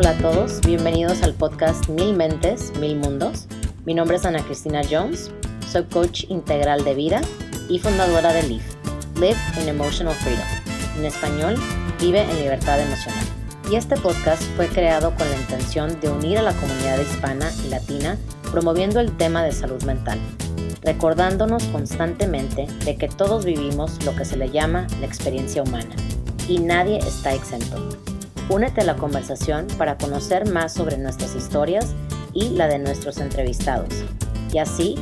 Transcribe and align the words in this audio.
Hola 0.00 0.10
a 0.10 0.18
todos, 0.18 0.60
bienvenidos 0.60 1.24
al 1.24 1.34
podcast 1.34 1.88
Mil 1.88 2.14
Mentes, 2.14 2.72
Mil 2.78 2.94
Mundos. 2.98 3.48
Mi 3.84 3.94
nombre 3.94 4.16
es 4.16 4.24
Ana 4.24 4.44
Cristina 4.44 4.80
Jones, 4.88 5.32
soy 5.72 5.82
coach 5.86 6.22
integral 6.28 6.84
de 6.84 6.94
vida 6.94 7.20
y 7.68 7.80
fundadora 7.80 8.32
de 8.32 8.44
LIVE, 8.44 8.64
Live 9.16 9.36
in 9.60 9.68
Emotional 9.68 10.14
Freedom. 10.14 10.46
En 10.96 11.04
español, 11.04 11.56
vive 12.00 12.22
en 12.22 12.38
libertad 12.38 12.78
emocional. 12.80 13.24
Y 13.72 13.74
este 13.74 13.96
podcast 13.96 14.40
fue 14.54 14.68
creado 14.68 15.12
con 15.16 15.28
la 15.28 15.36
intención 15.36 15.98
de 16.00 16.10
unir 16.10 16.38
a 16.38 16.42
la 16.42 16.52
comunidad 16.52 17.00
hispana 17.00 17.50
y 17.66 17.68
latina 17.68 18.16
promoviendo 18.52 19.00
el 19.00 19.16
tema 19.16 19.42
de 19.42 19.50
salud 19.50 19.82
mental, 19.82 20.20
recordándonos 20.82 21.64
constantemente 21.64 22.68
de 22.84 22.96
que 22.96 23.08
todos 23.08 23.44
vivimos 23.44 24.00
lo 24.04 24.14
que 24.14 24.24
se 24.24 24.36
le 24.36 24.48
llama 24.48 24.86
la 25.00 25.06
experiencia 25.06 25.64
humana 25.64 25.96
y 26.46 26.60
nadie 26.60 26.98
está 26.98 27.34
exento. 27.34 28.07
Únete 28.50 28.80
a 28.80 28.84
la 28.84 28.96
conversación 28.96 29.66
para 29.76 29.98
conocer 29.98 30.50
más 30.50 30.72
sobre 30.72 30.96
nuestras 30.96 31.34
historias 31.34 31.94
y 32.32 32.48
la 32.50 32.66
de 32.66 32.78
nuestros 32.78 33.18
entrevistados. 33.18 33.92
Y 34.50 34.58
así 34.58 34.94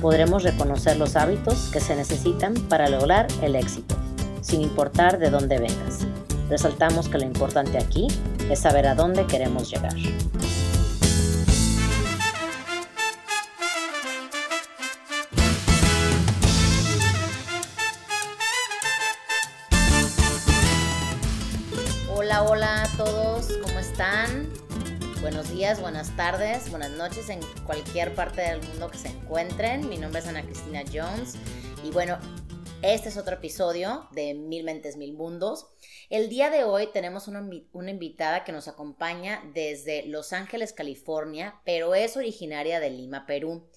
podremos 0.00 0.42
reconocer 0.42 0.96
los 0.96 1.14
hábitos 1.14 1.68
que 1.70 1.80
se 1.80 1.96
necesitan 1.96 2.54
para 2.54 2.88
lograr 2.88 3.26
el 3.42 3.56
éxito, 3.56 3.94
sin 4.40 4.62
importar 4.62 5.18
de 5.18 5.28
dónde 5.28 5.58
vengas. 5.58 6.06
Resaltamos 6.48 7.10
que 7.10 7.18
lo 7.18 7.24
importante 7.24 7.76
aquí 7.76 8.08
es 8.50 8.60
saber 8.60 8.86
a 8.86 8.94
dónde 8.94 9.26
queremos 9.26 9.70
llegar. 9.70 9.94
Días, 25.54 25.80
buenas 25.80 26.16
tardes, 26.16 26.68
buenas 26.68 26.90
noches 26.90 27.28
en 27.28 27.38
cualquier 27.64 28.12
parte 28.12 28.40
del 28.40 28.60
mundo 28.60 28.90
que 28.90 28.98
se 28.98 29.06
encuentren. 29.06 29.88
Mi 29.88 29.98
nombre 29.98 30.20
es 30.20 30.26
Ana 30.26 30.42
Cristina 30.42 30.82
Jones 30.92 31.36
y 31.84 31.92
bueno, 31.92 32.18
este 32.82 33.08
es 33.08 33.16
otro 33.16 33.36
episodio 33.36 34.08
de 34.10 34.34
Mil 34.34 34.64
Mentes, 34.64 34.96
Mil 34.96 35.14
Mundos. 35.14 35.68
El 36.10 36.28
día 36.28 36.50
de 36.50 36.64
hoy 36.64 36.88
tenemos 36.92 37.28
una, 37.28 37.48
una, 37.70 37.90
invitada 37.92 38.42
que 38.42 38.50
nos 38.50 38.66
acompaña 38.66 39.48
desde 39.54 40.04
Los 40.06 40.32
Ángeles, 40.32 40.72
California, 40.72 41.60
pero 41.64 41.94
es 41.94 42.16
originaria 42.16 42.80
de 42.80 42.90
Lima, 42.90 43.24
Perú. 43.24 43.70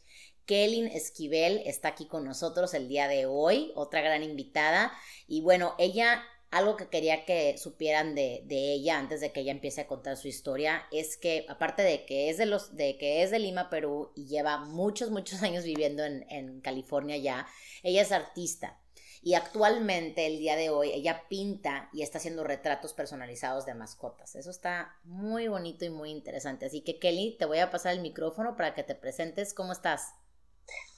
Kelly 0.48 0.90
Esquivel 0.92 1.62
está 1.64 1.90
aquí 1.90 2.08
con 2.08 2.26
nosotros 2.26 2.74
el 2.74 2.88
día 2.88 3.08
de 3.08 3.28
hoy, 3.28 3.72
otra 3.76 4.02
gran 4.02 4.24
invitada. 4.24 4.92
Y 5.28 5.42
bueno, 5.42 5.76
ella 5.78 6.24
algo 6.58 6.78
que 6.78 6.90
quería 6.90 7.26
que 7.26 7.58
supieran 7.58 8.16
de, 8.16 8.44
de, 8.46 8.74
ella 8.74 8.98
antes 8.98 9.22
de 9.22 9.32
que 9.32 9.42
ella 9.42 9.52
empiece 9.52 9.82
a 9.82 9.88
contar 9.88 10.18
su 10.18 10.28
historia 10.28 10.86
es 10.92 11.18
que 11.18 11.46
aparte 11.50 11.82
de 11.82 12.06
que 12.06 12.30
es 12.30 12.38
de 12.38 12.46
los 12.46 12.76
de 12.76 12.98
que 12.98 13.24
es 13.24 13.32
de 13.32 13.40
Lima, 13.40 13.70
Perú 13.70 14.12
y 14.16 14.26
lleva 14.26 14.58
muchos 14.58 15.10
muchos 15.10 15.42
años 15.44 15.64
viviendo 15.64 16.04
en, 16.04 16.26
en 16.30 16.62
California 16.62 17.18
ya, 17.18 17.48
ella 17.84 18.02
es 18.02 18.12
artista 18.12 18.80
y 19.22 19.34
actualmente 19.34 20.26
el 20.26 20.38
día 20.38 20.56
de 20.56 20.70
hoy 20.70 20.92
ella 20.92 21.24
pinta 21.28 21.90
y 21.92 22.02
está 22.02 22.18
haciendo 22.18 22.44
retratos 22.44 22.94
personalizados 22.94 23.66
de 23.66 23.74
mascotas. 23.74 24.36
Eso 24.36 24.50
está 24.50 24.96
muy 25.04 25.48
bonito 25.48 25.86
y 25.86 25.90
muy 25.90 26.12
interesante. 26.12 26.68
Así 26.68 26.82
que 26.82 27.00
Kelly, 27.00 27.36
te 27.38 27.46
voy 27.46 27.60
a 27.60 27.72
pasar 27.72 27.94
el 27.94 28.02
micrófono 28.02 28.56
para 28.56 28.74
que 28.74 28.84
te 28.84 28.96
presentes. 28.96 29.54
¿Cómo 29.54 29.74
estás? 29.74 30.14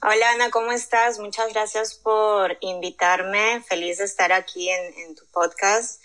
Hola 0.02 0.30
Ana, 0.30 0.50
¿cómo 0.50 0.72
estás? 0.72 1.18
Muchas 1.18 1.52
gracias 1.52 1.94
por 1.94 2.56
invitarme. 2.62 3.62
Feliz 3.68 3.98
de 3.98 4.04
estar 4.04 4.32
aquí 4.32 4.70
en, 4.70 4.98
en 4.98 5.14
tu 5.14 5.26
podcast. 5.26 6.02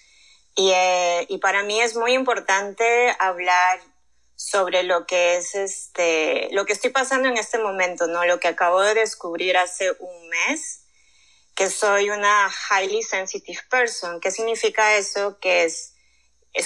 Y, 0.54 0.72
eh, 0.72 1.26
y, 1.30 1.38
para 1.38 1.64
mí 1.64 1.80
es 1.80 1.96
muy 1.96 2.12
importante 2.12 3.16
hablar 3.20 3.80
sobre 4.36 4.84
lo 4.84 5.06
que 5.06 5.38
es 5.38 5.56
este, 5.56 6.50
lo 6.52 6.66
que 6.66 6.74
estoy 6.74 6.90
pasando 6.90 7.30
en 7.30 7.38
este 7.38 7.58
momento, 7.58 8.08
¿no? 8.08 8.26
Lo 8.26 8.38
que 8.42 8.50
acabo 8.50 8.82
de 8.82 8.96
descubrir 8.96 9.56
hace 9.56 9.92
un 9.92 10.30
mes, 10.30 10.82
que 11.56 11.70
soy 11.70 12.10
una 12.10 12.52
highly 12.70 13.02
sensitive 13.02 13.62
person. 13.70 14.20
¿Qué 14.20 14.30
significa 14.30 14.98
eso? 14.98 15.40
Que 15.40 15.64
es, 15.64 15.94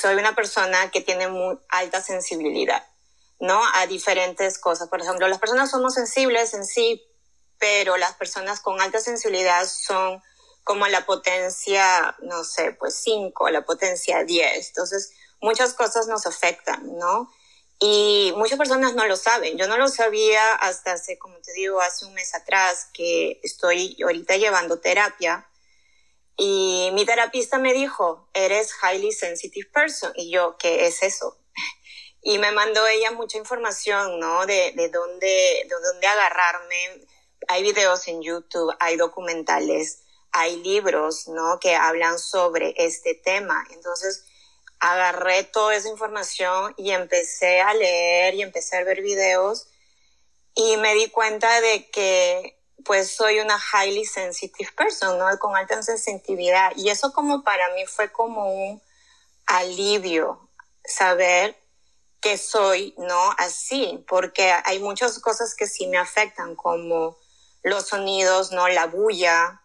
soy 0.01 0.15
una 0.15 0.33
persona 0.33 0.89
que 0.89 1.01
tiene 1.01 1.27
muy 1.27 1.59
alta 1.69 2.01
sensibilidad. 2.01 2.83
¿No? 3.39 3.61
A 3.75 3.87
diferentes 3.87 4.59
cosas. 4.59 4.89
Por 4.89 5.01
ejemplo, 5.01 5.27
las 5.27 5.39
personas 5.39 5.71
somos 5.71 5.93
sensibles 5.93 6.53
en 6.53 6.65
sí, 6.65 7.03
pero 7.57 7.97
las 7.97 8.15
personas 8.15 8.59
con 8.59 8.79
alta 8.81 8.99
sensibilidad 8.99 9.65
son 9.67 10.21
como 10.63 10.87
la 10.87 11.05
potencia, 11.05 12.15
no 12.21 12.43
sé, 12.43 12.73
pues 12.73 12.95
5, 13.03 13.49
la 13.49 13.65
potencia 13.65 14.23
10. 14.23 14.67
Entonces, 14.67 15.13
muchas 15.41 15.73
cosas 15.73 16.07
nos 16.07 16.25
afectan, 16.27 16.97
¿no? 16.97 17.31
Y 17.79 18.33
muchas 18.35 18.57
personas 18.57 18.93
no 18.93 19.05
lo 19.05 19.15
saben. 19.15 19.57
Yo 19.57 19.67
no 19.67 19.77
lo 19.77 19.87
sabía 19.87 20.53
hasta 20.55 20.91
hace, 20.93 21.17
como 21.17 21.39
te 21.39 21.53
digo, 21.53 21.79
hace 21.79 22.05
un 22.05 22.13
mes 22.13 22.35
atrás 22.35 22.89
que 22.93 23.39
estoy 23.41 23.97
ahorita 24.03 24.35
llevando 24.35 24.79
terapia. 24.79 25.49
Y 26.37 26.89
mi 26.93 27.05
terapista 27.05 27.57
me 27.57 27.73
dijo, 27.73 28.29
eres 28.33 28.71
highly 28.83 29.11
sensitive 29.11 29.69
person. 29.71 30.11
Y 30.15 30.29
yo, 30.29 30.57
¿qué 30.57 30.87
es 30.87 31.01
eso? 31.03 31.38
Y 32.21 32.37
me 32.37 32.51
mandó 32.51 32.85
ella 32.87 33.11
mucha 33.11 33.37
información, 33.37 34.19
¿no? 34.19 34.45
De, 34.45 34.73
de, 34.75 34.89
dónde, 34.89 35.65
de 35.67 35.75
dónde 35.91 36.07
agarrarme. 36.07 37.05
Hay 37.47 37.63
videos 37.63 38.07
en 38.07 38.21
YouTube, 38.21 38.75
hay 38.79 38.97
documentales, 38.97 40.03
hay 40.31 40.57
libros, 40.57 41.27
¿no? 41.27 41.59
Que 41.59 41.75
hablan 41.75 42.19
sobre 42.19 42.73
este 42.77 43.15
tema. 43.15 43.65
Entonces, 43.71 44.25
agarré 44.79 45.43
toda 45.43 45.75
esa 45.75 45.89
información 45.89 46.73
y 46.77 46.91
empecé 46.91 47.61
a 47.61 47.73
leer 47.73 48.35
y 48.35 48.41
empecé 48.41 48.77
a 48.77 48.83
ver 48.83 49.01
videos 49.01 49.67
y 50.55 50.77
me 50.77 50.93
di 50.93 51.09
cuenta 51.09 51.61
de 51.61 51.89
que 51.89 52.55
pues 52.85 53.13
soy 53.13 53.39
una 53.39 53.59
highly 53.73 54.05
sensitive 54.05 54.71
person, 54.71 55.17
¿no? 55.17 55.25
Con 55.37 55.55
alta 55.55 55.81
sensibilidad. 55.83 56.71
Y 56.75 56.89
eso 56.89 57.11
como 57.11 57.43
para 57.43 57.73
mí 57.73 57.85
fue 57.85 58.11
como 58.11 58.51
un 58.53 58.81
alivio 59.45 60.49
saber 60.85 61.58
que 62.21 62.37
soy, 62.37 62.93
¿no? 62.97 63.33
Así, 63.37 64.03
porque 64.07 64.51
hay 64.65 64.79
muchas 64.79 65.19
cosas 65.19 65.55
que 65.55 65.67
sí 65.67 65.87
me 65.87 65.97
afectan, 65.97 66.55
como 66.55 67.17
los 67.63 67.87
sonidos, 67.87 68.51
¿no? 68.51 68.67
La 68.67 68.87
bulla, 68.87 69.61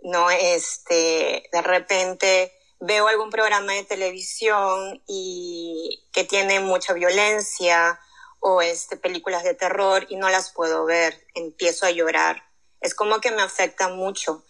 ¿no? 0.00 0.30
Este, 0.30 1.48
de 1.52 1.62
repente 1.62 2.52
veo 2.80 3.08
algún 3.08 3.30
programa 3.30 3.72
de 3.72 3.84
televisión 3.84 5.02
y 5.06 6.08
que 6.12 6.24
tiene 6.24 6.60
mucha 6.60 6.92
violencia 6.92 7.98
o 8.40 8.62
este, 8.62 8.96
películas 8.96 9.42
de 9.42 9.54
terror 9.54 10.06
y 10.08 10.16
no 10.16 10.28
las 10.28 10.52
puedo 10.52 10.84
ver, 10.84 11.26
empiezo 11.34 11.86
a 11.86 11.90
llorar. 11.90 12.44
Es 12.80 12.94
como 12.94 13.20
que 13.20 13.32
me 13.32 13.42
afecta 13.42 13.88
mucho. 13.88 14.44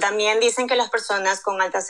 También 0.00 0.40
dicen 0.40 0.66
que 0.66 0.76
las 0.76 0.90
personas 0.90 1.40
con 1.40 1.60
alta, 1.60 1.80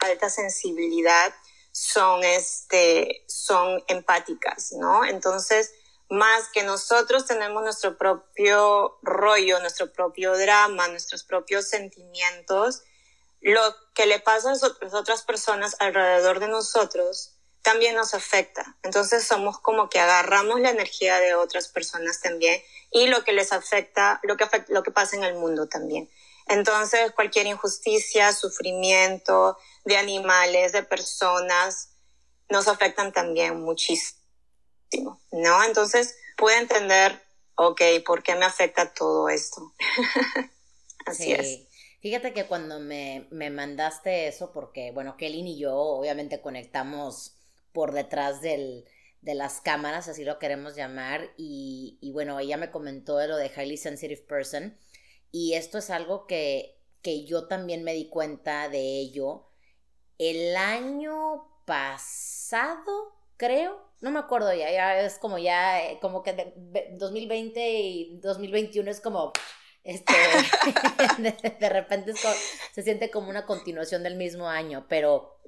alta 0.00 0.30
sensibilidad 0.30 1.34
son, 1.72 2.22
este, 2.22 3.24
son 3.26 3.82
empáticas, 3.88 4.72
¿no? 4.72 5.04
Entonces, 5.04 5.72
más 6.10 6.48
que 6.52 6.62
nosotros 6.62 7.26
tenemos 7.26 7.62
nuestro 7.62 7.96
propio 7.96 8.98
rollo, 9.02 9.58
nuestro 9.60 9.90
propio 9.90 10.36
drama, 10.36 10.86
nuestros 10.88 11.24
propios 11.24 11.66
sentimientos, 11.68 12.82
lo 13.40 13.62
que 13.94 14.06
le 14.06 14.20
pasa 14.20 14.50
a 14.50 14.52
las 14.52 14.94
otras 14.94 15.22
personas 15.22 15.74
alrededor 15.80 16.38
de 16.38 16.48
nosotros 16.48 17.32
también 17.62 17.94
nos 17.94 18.12
afecta. 18.12 18.76
Entonces 18.82 19.24
somos 19.24 19.58
como 19.58 19.88
que 19.88 20.00
agarramos 20.00 20.60
la 20.60 20.70
energía 20.70 21.18
de 21.18 21.34
otras 21.34 21.68
personas 21.68 22.20
también 22.20 22.60
y 22.90 23.06
lo 23.06 23.24
que 23.24 23.32
les 23.32 23.52
afecta, 23.52 24.20
lo 24.22 24.36
que, 24.36 24.44
afecta, 24.44 24.72
lo 24.72 24.82
que 24.82 24.90
pasa 24.90 25.16
en 25.16 25.24
el 25.24 25.34
mundo 25.34 25.66
también. 25.66 26.10
Entonces 26.46 27.12
cualquier 27.12 27.46
injusticia, 27.46 28.32
sufrimiento, 28.32 29.56
de 29.84 29.96
animales, 29.96 30.72
de 30.72 30.82
personas, 30.82 31.90
nos 32.48 32.68
afectan 32.68 33.12
también 33.12 33.60
muchísimo, 33.60 35.20
¿no? 35.32 35.64
Entonces, 35.64 36.16
pude 36.36 36.58
entender, 36.58 37.20
ok, 37.56 37.80
¿por 38.06 38.22
qué 38.22 38.34
me 38.34 38.44
afecta 38.44 38.92
todo 38.92 39.28
esto? 39.28 39.74
Así 41.06 41.32
es. 41.32 41.66
Fíjate 42.00 42.32
que 42.32 42.46
cuando 42.46 42.80
me, 42.80 43.28
me 43.30 43.50
mandaste 43.50 44.26
eso, 44.26 44.52
porque, 44.52 44.90
bueno, 44.90 45.16
Kelly 45.16 45.40
y 45.40 45.58
yo 45.58 45.74
obviamente 45.74 46.40
conectamos 46.40 47.36
por 47.72 47.92
detrás 47.92 48.40
del, 48.40 48.84
de 49.20 49.34
las 49.34 49.60
cámaras, 49.60 50.08
así 50.08 50.24
lo 50.24 50.40
queremos 50.40 50.74
llamar, 50.74 51.32
y, 51.36 51.98
y, 52.00 52.10
bueno, 52.10 52.38
ella 52.40 52.56
me 52.56 52.72
comentó 52.72 53.18
de 53.18 53.28
lo 53.28 53.36
de 53.36 53.52
Highly 53.56 53.76
Sensitive 53.76 54.22
Person, 54.22 54.76
y 55.30 55.54
esto 55.54 55.78
es 55.78 55.90
algo 55.90 56.26
que, 56.26 56.76
que 57.02 57.24
yo 57.24 57.46
también 57.46 57.84
me 57.84 57.94
di 57.94 58.08
cuenta 58.08 58.68
de 58.68 58.80
ello 58.80 59.51
el 60.30 60.56
año 60.56 61.48
pasado, 61.64 63.12
creo, 63.36 63.80
no 64.00 64.10
me 64.10 64.20
acuerdo 64.20 64.52
ya, 64.52 64.70
ya 64.70 65.00
es 65.00 65.18
como 65.18 65.38
ya, 65.38 65.82
eh, 65.84 65.98
como 66.00 66.22
que 66.22 66.32
de, 66.32 66.90
2020 66.98 67.80
y 67.80 68.18
2021 68.20 68.90
es 68.90 69.00
como, 69.00 69.32
este, 69.84 70.12
de, 71.58 71.68
repente 71.68 72.12
se 72.72 72.82
siente 72.82 73.10
como 73.10 73.30
una 73.30 73.46
continuación 73.46 74.02
del 74.02 74.16
mismo 74.16 74.48
año, 74.48 74.86
pero 74.88 75.38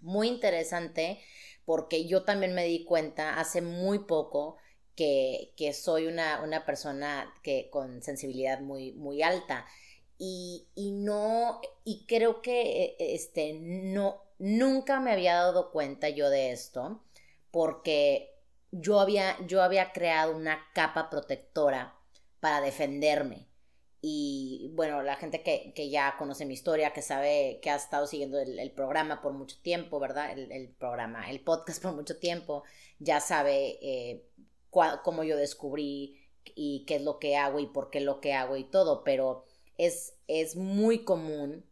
muy 0.00 0.28
interesante 0.28 1.20
porque 1.64 2.06
yo 2.06 2.22
también 2.24 2.54
me 2.54 2.64
di 2.64 2.84
cuenta 2.84 3.38
hace 3.38 3.60
muy 3.60 3.98
poco 4.00 4.56
que, 4.94 5.52
que 5.56 5.72
soy 5.72 6.06
una, 6.06 6.40
una, 6.42 6.64
persona 6.64 7.34
que, 7.42 7.68
con 7.70 8.02
sensibilidad 8.02 8.60
muy, 8.60 8.92
muy 8.92 9.22
alta. 9.22 9.66
Y, 10.18 10.68
y, 10.74 10.92
no, 10.92 11.60
y 11.84 12.06
creo 12.06 12.40
que 12.40 12.96
e, 12.98 13.14
este, 13.14 13.52
no, 13.54 14.22
nunca 14.38 15.00
me 15.00 15.12
había 15.12 15.34
dado 15.34 15.70
cuenta 15.70 16.08
yo 16.08 16.30
de 16.30 16.52
esto, 16.52 17.02
porque 17.50 18.34
yo 18.70 19.00
había, 19.00 19.36
yo 19.46 19.62
había 19.62 19.92
creado 19.92 20.36
una 20.36 20.58
capa 20.74 21.10
protectora 21.10 21.94
para 22.40 22.60
defenderme. 22.60 23.46
Y 24.00 24.70
bueno, 24.74 25.02
la 25.02 25.16
gente 25.16 25.42
que, 25.42 25.72
que, 25.74 25.90
ya 25.90 26.14
conoce 26.16 26.44
mi 26.44 26.54
historia, 26.54 26.92
que 26.92 27.02
sabe 27.02 27.58
que 27.60 27.70
ha 27.70 27.76
estado 27.76 28.06
siguiendo 28.06 28.38
el, 28.38 28.70
programa 28.72 29.20
por 29.20 29.32
mucho 29.32 29.56
tiempo, 29.62 29.98
¿verdad? 29.98 30.38
El, 30.38 30.68
programa, 30.68 31.28
el 31.30 31.40
podcast 31.40 31.82
por 31.82 31.92
mucho 31.92 32.18
tiempo, 32.18 32.62
ya 33.00 33.20
sabe 33.20 33.78
eh, 33.82 34.26
cómo 34.70 35.24
yo 35.24 35.36
descubrí 35.36 36.20
y 36.54 36.84
qué 36.86 36.96
es 36.96 37.02
lo 37.02 37.18
que 37.18 37.36
hago 37.36 37.58
y 37.58 37.66
por 37.66 37.90
qué 37.90 38.00
lo 38.00 38.20
que 38.20 38.34
hago 38.34 38.56
y 38.56 38.64
todo, 38.64 39.02
pero 39.02 39.45
es, 39.78 40.14
es 40.26 40.56
muy 40.56 41.04
común 41.04 41.64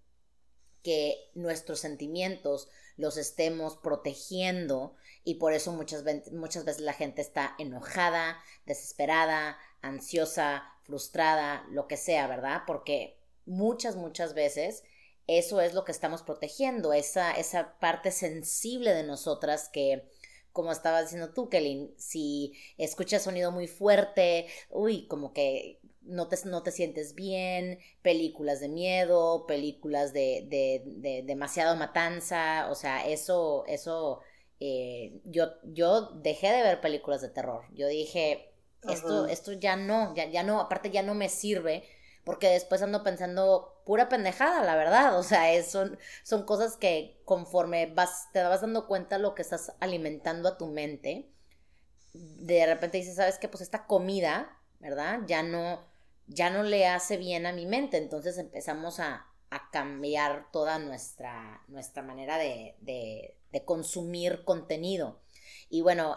que 0.83 1.31
nuestros 1.35 1.81
sentimientos 1.81 2.69
los 2.97 3.17
estemos 3.17 3.77
protegiendo 3.77 4.95
y 5.25 5.37
por 5.37 5.53
eso 5.53 5.73
muchas, 5.73 6.05
muchas 6.33 6.65
veces 6.65 6.83
la 6.83 6.93
gente 6.93 7.23
está 7.23 7.55
enojada, 7.59 8.39
desesperada, 8.67 9.59
ansiosa, 9.81 10.65
frustrada, 10.83 11.65
lo 11.71 11.89
que 11.89 11.97
sea, 11.97 12.27
¿verdad? 12.27 12.63
Porque 12.67 13.19
muchas, 13.47 13.97
muchas 13.97 14.35
veces 14.35 14.85
eso 15.27 15.61
es 15.61 15.73
lo 15.73 15.85
que 15.85 15.93
estamos 15.93 16.23
protegiendo, 16.23 16.93
esa, 16.93 17.33
esa 17.33 17.79
parte 17.79 18.11
sensible 18.11 18.93
de 18.93 19.05
nosotras 19.05 19.71
que, 19.71 20.07
como 20.53 20.71
estabas 20.71 21.05
diciendo 21.05 21.33
tú, 21.33 21.49
Kelly, 21.49 21.95
si 21.97 22.53
escuchas 22.77 23.23
sonido 23.23 23.51
muy 23.51 23.67
fuerte, 23.67 24.47
uy, 24.69 25.07
como 25.09 25.33
que 25.33 25.81
no 26.05 26.29
te, 26.29 26.37
no 26.47 26.63
te 26.63 26.73
sientes 26.73 27.15
bien, 27.15 27.79
películas 28.03 28.61
de 28.61 28.69
miedo, 28.69 29.47
películas 29.47 30.13
de, 30.13 30.47
de, 30.49 30.83
de 30.87 31.23
demasiado 31.25 31.77
matanza, 31.77 32.69
o 32.71 32.75
sea, 32.75 33.07
eso, 33.07 33.65
eso, 33.67 34.21
eh, 34.61 35.21
yo, 35.25 35.49
yo 35.65 36.11
dejé 36.23 36.53
de 36.53 36.63
ver 36.63 36.81
películas 36.81 37.21
de 37.23 37.29
terror, 37.31 37.65
yo 37.75 37.89
dije, 37.89 38.53
esto, 38.87 39.27
esto 39.27 39.53
ya 39.53 39.77
no, 39.77 40.15
ya, 40.15 40.27
ya 40.27 40.43
no, 40.43 40.61
aparte 40.61 40.91
ya 40.91 41.03
no 41.03 41.15
me 41.15 41.29
sirve, 41.29 41.85
porque 42.25 42.49
después 42.49 42.83
ando 42.83 43.03
pensando 43.03 43.83
pura 43.85 44.09
pendejada, 44.09 44.63
la 44.65 44.77
verdad. 44.77 45.19
O 45.19 45.23
sea, 45.23 45.53
es, 45.53 45.71
son, 45.71 45.99
son 46.23 46.45
cosas 46.45 46.77
que 46.77 47.21
conforme 47.25 47.87
vas, 47.87 48.31
te 48.33 48.43
vas 48.43 48.63
dando 48.63 48.87
cuenta 48.87 49.19
lo 49.19 49.35
que 49.35 49.43
estás 49.43 49.73
alimentando 49.81 50.49
a 50.49 50.59
tu 50.59 50.67
mente, 50.67 51.31
de 52.15 52.67
repente 52.67 52.99
dices, 52.99 53.17
¿sabes 53.17 53.39
qué? 53.39 53.49
Pues 53.49 53.63
esta 53.63 53.87
comida, 53.87 54.59
¿verdad? 54.81 55.21
Ya 55.27 55.43
no, 55.43 55.85
ya 56.27 56.51
no 56.51 56.63
le 56.63 56.87
hace 56.87 57.17
bien 57.17 57.47
a 57.47 57.53
mi 57.53 57.67
mente. 57.67 57.97
Entonces 57.99 58.39
empezamos 58.39 59.01
a, 59.01 59.27
a 59.51 59.71
cambiar 59.71 60.51
toda 60.53 60.79
nuestra, 60.79 61.63
nuestra 61.69 62.03
manera 62.03 62.39
de, 62.39 62.77
de, 62.81 63.37
de 63.53 63.65
consumir 63.65 64.45
contenido. 64.45 65.21
Y 65.71 65.83
bueno, 65.83 66.17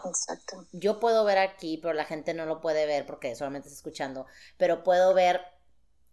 yo 0.72 1.00
puedo 1.00 1.24
ver 1.24 1.38
aquí, 1.38 1.78
pero 1.78 1.94
la 1.94 2.04
gente 2.04 2.34
no 2.34 2.46
lo 2.46 2.60
puede 2.60 2.86
ver 2.86 3.06
porque 3.06 3.34
solamente 3.34 3.68
está 3.68 3.76
escuchando, 3.76 4.26
pero 4.56 4.82
puedo 4.84 5.14
ver 5.14 5.40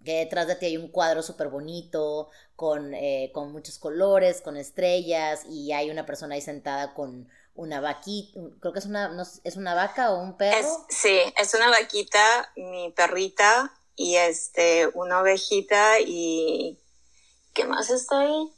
que 0.04 0.20
detrás 0.20 0.48
de 0.48 0.56
ti 0.56 0.68
hay 0.68 0.78
un 0.78 0.90
cuadro 0.90 1.22
súper 1.24 1.50
bonito, 1.50 2.30
con, 2.56 2.94
eh, 2.94 3.32
con 3.34 3.52
muchos 3.52 3.78
colores, 3.78 4.42
con 4.42 4.56
estrellas, 4.56 5.46
y 5.50 5.72
hay 5.74 5.90
una 5.90 6.06
persona 6.06 6.36
ahí 6.36 6.42
sentada 6.42 6.94
con 6.94 7.28
una 7.56 7.80
vaquita, 7.82 8.40
creo 8.60 8.74
que 8.74 8.80
es 8.80 8.86
una, 8.86 9.10
no, 9.10 9.24
¿es 9.44 9.56
una 9.56 9.74
vaca 9.74 10.12
o 10.12 10.22
un 10.22 10.38
perro? 10.38 10.86
sí, 10.90 11.20
es 11.40 11.54
una 11.54 11.70
vaquita, 11.70 12.52
mi 12.56 12.92
perrita, 12.92 13.74
y 13.96 14.18
este, 14.18 14.88
una 14.94 15.22
ovejita, 15.22 16.00
y 16.00 16.80
¿qué 17.54 17.66
más 17.66 17.90
está 17.90 18.22
ahí? 18.22 18.52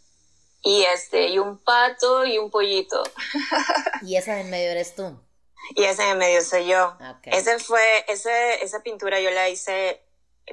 Y 0.63 0.83
este, 0.83 1.27
y 1.27 1.39
un 1.39 1.57
pato 1.63 2.25
y 2.25 2.37
un 2.37 2.49
pollito. 2.49 3.03
¿Y 4.01 4.15
esa 4.15 4.35
de 4.35 4.41
en 4.41 4.49
medio 4.49 4.71
eres 4.71 4.95
tú? 4.95 5.19
Y 5.75 5.83
esa 5.83 6.03
de 6.03 6.11
en 6.11 6.17
medio 6.17 6.41
soy 6.41 6.67
yo. 6.67 6.97
Ese 7.23 7.59
fue, 7.59 8.05
ese, 8.07 8.63
esa 8.63 8.81
pintura 8.81 9.19
yo 9.19 9.31
la 9.31 9.49
hice 9.49 10.01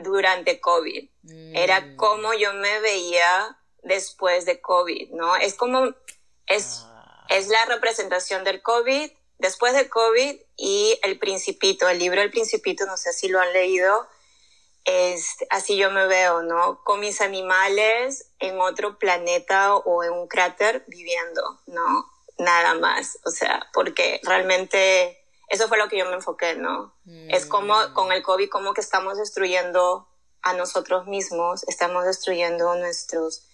durante 0.02 0.60
COVID. 0.60 1.08
Era 1.54 1.80
mm. 1.80 1.96
como 1.96 2.34
yo 2.34 2.52
me 2.54 2.80
veía 2.80 3.58
después 3.82 4.44
de 4.44 4.60
COVID, 4.60 5.10
¿no? 5.12 5.36
Es 5.36 5.54
como, 5.54 5.94
es, 6.46 6.82
ah. 6.84 7.26
es 7.30 7.48
la 7.48 7.64
representación 7.66 8.44
del 8.44 8.62
COVID, 8.62 9.10
después 9.38 9.74
de 9.74 9.88
COVID 9.88 10.40
y 10.56 10.98
El 11.02 11.18
Principito, 11.18 11.88
el 11.88 11.98
libro 11.98 12.20
El 12.22 12.30
Principito, 12.30 12.86
no 12.86 12.96
sé 12.96 13.12
si 13.12 13.28
lo 13.28 13.40
han 13.40 13.52
leído, 13.52 14.08
es, 14.84 15.36
así 15.50 15.76
yo 15.76 15.90
me 15.90 16.06
veo, 16.06 16.42
¿no? 16.42 16.82
Con 16.84 17.00
mis 17.00 17.20
animales 17.20 18.30
en 18.38 18.60
otro 18.60 18.98
planeta 18.98 19.76
o 19.76 20.04
en 20.04 20.12
un 20.12 20.28
cráter 20.28 20.84
viviendo, 20.86 21.60
¿no? 21.66 22.10
Nada 22.38 22.74
más, 22.74 23.18
o 23.24 23.30
sea, 23.30 23.66
porque 23.72 24.20
realmente 24.24 25.24
eso 25.48 25.68
fue 25.68 25.78
lo 25.78 25.88
que 25.88 25.98
yo 25.98 26.06
me 26.06 26.14
enfoqué, 26.14 26.54
¿no? 26.54 26.94
Es 27.28 27.46
como 27.46 27.74
mm. 27.74 27.94
con 27.94 28.12
el 28.12 28.22
COVID, 28.22 28.48
como 28.50 28.74
que 28.74 28.80
estamos 28.80 29.18
destruyendo 29.18 30.08
a 30.42 30.52
nosotros 30.52 31.06
mismos, 31.06 31.66
estamos 31.68 32.04
destruyendo 32.04 32.74
nuestros, 32.76 33.46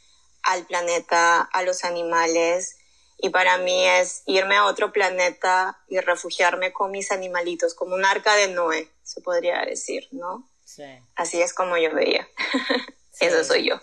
al 0.43 0.67
planeta, 0.67 1.43
a 1.43 1.62
los 1.62 1.85
animales. 1.85 2.76
Y 3.19 3.29
para 3.29 3.59
mí 3.59 3.87
es 3.87 4.23
irme 4.26 4.56
a 4.56 4.65
otro 4.65 4.93
planeta 4.93 5.79
y 5.88 6.00
refugiarme 6.00 6.73
con 6.73 6.91
mis 6.91 7.12
animalitos, 7.12 7.75
como 7.75 7.94
un 7.94 8.05
arca 8.05 8.35
de 8.35 8.49
Noé, 8.49 8.91
se 9.03 9.21
podría 9.21 9.61
decir, 9.65 10.09
¿no? 10.11 10.49
Sí. 10.70 10.84
Así 11.17 11.43
es 11.43 11.52
como 11.52 11.76
yo 11.76 11.93
veía. 11.93 12.28
Eso 13.20 13.43
soy 13.43 13.69
yo. 13.69 13.81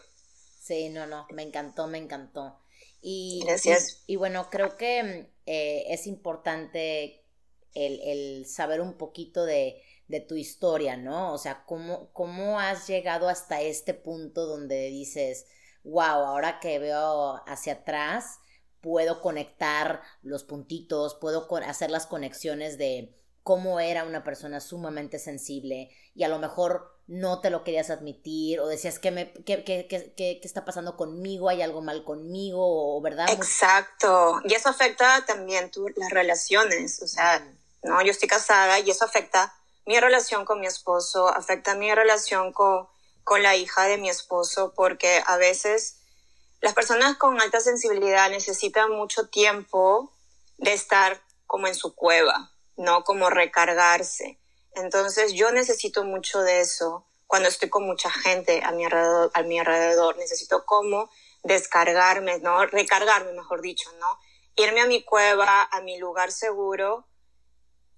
Sí, 0.62 0.88
no, 0.88 1.06
no, 1.06 1.28
me 1.32 1.44
encantó, 1.44 1.88
me 1.88 1.98
encantó. 1.98 2.58
Y, 3.02 3.42
Gracias. 3.46 4.04
Y, 4.08 4.16
bueno, 4.16 4.50
creo 4.50 4.78
que 4.78 5.30
eh, 5.46 5.84
es 5.90 6.08
importante 6.08 7.26
el, 7.74 8.46
saber 8.48 8.80
un 8.80 8.98
poquito 8.98 9.44
de, 9.44 9.84
tu 10.30 10.36
historia, 10.36 10.96
¿no? 10.96 11.34
O 11.34 11.38
sea, 11.38 11.66
¿cómo, 11.66 12.10
¿cómo 12.14 12.58
has 12.58 12.88
llegado 12.88 13.28
hasta 13.28 13.62
este 13.62 13.94
punto 13.94 14.46
donde 14.46 14.88
dices, 14.88 15.46
wow, 15.84 16.24
ahora 16.24 16.62
que 16.62 16.80
veo 16.80 17.44
hacia 17.48 17.74
atrás, 17.74 18.40
puedo 18.80 19.22
conectar 19.22 20.02
los 20.22 20.46
puntitos, 20.46 21.16
puedo 21.16 21.54
hacer 21.66 21.92
las 21.92 22.08
conexiones 22.08 22.78
de 22.78 23.14
cómo 23.48 23.80
era 23.80 24.04
una 24.04 24.26
persona 24.26 24.60
sumamente 24.60 25.20
sensible 25.20 25.90
y 26.14 26.26
a 26.26 26.28
lo 26.28 26.38
mejor 26.38 27.00
no 27.08 27.40
te 27.40 27.50
lo 27.50 27.64
querías 27.64 27.90
admitir 27.90 28.60
o 28.60 28.68
decías 28.68 29.00
que 29.00 29.10
me 29.10 29.32
qué, 29.32 29.64
qué, 29.64 29.88
qué, 29.88 30.14
qué 30.18 30.42
está 30.44 30.66
pasando 30.66 30.98
conmigo, 30.98 31.48
hay 31.48 31.62
algo 31.62 31.82
mal 31.82 32.04
conmigo, 32.04 32.60
o 32.60 33.02
verdad. 33.02 33.30
Exacto. 33.30 34.42
Y 34.44 34.54
eso 34.54 34.68
afecta 34.68 35.24
también 35.26 35.72
tu, 35.72 35.88
las 35.96 36.12
relaciones. 36.12 37.02
O 37.02 37.08
sea, 37.08 37.42
¿no? 37.84 38.02
Yo 38.02 38.12
estoy 38.12 38.28
casada 38.28 38.80
y 38.80 38.92
eso 38.92 39.06
afecta 39.06 39.56
mi 39.86 39.98
relación 39.98 40.44
con 40.44 40.60
mi 40.60 40.68
esposo, 40.68 41.30
afecta 41.30 41.74
mi 41.74 41.96
relación 41.96 42.52
con, 42.52 42.90
con 43.24 43.44
la 43.44 43.56
hija 43.56 43.86
de 43.86 43.98
mi 43.98 44.10
esposo, 44.10 44.74
porque 44.76 45.24
a 45.26 45.38
veces 45.38 46.02
las 46.60 46.74
personas 46.74 47.16
con 47.16 47.40
alta 47.40 47.62
sensibilidad 47.62 48.30
necesitan 48.30 48.92
mucho 48.92 49.30
tiempo 49.30 50.12
de 50.58 50.74
estar 50.74 51.22
como 51.46 51.68
en 51.68 51.76
su 51.76 51.96
cueva, 51.96 52.52
¿no? 52.78 53.04
Como 53.04 53.30
recargarse. 53.30 54.40
Entonces 54.76 55.34
yo 55.34 55.52
necesito 55.52 56.04
mucho 56.04 56.42
de 56.42 56.62
eso 56.62 57.08
cuando 57.26 57.50
estoy 57.50 57.70
con 57.70 57.86
mucha 57.86 58.10
gente 58.10 58.62
a 58.64 58.72
mi 58.72 58.86
alrededor, 59.60 60.18
necesito 60.18 60.66
como 60.66 61.10
descargarme, 61.44 62.40
¿no? 62.40 62.66
Recargarme, 62.66 63.34
mejor 63.34 63.62
dicho, 63.62 63.92
¿no? 64.00 64.20
Irme 64.56 64.82
a 64.82 64.88
mi 64.88 65.04
cueva, 65.04 65.64
a 65.64 65.82
mi 65.82 65.98
lugar 65.98 66.32
seguro 66.32 67.08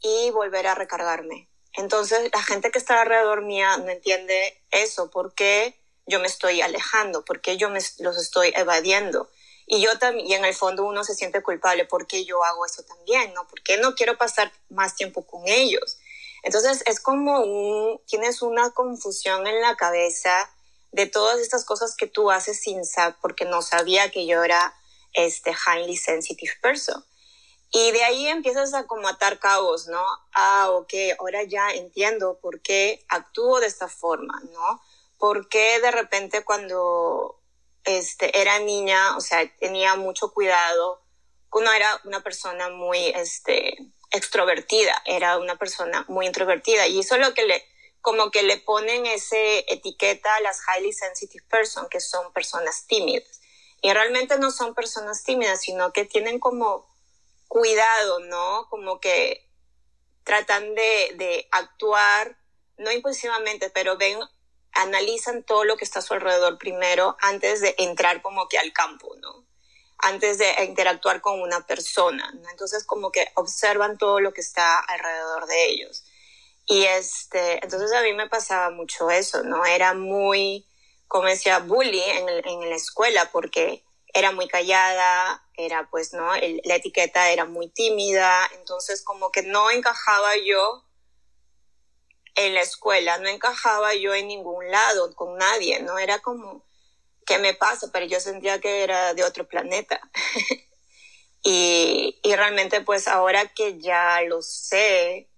y 0.01 0.31
volver 0.31 0.67
a 0.67 0.75
recargarme. 0.75 1.50
Entonces, 1.74 2.29
la 2.33 2.41
gente 2.41 2.71
que 2.71 2.79
está 2.79 3.01
alrededor 3.01 3.43
mía 3.43 3.77
no 3.77 3.89
entiende 3.89 4.63
eso, 4.71 5.09
por 5.09 5.33
qué 5.33 5.79
yo 6.05 6.19
me 6.19 6.27
estoy 6.27 6.62
alejando, 6.62 7.24
por 7.24 7.41
qué 7.41 7.57
yo 7.57 7.69
me, 7.69 7.79
los 8.00 8.17
estoy 8.17 8.51
evadiendo. 8.55 9.29
Y 9.71 9.81
yo 9.81 9.99
también, 9.99 10.27
y 10.27 10.33
en 10.33 10.45
el 10.45 10.55
fondo 10.55 10.83
uno 10.83 11.03
se 11.03 11.13
siente 11.13 11.43
culpable 11.43 11.85
porque 11.85 12.25
yo 12.25 12.43
hago 12.43 12.65
eso 12.65 12.81
también, 12.81 13.35
¿no? 13.35 13.47
Porque 13.47 13.77
no 13.77 13.93
quiero 13.93 14.17
pasar 14.17 14.51
más 14.69 14.95
tiempo 14.95 15.27
con 15.27 15.43
ellos. 15.45 15.99
Entonces, 16.41 16.81
es 16.88 16.99
como 16.99 17.41
un, 17.41 18.01
tienes 18.07 18.41
una 18.41 18.71
confusión 18.71 19.45
en 19.45 19.61
la 19.61 19.75
cabeza 19.75 20.49
de 20.91 21.05
todas 21.05 21.39
estas 21.39 21.65
cosas 21.65 21.95
que 21.95 22.07
tú 22.07 22.31
haces 22.31 22.59
sin 22.59 22.83
saber, 22.83 23.17
porque 23.21 23.45
no 23.45 23.61
sabía 23.61 24.09
que 24.09 24.25
yo 24.25 24.43
era 24.43 24.73
este 25.13 25.51
highly 25.51 25.97
sensitive 25.97 26.53
person. 26.63 27.05
Y 27.69 27.91
de 27.91 28.03
ahí 28.05 28.25
empiezas 28.25 28.73
a 28.73 28.88
como 28.88 29.07
atar 29.07 29.38
cabos, 29.38 29.88
¿no? 29.88 30.03
Ah, 30.33 30.71
ok, 30.71 30.93
ahora 31.19 31.43
ya 31.43 31.69
entiendo 31.69 32.39
por 32.41 32.61
qué 32.61 33.05
actúo 33.07 33.59
de 33.59 33.67
esta 33.67 33.88
forma, 33.88 34.41
¿no? 34.51 34.81
Por 35.19 35.47
qué 35.47 35.79
de 35.79 35.91
repente 35.91 36.43
cuando 36.43 37.38
este, 37.83 38.39
era 38.39 38.59
niña, 38.59 39.17
o 39.17 39.21
sea, 39.21 39.50
tenía 39.57 39.95
mucho 39.95 40.31
cuidado 40.33 41.01
no 41.59 41.74
era 41.74 42.00
una 42.05 42.21
persona 42.21 42.69
muy 42.69 43.07
este, 43.15 43.77
extrovertida, 44.12 45.01
era 45.05 45.38
una 45.38 45.57
persona 45.57 46.05
muy 46.07 46.27
introvertida. 46.27 46.88
Y 46.88 47.00
eso 47.00 47.15
es 47.15 47.21
lo 47.21 47.33
que 47.33 47.45
le, 47.45 47.65
como 48.01 48.31
que 48.31 48.43
le 48.43 48.57
ponen 48.57 49.05
ese 49.05 49.65
etiqueta 49.67 50.33
a 50.36 50.41
las 50.41 50.62
highly 50.67 50.93
sensitive 50.93 51.43
person, 51.50 51.88
que 51.89 52.00
son 52.00 52.31
personas 52.33 52.86
tímidas. 52.88 53.41
Y 53.81 53.91
realmente 53.91 54.38
no 54.38 54.51
son 54.51 54.75
personas 54.75 55.24
tímidas, 55.24 55.62
sino 55.62 55.91
que 55.93 56.05
tienen 56.05 56.39
como 56.39 56.88
cuidado, 57.48 58.19
¿no? 58.19 58.67
Como 58.69 59.00
que 59.00 59.50
tratan 60.24 60.75
de, 60.75 61.13
de 61.15 61.48
actuar, 61.51 62.38
no 62.77 62.91
impulsivamente, 62.91 63.69
pero 63.69 63.98
ven, 63.98 64.19
analizan 64.81 65.43
todo 65.43 65.63
lo 65.63 65.77
que 65.77 65.86
está 65.86 66.00
a 66.00 66.01
su 66.01 66.13
alrededor 66.13 66.57
primero 66.57 67.17
antes 67.21 67.62
de 67.62 67.75
entrar 67.77 68.21
como 68.21 68.48
que 68.48 68.57
al 68.57 68.71
campo, 68.74 69.15
¿no? 69.21 69.45
Antes 69.98 70.38
de 70.38 70.53
interactuar 70.63 71.21
con 71.21 71.41
una 71.41 71.65
persona, 71.65 72.31
¿no? 72.31 72.50
Entonces 72.50 72.86
como 72.86 73.12
que 73.12 73.31
observan 73.36 73.98
todo 73.98 74.19
lo 74.19 74.33
que 74.33 74.41
está 74.41 74.79
alrededor 74.79 75.45
de 75.48 75.65
ellos. 75.69 76.03
Y 76.65 76.83
este, 76.83 77.63
entonces 77.63 77.91
a 77.93 78.01
mí 78.01 78.13
me 78.13 78.29
pasaba 78.29 78.69
mucho 78.69 79.09
eso, 79.09 79.43
¿no? 79.43 79.65
Era 79.65 79.93
muy, 79.93 80.65
como 81.07 81.25
decía, 81.25 81.59
bully 81.59 82.01
en, 82.01 82.29
en 82.29 82.69
la 82.69 82.75
escuela 82.75 83.29
porque 83.31 83.83
era 84.13 84.31
muy 84.31 84.48
callada, 84.48 85.43
era 85.55 85.88
pues, 85.89 86.13
¿no? 86.13 86.31
la 86.36 86.75
etiqueta 86.75 87.29
era 87.29 87.45
muy 87.45 87.69
tímida, 87.69 88.50
entonces 88.57 89.03
como 89.03 89.31
que 89.31 89.43
no 89.43 89.69
encajaba 89.69 90.31
yo 90.38 90.83
en 92.36 92.53
la 92.53 92.62
escuela, 92.62 93.17
no 93.17 93.29
encajaba 93.29 93.93
yo 93.95 94.13
en 94.13 94.27
ningún 94.27 94.69
lado 94.69 95.13
con 95.15 95.38
nadie, 95.38 95.81
¿no? 95.81 95.98
Era 95.98 96.19
como, 96.19 96.65
¿qué 97.25 97.38
me 97.38 97.53
pasa? 97.53 97.89
Pero 97.91 98.05
yo 98.05 98.19
sentía 98.19 98.59
que 98.59 98.83
era 98.83 99.13
de 99.13 99.24
otro 99.24 99.48
planeta. 99.48 100.00
y, 101.43 102.19
y 102.24 102.36
realmente 102.36 102.81
pues 102.81 103.07
ahora 103.07 103.48
que 103.48 103.79
ya 103.79 104.21
lo 104.21 104.41
sé, 104.41 105.29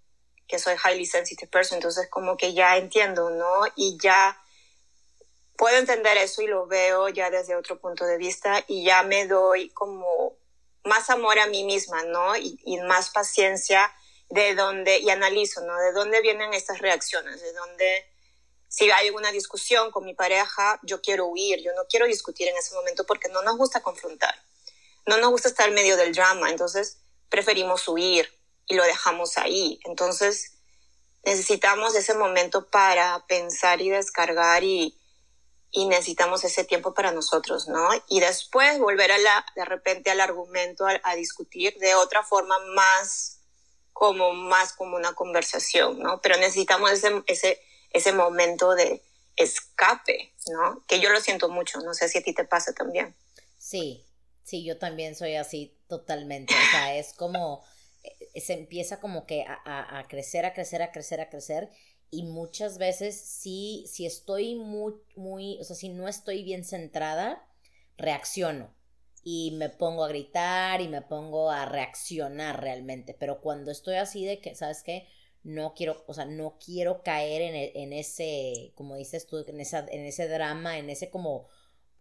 que 0.47 0.59
soy 0.59 0.75
highly 0.75 1.05
sensitive 1.05 1.49
person, 1.49 1.77
entonces 1.77 2.09
como 2.09 2.37
que 2.37 2.53
ya 2.53 2.77
entiendo, 2.77 3.29
¿no? 3.29 3.63
Y 3.75 3.97
ya 4.01 4.37
puedo 5.57 5.77
entender 5.77 6.17
eso 6.17 6.41
y 6.41 6.47
lo 6.47 6.67
veo 6.67 7.07
ya 7.09 7.29
desde 7.29 7.55
otro 7.55 7.79
punto 7.79 8.05
de 8.05 8.17
vista 8.17 8.63
y 8.67 8.83
ya 8.83 9.03
me 9.03 9.27
doy 9.27 9.69
como 9.69 10.35
más 10.83 11.09
amor 11.09 11.39
a 11.39 11.47
mí 11.47 11.63
misma, 11.63 12.03
¿no? 12.03 12.35
Y, 12.35 12.59
y 12.65 12.77
más 12.81 13.11
paciencia 13.11 13.93
de 14.31 14.55
dónde, 14.55 14.99
y 14.99 15.09
analizo, 15.09 15.61
¿no? 15.61 15.77
De 15.77 15.93
dónde 15.93 16.21
vienen 16.21 16.53
estas 16.53 16.79
reacciones, 16.79 17.41
de 17.41 17.53
dónde, 17.53 18.05
si 18.67 18.89
hay 18.89 19.07
alguna 19.07 19.31
discusión 19.31 19.91
con 19.91 20.05
mi 20.05 20.13
pareja, 20.13 20.79
yo 20.83 21.01
quiero 21.01 21.27
huir, 21.27 21.61
yo 21.61 21.73
no 21.75 21.83
quiero 21.87 22.05
discutir 22.05 22.47
en 22.47 22.57
ese 22.57 22.73
momento 22.73 23.05
porque 23.05 23.29
no 23.29 23.41
nos 23.43 23.57
gusta 23.57 23.81
confrontar, 23.81 24.35
no 25.05 25.17
nos 25.17 25.29
gusta 25.31 25.49
estar 25.49 25.69
en 25.69 25.75
medio 25.75 25.97
del 25.97 26.13
drama, 26.13 26.49
entonces 26.49 26.97
preferimos 27.29 27.87
huir, 27.87 28.41
y 28.71 28.75
lo 28.75 28.83
dejamos 28.85 29.37
ahí. 29.37 29.79
Entonces, 29.83 30.53
necesitamos 31.23 31.93
ese 31.95 32.13
momento 32.13 32.69
para 32.69 33.25
pensar 33.27 33.81
y 33.81 33.89
descargar 33.89 34.63
y, 34.63 34.97
y 35.71 35.87
necesitamos 35.87 36.43
ese 36.45 36.63
tiempo 36.63 36.93
para 36.93 37.11
nosotros, 37.11 37.67
¿no? 37.67 37.89
Y 38.07 38.21
después 38.21 38.79
volver 38.79 39.11
a 39.11 39.17
la, 39.17 39.45
de 39.55 39.65
repente 39.65 40.09
al 40.09 40.21
argumento, 40.21 40.85
a, 40.87 41.15
discutir 41.15 41.77
de 41.79 41.95
otra 41.95 42.23
forma 42.23 42.57
más 42.73 43.40
como, 44.01 44.33
más 44.33 44.73
como 44.73 44.97
una 44.97 45.13
conversación, 45.13 45.99
¿no? 45.99 46.21
Pero 46.21 46.35
necesitamos 46.37 46.89
ese, 46.91 47.21
ese, 47.27 47.61
ese 47.91 48.11
momento 48.11 48.73
de 48.73 49.03
escape, 49.35 50.33
¿no? 50.47 50.83
Que 50.87 50.99
yo 50.99 51.11
lo 51.11 51.19
siento 51.21 51.49
mucho, 51.49 51.79
no 51.81 51.93
sé 51.93 52.09
si 52.09 52.17
a 52.17 52.23
ti 52.23 52.33
te 52.33 52.43
pasa 52.43 52.73
también. 52.73 53.15
Sí, 53.59 54.07
sí, 54.43 54.65
yo 54.65 54.79
también 54.79 55.15
soy 55.15 55.35
así 55.35 55.77
totalmente, 55.87 56.51
o 56.51 56.71
sea, 56.71 56.95
es 56.95 57.13
como 57.13 57.63
eh, 58.01 58.41
se 58.41 58.53
empieza 58.53 58.99
como 58.99 59.27
que 59.27 59.45
a, 59.47 60.03
crecer, 60.09 60.47
a 60.47 60.55
crecer, 60.55 60.81
a 60.81 60.91
crecer, 60.91 61.21
a 61.21 61.29
crecer. 61.29 61.69
Y 62.09 62.23
muchas 62.23 62.79
veces 62.79 63.21
sí, 63.21 63.85
si 63.87 64.07
estoy 64.07 64.55
muy, 64.55 64.95
muy, 65.15 65.59
o 65.61 65.63
sea, 65.63 65.75
si 65.75 65.89
no 65.89 66.07
estoy 66.07 66.41
bien 66.41 66.65
centrada, 66.65 67.47
reacciono. 67.97 68.73
Y 69.23 69.51
me 69.51 69.69
pongo 69.69 70.03
a 70.03 70.07
gritar 70.09 70.81
y 70.81 70.87
me 70.87 71.01
pongo 71.01 71.51
a 71.51 71.65
reaccionar 71.65 72.61
realmente. 72.61 73.15
Pero 73.19 73.41
cuando 73.41 73.71
estoy 73.71 73.95
así 73.95 74.25
de 74.25 74.39
que, 74.39 74.55
¿sabes 74.55 74.83
qué? 74.83 75.07
No 75.43 75.73
quiero, 75.73 76.03
o 76.07 76.13
sea, 76.13 76.25
no 76.25 76.57
quiero 76.63 77.03
caer 77.03 77.41
en, 77.41 77.55
e, 77.55 77.71
en 77.75 77.93
ese, 77.93 78.73
como 78.75 78.95
dices 78.95 79.27
tú, 79.27 79.43
en, 79.47 79.59
esa, 79.59 79.79
en 79.89 80.05
ese 80.05 80.27
drama, 80.27 80.77
en 80.77 80.89
ese 80.89 81.09
como 81.09 81.47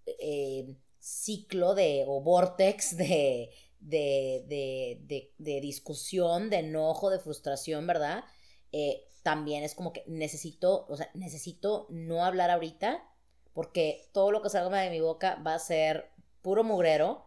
eh, 0.07 0.77
ciclo 0.99 1.75
de, 1.75 2.05
o 2.07 2.21
vortex 2.21 2.97
de, 2.97 3.51
de, 3.81 4.45
de, 4.47 5.33
de, 5.39 5.61
discusión, 5.61 6.51
de 6.51 6.59
enojo, 6.59 7.11
de 7.11 7.19
frustración, 7.19 7.87
¿verdad? 7.87 8.25
Eh, 8.73 9.07
también 9.23 9.65
es 9.65 9.75
como 9.75 9.93
que 9.93 10.05
necesito, 10.07 10.87
o 10.89 10.97
sea, 10.97 11.11
necesito 11.15 11.87
no 11.91 12.25
hablar 12.25 12.51
ahorita 12.51 13.07
porque 13.53 14.09
todo 14.13 14.31
lo 14.31 14.43
que 14.43 14.51
salga 14.51 14.81
de 14.81 14.91
mi 14.91 15.01
boca 15.01 15.37
va 15.47 15.55
a 15.55 15.59
ser 15.59 16.10
puro 16.43 16.65
mugrero 16.65 17.27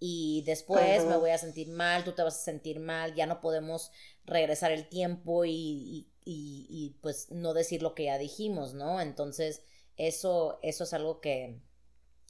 y 0.00 0.42
después 0.46 1.04
me 1.06 1.16
voy 1.16 1.30
a 1.30 1.38
sentir 1.38 1.68
mal, 1.68 2.04
tú 2.04 2.12
te 2.12 2.22
vas 2.22 2.36
a 2.36 2.44
sentir 2.44 2.80
mal, 2.80 3.14
ya 3.14 3.26
no 3.26 3.40
podemos 3.40 3.90
regresar 4.24 4.72
el 4.72 4.88
tiempo 4.88 5.44
y, 5.44 6.08
y, 6.24 6.66
y, 6.68 6.96
pues 7.00 7.30
no 7.30 7.54
decir 7.54 7.82
lo 7.82 7.94
que 7.94 8.04
ya 8.04 8.18
dijimos, 8.18 8.74
¿no? 8.74 9.00
Entonces, 9.00 9.62
eso, 9.96 10.58
eso 10.62 10.84
es 10.84 10.92
algo 10.92 11.20
que, 11.20 11.60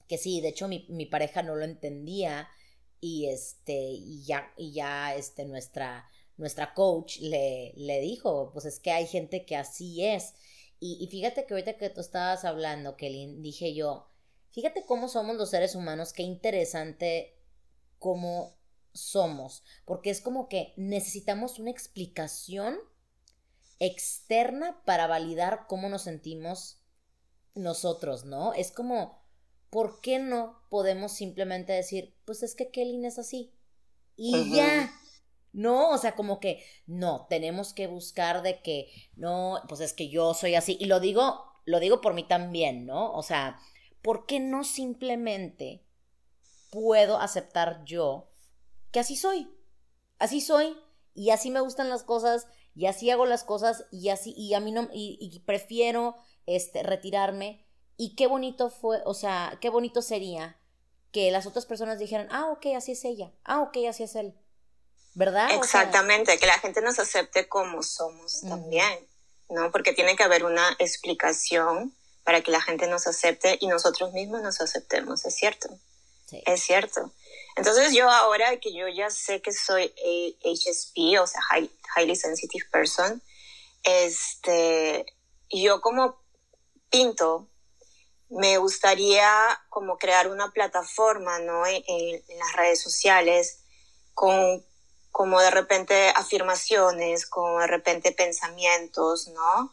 que 0.09 0.19
sí, 0.19 0.41
de 0.41 0.49
hecho 0.49 0.69
mi, 0.69 0.87
mi 0.89 1.07
pareja 1.07 1.43
no 1.43 1.57
lo 1.57 1.65
entendía 1.65 2.49
y 3.01 3.27
este, 3.27 3.75
y 3.75 4.25
ya, 4.25 4.53
y 4.57 4.73
ya 4.73 5.15
este, 5.15 5.45
nuestra, 5.45 6.09
nuestra 6.37 6.75
coach 6.75 7.19
le, 7.21 7.73
le 7.77 8.01
dijo, 8.01 8.51
pues 8.53 8.65
es 8.65 8.81
que 8.81 8.93
hay 8.93 9.07
gente 9.07 9.45
que 9.45 9.57
así 9.57 10.05
es. 10.05 10.35
Y, 10.81 11.07
fíjate 11.11 11.47
que 11.47 11.55
ahorita 11.55 11.79
que 11.79 11.91
tú 11.91 12.01
estabas 12.01 12.45
hablando, 12.45 12.97
Kelly, 12.97 13.37
dije 13.39 13.75
yo, 13.75 14.07
fíjate 14.55 14.87
cómo 14.87 15.09
somos 15.09 15.37
los 15.37 15.51
seres 15.51 15.75
humanos, 15.75 16.13
qué 16.13 16.23
interesante 16.23 17.37
cómo 17.99 18.57
somos, 18.93 19.65
porque 19.85 20.11
es 20.11 20.21
como 20.21 20.49
que 20.49 20.73
necesitamos 20.77 21.59
una 21.59 21.71
explicación 21.71 22.79
externa 23.81 24.81
para 24.85 25.09
validar 25.09 25.67
cómo 25.67 25.89
nos 25.89 26.03
sentimos 26.03 26.79
nosotros, 27.57 28.25
¿no? 28.25 28.55
Es 28.55 28.71
como, 28.71 29.21
¿por 29.71 30.01
qué 30.01 30.21
no 30.21 30.63
podemos 30.71 31.13
simplemente 31.13 31.73
decir, 31.73 32.15
pues 32.25 32.45
es 32.45 32.55
que 32.55 32.71
Kelly 32.71 33.05
es 33.05 33.19
así? 33.19 33.53
Y 34.17 34.55
ya. 34.55 34.93
No, 35.53 35.91
o 35.91 35.99
sea, 35.99 36.15
como 36.15 36.39
que 36.41 36.65
no, 36.87 37.27
tenemos 37.29 37.75
que 37.75 37.87
buscar 37.87 38.43
de 38.43 38.61
que 38.61 38.91
no, 39.17 39.61
pues 39.69 39.81
es 39.81 39.93
que 39.93 40.09
yo 40.09 40.35
soy 40.35 40.55
así. 40.55 40.77
Y 40.81 40.87
lo 40.87 40.99
digo, 41.01 41.45
lo 41.65 41.81
digo 41.81 42.01
por 42.01 42.15
mí 42.15 42.25
también, 42.25 42.87
¿no? 42.87 43.13
O 43.13 43.23
sea, 43.23 43.61
¿por 44.05 44.27
qué 44.27 44.39
no 44.39 44.65
simplemente 44.65 45.83
puedo 46.71 47.19
aceptar 47.19 47.83
yo 47.87 48.29
que 48.93 49.01
así 49.01 49.17
soy? 49.17 49.51
Así 50.19 50.43
soy 50.43 50.79
y 51.15 51.31
así 51.31 51.51
me 51.51 51.61
gustan 51.61 51.89
las 51.89 52.05
cosas 52.05 52.47
y 52.77 52.85
así 52.85 53.11
hago 53.11 53.25
las 53.25 53.45
cosas 53.45 53.87
y 53.91 54.11
así 54.11 54.35
y 54.37 54.53
a 54.53 54.61
mí 54.61 54.73
no 54.73 54.91
y, 54.93 55.17
y 55.19 55.41
prefiero 55.41 56.17
este 56.45 56.83
retirarme 56.83 57.65
y 57.97 58.15
qué 58.15 58.27
bonito 58.27 58.69
fue, 58.69 59.01
o 59.07 59.15
sea, 59.15 59.57
qué 59.63 59.71
bonito 59.71 60.03
sería 60.03 60.61
que 61.11 61.31
las 61.31 61.47
otras 61.47 61.65
personas 61.65 61.99
dijeran, 61.99 62.29
ah, 62.31 62.51
ok, 62.51 62.67
así 62.77 62.93
es 62.93 63.05
ella, 63.07 63.33
ah, 63.45 63.63
ok, 63.63 63.79
así 63.89 64.03
es 64.03 64.15
él. 64.17 64.35
¿Verdad? 65.15 65.49
Exactamente, 65.53 66.39
que 66.39 66.47
la 66.47 66.59
gente 66.59 66.83
nos 66.83 66.99
acepte 66.99 67.49
como 67.49 67.85
somos 67.85 68.43
también, 68.43 69.09
¿no? 69.49 69.71
Porque 69.71 69.93
tiene 69.93 70.17
que 70.17 70.25
haber 70.25 70.45
una 70.45 70.77
explicación 70.81 71.95
para 72.25 72.41
que 72.43 72.51
la 72.51 72.61
gente 72.61 72.87
nos 72.87 73.07
acepte 73.07 73.59
y 73.61 73.69
nosotros 73.69 74.13
mismos 74.13 74.43
nos 74.43 74.61
aceptemos, 74.61 75.25
¿es 75.25 75.35
cierto? 75.35 75.69
Sí. 76.27 76.43
Es 76.47 76.63
cierto. 76.63 77.13
Entonces 77.57 77.95
yo 77.95 78.11
ahora 78.11 78.59
que 78.59 78.75
yo 78.75 78.89
ya 78.89 79.11
sé 79.11 79.41
que 79.41 79.53
soy 79.53 79.95
HSP, 80.43 81.21
o 81.21 81.27
sea, 81.27 81.41
Highly 81.97 82.17
Sensitive 82.17 82.67
Person, 82.73 83.23
este, 83.85 85.07
yo 85.51 85.81
como 85.81 86.19
pinto 86.91 87.49
me 88.31 88.59
gustaría 88.59 89.29
como 89.69 89.99
crear 89.99 90.29
una 90.29 90.51
plataforma, 90.51 91.39
¿no? 91.39 91.65
En, 91.67 92.23
las 92.39 92.53
redes 92.55 92.83
sociales 92.83 93.61
con 94.15 94.65
como 95.13 95.41
de 95.41 95.51
repente 95.51 96.09
afirmaciones, 96.17 97.27
como 97.27 97.61
de 97.61 97.69
repente 97.69 98.11
pensamientos, 98.11 99.29
¿no? 99.29 99.73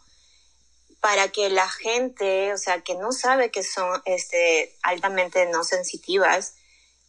Para 1.01 1.29
que 1.29 1.49
la 1.49 1.67
gente, 1.67 2.53
o 2.53 2.57
sea, 2.57 2.81
que 2.81 2.95
no 2.95 3.11
sabe 3.11 3.51
que 3.51 3.63
son 3.63 4.01
este, 4.05 4.77
altamente 4.83 5.47
no 5.47 5.63
sensitivas, 5.63 6.55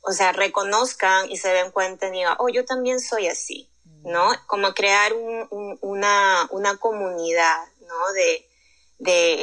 o 0.00 0.12
sea, 0.12 0.32
reconozcan 0.32 1.30
y 1.30 1.36
se 1.36 1.48
den 1.48 1.70
cuenta 1.70 2.08
y 2.08 2.10
digan, 2.10 2.36
oh, 2.38 2.48
yo 2.48 2.64
también 2.64 3.00
soy 3.00 3.28
así, 3.28 3.70
¿no? 4.02 4.32
Mm. 4.32 4.36
Como 4.46 4.74
crear 4.74 5.12
una, 5.12 6.48
una 6.50 6.76
comunidad, 6.78 7.64
¿no? 7.86 8.12
De, 8.12 8.48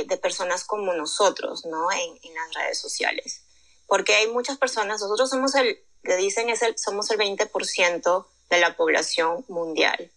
de, 0.05 0.17
personas 0.17 0.63
como 0.63 0.93
nosotros, 0.93 1.65
¿no? 1.65 1.91
En, 1.91 2.33
las 2.33 2.53
redes 2.53 2.79
sociales. 2.79 3.43
Porque 3.87 4.15
hay 4.15 4.27
muchas 4.27 4.57
personas, 4.57 5.01
nosotros 5.01 5.29
somos 5.29 5.55
el, 5.55 5.79
que 6.03 6.15
dicen 6.17 6.49
es 6.49 6.61
el, 6.61 6.77
somos 6.77 7.09
el 7.11 7.19
20% 7.19 8.25
de 8.49 8.59
la 8.59 8.75
población 8.75 9.45
mundial 9.47 10.11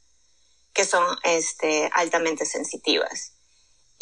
que 0.73 0.85
son 0.85 1.05
este, 1.25 1.91
altamente 1.93 2.47
sensitivas. 2.47 3.33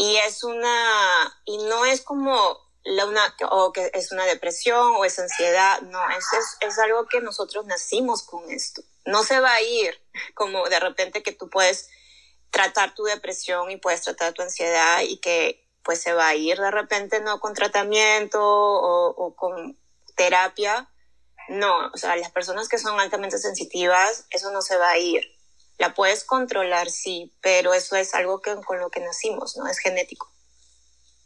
Y 0.00 0.16
es 0.16 0.44
una, 0.44 1.42
y 1.44 1.58
no 1.58 1.84
es 1.84 2.00
como 2.00 2.58
la 2.84 3.04
una, 3.04 3.36
o 3.50 3.70
que 3.70 3.90
es 3.92 4.12
una 4.12 4.24
depresión 4.24 4.94
o 4.96 5.04
es 5.04 5.18
ansiedad, 5.18 5.82
no, 5.82 6.00
es, 6.08 6.24
es, 6.60 6.78
algo 6.78 7.06
que 7.06 7.20
nosotros 7.20 7.66
nacimos 7.66 8.22
con 8.22 8.50
esto. 8.50 8.80
No 9.04 9.22
se 9.24 9.40
va 9.40 9.52
a 9.52 9.60
ir 9.60 10.02
como 10.34 10.66
de 10.70 10.80
repente 10.80 11.22
que 11.22 11.32
tú 11.32 11.50
puedes 11.50 11.90
tratar 12.50 12.94
tu 12.94 13.04
depresión 13.04 13.70
y 13.70 13.76
puedes 13.76 14.00
tratar 14.00 14.32
tu 14.32 14.40
ansiedad 14.40 15.02
y 15.02 15.18
que 15.18 15.68
pues 15.82 16.00
se 16.00 16.14
va 16.14 16.28
a 16.28 16.34
ir 16.34 16.58
de 16.58 16.70
repente, 16.70 17.20
¿no? 17.20 17.38
Con 17.38 17.52
tratamiento 17.52 18.40
o, 18.42 19.08
o 19.10 19.36
con 19.36 19.78
terapia. 20.16 20.90
No, 21.50 21.90
o 21.92 21.96
sea, 21.98 22.16
las 22.16 22.30
personas 22.30 22.70
que 22.70 22.78
son 22.78 22.98
altamente 22.98 23.36
sensitivas, 23.36 24.24
eso 24.30 24.50
no 24.50 24.62
se 24.62 24.78
va 24.78 24.92
a 24.92 24.98
ir. 24.98 25.39
La 25.80 25.94
puedes 25.94 26.24
controlar, 26.24 26.90
sí, 26.90 27.32
pero 27.40 27.72
eso 27.72 27.96
es 27.96 28.14
algo 28.14 28.42
que, 28.42 28.54
con 28.66 28.78
lo 28.78 28.90
que 28.90 29.00
nacimos, 29.00 29.56
¿no? 29.56 29.66
Es 29.66 29.78
genético. 29.78 30.30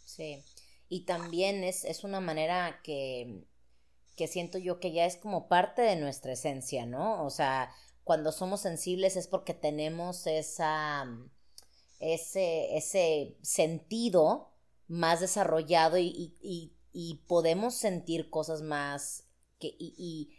Sí. 0.05 0.45
Y 0.89 1.07
también 1.07 1.65
es, 1.65 1.85
es 1.85 2.05
una 2.05 2.21
manera 2.21 2.81
que, 2.85 3.45
que 4.15 4.29
siento 4.29 4.59
yo 4.59 4.79
que 4.79 4.93
ya 4.93 5.07
es 5.07 5.17
como 5.17 5.49
parte 5.49 5.83
de 5.83 5.97
nuestra 5.97 6.35
esencia, 6.35 6.87
¿no? 6.87 7.25
O 7.25 7.31
sea, 7.31 7.75
cuando 8.05 8.31
somos 8.31 8.61
sensibles 8.61 9.17
es 9.17 9.27
porque 9.27 9.55
tenemos 9.55 10.29
esa, 10.29 11.05
ese, 11.99 12.77
ese 12.77 13.37
sentido 13.43 14.53
más 14.87 15.19
desarrollado 15.19 15.99
y, 15.99 16.37
y, 16.41 17.25
podemos 17.27 17.75
sentir 17.75 18.31
cosas 18.31 18.63
más 18.63 19.25
que, 19.59 19.75
y, 19.79 20.39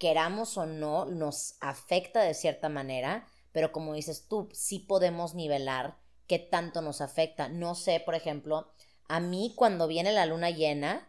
queramos 0.00 0.58
o 0.58 0.66
no, 0.66 1.04
nos 1.04 1.54
afecta 1.60 2.22
de 2.22 2.34
cierta 2.34 2.68
manera, 2.68 3.28
pero 3.52 3.72
como 3.72 3.94
dices 3.94 4.26
tú, 4.28 4.48
sí 4.52 4.78
podemos 4.80 5.34
nivelar 5.34 5.98
qué 6.26 6.38
tanto 6.38 6.80
nos 6.80 7.00
afecta. 7.00 7.48
No 7.48 7.74
sé, 7.74 8.00
por 8.00 8.14
ejemplo, 8.14 8.72
a 9.08 9.20
mí 9.20 9.52
cuando 9.56 9.86
viene 9.86 10.12
la 10.12 10.26
luna 10.26 10.50
llena, 10.50 11.08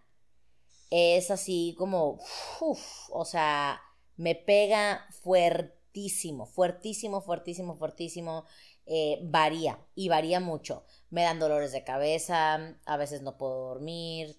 es 0.89 1.31
así 1.31 1.75
como, 1.77 2.19
o 2.59 3.25
sea, 3.25 3.81
me 4.15 4.35
pega 4.35 5.07
fuertísimo, 5.21 6.45
fuertísimo, 6.45 7.21
fuertísimo, 7.21 7.77
fuertísimo. 7.77 8.45
Eh, 8.85 9.19
varía 9.23 9.79
y 9.95 10.09
varía 10.09 10.41
mucho. 10.41 10.83
Me 11.09 11.23
dan 11.23 11.39
dolores 11.39 11.71
de 11.71 11.85
cabeza, 11.85 12.77
a 12.85 12.97
veces 12.97 13.21
no 13.21 13.37
puedo 13.37 13.69
dormir, 13.69 14.37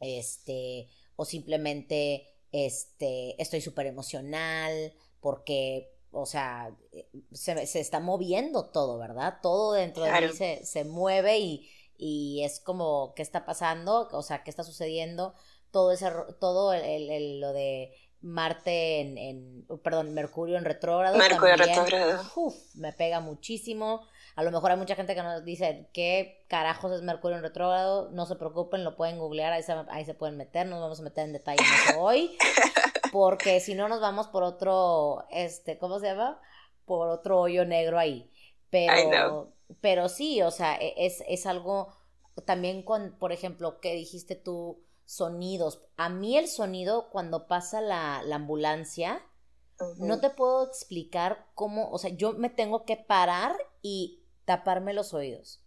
este, 0.00 0.88
o 1.16 1.24
simplemente, 1.24 2.28
este, 2.52 3.40
estoy 3.40 3.62
súper 3.62 3.86
emocional 3.86 4.92
porque 5.20 5.91
o 6.12 6.26
sea, 6.26 6.70
eh, 6.92 7.08
se, 7.32 7.66
se, 7.66 7.80
está 7.80 7.98
moviendo 7.98 8.70
todo, 8.70 8.98
¿verdad? 8.98 9.38
Todo 9.42 9.72
dentro 9.72 10.04
de 10.04 10.20
mí 10.20 10.28
se, 10.32 10.64
se 10.64 10.84
mueve 10.84 11.38
y, 11.38 11.68
y, 11.96 12.42
es 12.44 12.60
como, 12.60 13.14
¿qué 13.16 13.22
está 13.22 13.44
pasando? 13.44 14.08
O 14.12 14.22
sea, 14.22 14.44
¿qué 14.44 14.50
está 14.50 14.62
sucediendo? 14.62 15.34
Todo 15.70 15.90
ese, 15.90 16.10
todo 16.38 16.74
el, 16.74 17.10
el, 17.10 17.40
lo 17.40 17.52
de 17.52 17.94
Marte 18.20 19.00
en, 19.00 19.18
en, 19.18 19.66
perdón, 19.82 20.12
Mercurio 20.12 20.58
en 20.58 20.64
retrógrado. 20.64 21.16
Mercurio 21.16 21.54
en 21.54 21.60
retrógrado. 21.60 22.22
Uf, 22.36 22.54
me 22.74 22.92
pega 22.92 23.20
muchísimo. 23.20 24.06
A 24.36 24.44
lo 24.44 24.50
mejor 24.50 24.70
hay 24.70 24.76
mucha 24.76 24.94
gente 24.94 25.14
que 25.14 25.22
nos 25.22 25.44
dice, 25.44 25.88
¿qué 25.92 26.44
carajos 26.48 26.92
es 26.92 27.02
Mercurio 27.02 27.38
en 27.38 27.42
retrógrado? 27.42 28.10
No 28.12 28.26
se 28.26 28.36
preocupen, 28.36 28.84
lo 28.84 28.96
pueden 28.96 29.18
googlear, 29.18 29.52
ahí 29.52 29.62
se, 29.62 29.74
ahí 29.88 30.04
se 30.04 30.14
pueden 30.14 30.36
meter, 30.36 30.66
nos 30.66 30.80
vamos 30.80 31.00
a 31.00 31.02
meter 31.02 31.24
en 31.24 31.32
detalle 31.32 31.62
hoy. 31.98 32.36
Porque 33.12 33.60
si 33.60 33.74
no 33.74 33.88
nos 33.88 34.00
vamos 34.00 34.26
por 34.28 34.42
otro, 34.42 35.26
este, 35.30 35.76
¿cómo 35.78 36.00
se 36.00 36.06
llama? 36.06 36.40
Por 36.86 37.10
otro 37.10 37.40
hoyo 37.40 37.66
negro 37.66 37.98
ahí. 37.98 38.32
Pero, 38.70 39.52
pero 39.82 40.08
sí, 40.08 40.40
o 40.40 40.50
sea, 40.50 40.76
e, 40.76 40.94
es, 40.96 41.22
es 41.28 41.44
algo 41.44 41.94
también 42.46 42.82
con, 42.82 43.18
por 43.18 43.30
ejemplo, 43.30 43.80
que 43.80 43.94
dijiste 43.94 44.34
tú, 44.34 44.82
sonidos. 45.04 45.82
A 45.98 46.08
mí 46.08 46.38
el 46.38 46.48
sonido 46.48 47.10
cuando 47.10 47.48
pasa 47.48 47.82
la, 47.82 48.22
la 48.24 48.36
ambulancia, 48.36 49.22
no 49.98 50.20
te 50.20 50.30
puedo 50.30 50.64
explicar 50.64 51.48
cómo, 51.54 51.90
o 51.90 51.98
sea, 51.98 52.10
yo 52.10 52.32
me 52.32 52.48
tengo 52.48 52.86
que 52.86 52.96
parar 52.96 53.54
y 53.82 54.22
taparme 54.46 54.94
los 54.94 55.12
oídos. 55.12 55.60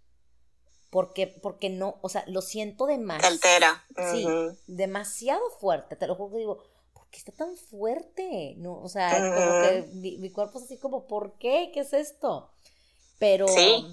Porque, 0.90 1.28
porque 1.28 1.70
no, 1.70 2.00
o 2.02 2.10
sea, 2.10 2.24
lo 2.28 2.42
siento 2.42 2.88
demasiado. 2.88 3.34
altera. 3.34 3.86
Sí, 4.12 4.26
demasiado 4.66 5.42
fuerte. 5.60 5.96
Te 5.96 6.08
lo 6.08 6.16
juro 6.16 6.32
que 6.32 6.38
digo, 6.38 6.64
está 7.12 7.32
tan 7.32 7.56
fuerte? 7.58 8.56
No, 8.58 8.82
o 8.82 8.90
sea, 8.90 9.12
como 9.12 9.62
que 9.62 9.90
mi, 9.94 10.32
cuerpo 10.32 10.60
es 10.60 10.66
así 10.66 10.78
como, 10.78 11.08
¿por 11.08 11.38
qué? 11.40 11.72
¿Qué 11.74 11.82
es 11.82 11.94
esto? 11.94 12.52
Pero... 13.20 13.48
Sí, 13.48 13.86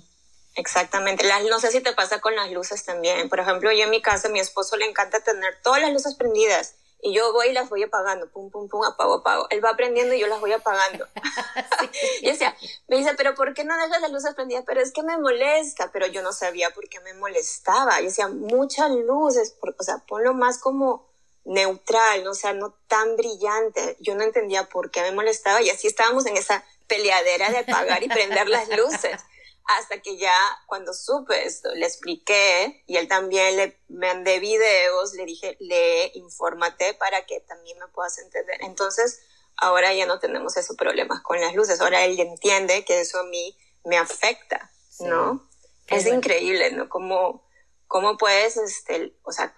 exactamente. 0.57 1.27
no 1.48 1.61
sé 1.61 1.70
si 1.70 1.81
te 1.81 1.92
pasa 1.92 2.20
con 2.20 2.35
las 2.35 2.51
luces 2.51 2.85
también. 2.85 3.29
Por 3.29 3.40
ejemplo, 3.40 3.72
yo 3.72 3.85
en 3.85 3.90
mi 3.90 4.03
casa, 4.03 4.29
a 4.29 4.31
mi 4.31 4.40
esposo 4.40 4.77
le 4.77 4.87
encanta 4.87 5.20
tener 5.20 5.61
todas 5.62 5.81
las 5.81 5.92
luces 5.92 6.14
prendidas. 6.14 6.77
Y 7.05 7.12
yo 7.12 7.33
voy 7.33 7.48
y 7.48 7.53
las 7.53 7.68
voy 7.68 7.83
apagando, 7.83 8.31
pum, 8.31 8.48
pum, 8.48 8.68
pum, 8.68 8.85
apago, 8.85 9.14
apago. 9.14 9.48
Él 9.51 9.64
va 9.64 9.75
prendiendo 9.75 10.14
y 10.14 10.20
yo 10.20 10.29
las 10.29 10.40
voy 10.40 10.53
apagando. 10.53 11.09
y 12.22 12.27
decía, 12.27 12.57
me 12.87 12.96
dice, 12.96 13.14
pero 13.16 13.35
¿por 13.35 13.55
qué 13.55 13.64
no 13.64 13.77
dejas 13.77 14.01
las 14.01 14.12
luces 14.12 14.35
prendidas? 14.35 14.62
Pero 14.64 14.81
es 14.81 14.92
que 14.92 15.03
me 15.03 15.18
molesta, 15.18 15.90
pero 15.90 16.07
yo 16.07 16.22
no 16.22 16.33
sabía 16.33 16.70
por 16.70 16.88
qué 16.88 17.01
me 17.01 17.12
molestaba. 17.14 17.98
Yo 17.98 18.07
decía, 18.07 18.29
muchas 18.29 18.92
luces, 18.92 19.57
o 19.61 19.83
sea, 19.83 19.98
ponlo 20.07 20.33
más 20.33 20.59
como 20.59 21.12
neutral, 21.44 22.24
¿no? 22.24 22.31
o 22.31 22.35
sea, 22.35 22.52
no 22.52 22.74
tan 22.87 23.16
brillante. 23.16 23.96
Yo 24.00 24.14
no 24.14 24.22
entendía 24.22 24.68
por 24.68 24.90
qué 24.90 25.02
me 25.02 25.12
molestaba 25.12 25.61
y 25.62 25.70
así 25.70 25.87
estábamos 25.87 26.26
en 26.26 26.37
esa 26.37 26.64
peleadera 26.87 27.50
de 27.50 27.59
apagar 27.59 28.02
y 28.02 28.09
prender 28.09 28.48
las 28.48 28.68
luces. 28.76 29.20
Hasta 29.64 30.00
que 30.02 30.16
ya 30.16 30.35
cuando 30.66 30.92
supe 30.92 31.44
esto, 31.44 31.72
le 31.74 31.87
expliqué 31.87 32.83
y 32.87 32.96
él 32.96 33.07
también 33.07 33.57
le 33.57 33.78
mandé 33.88 34.40
videos, 34.40 35.14
le 35.14 35.24
dije, 35.24 35.57
lee, 35.61 36.11
infórmate 36.14 36.94
para 36.94 37.24
que 37.26 37.40
también 37.40 37.78
me 37.78 37.87
puedas 37.88 38.18
entender. 38.18 38.59
Entonces, 38.62 39.20
ahora 39.57 39.94
ya 39.94 40.07
no 40.07 40.18
tenemos 40.18 40.57
esos 40.57 40.76
problemas 40.76 41.22
con 41.22 41.40
las 41.40 41.55
luces. 41.55 41.81
Ahora 41.81 42.05
él 42.05 42.18
entiende 42.18 42.85
que 42.85 43.00
eso 43.00 43.20
a 43.20 43.24
mí 43.24 43.57
me 43.85 43.98
afecta, 43.98 44.70
¿no? 45.00 45.48
es 45.87 46.07
increíble, 46.07 46.70
¿no? 46.72 46.88
Cómo, 46.88 47.44
cómo 47.87 48.16
puedes, 48.16 48.57
este, 48.57 49.14
o 49.22 49.33
sea, 49.33 49.55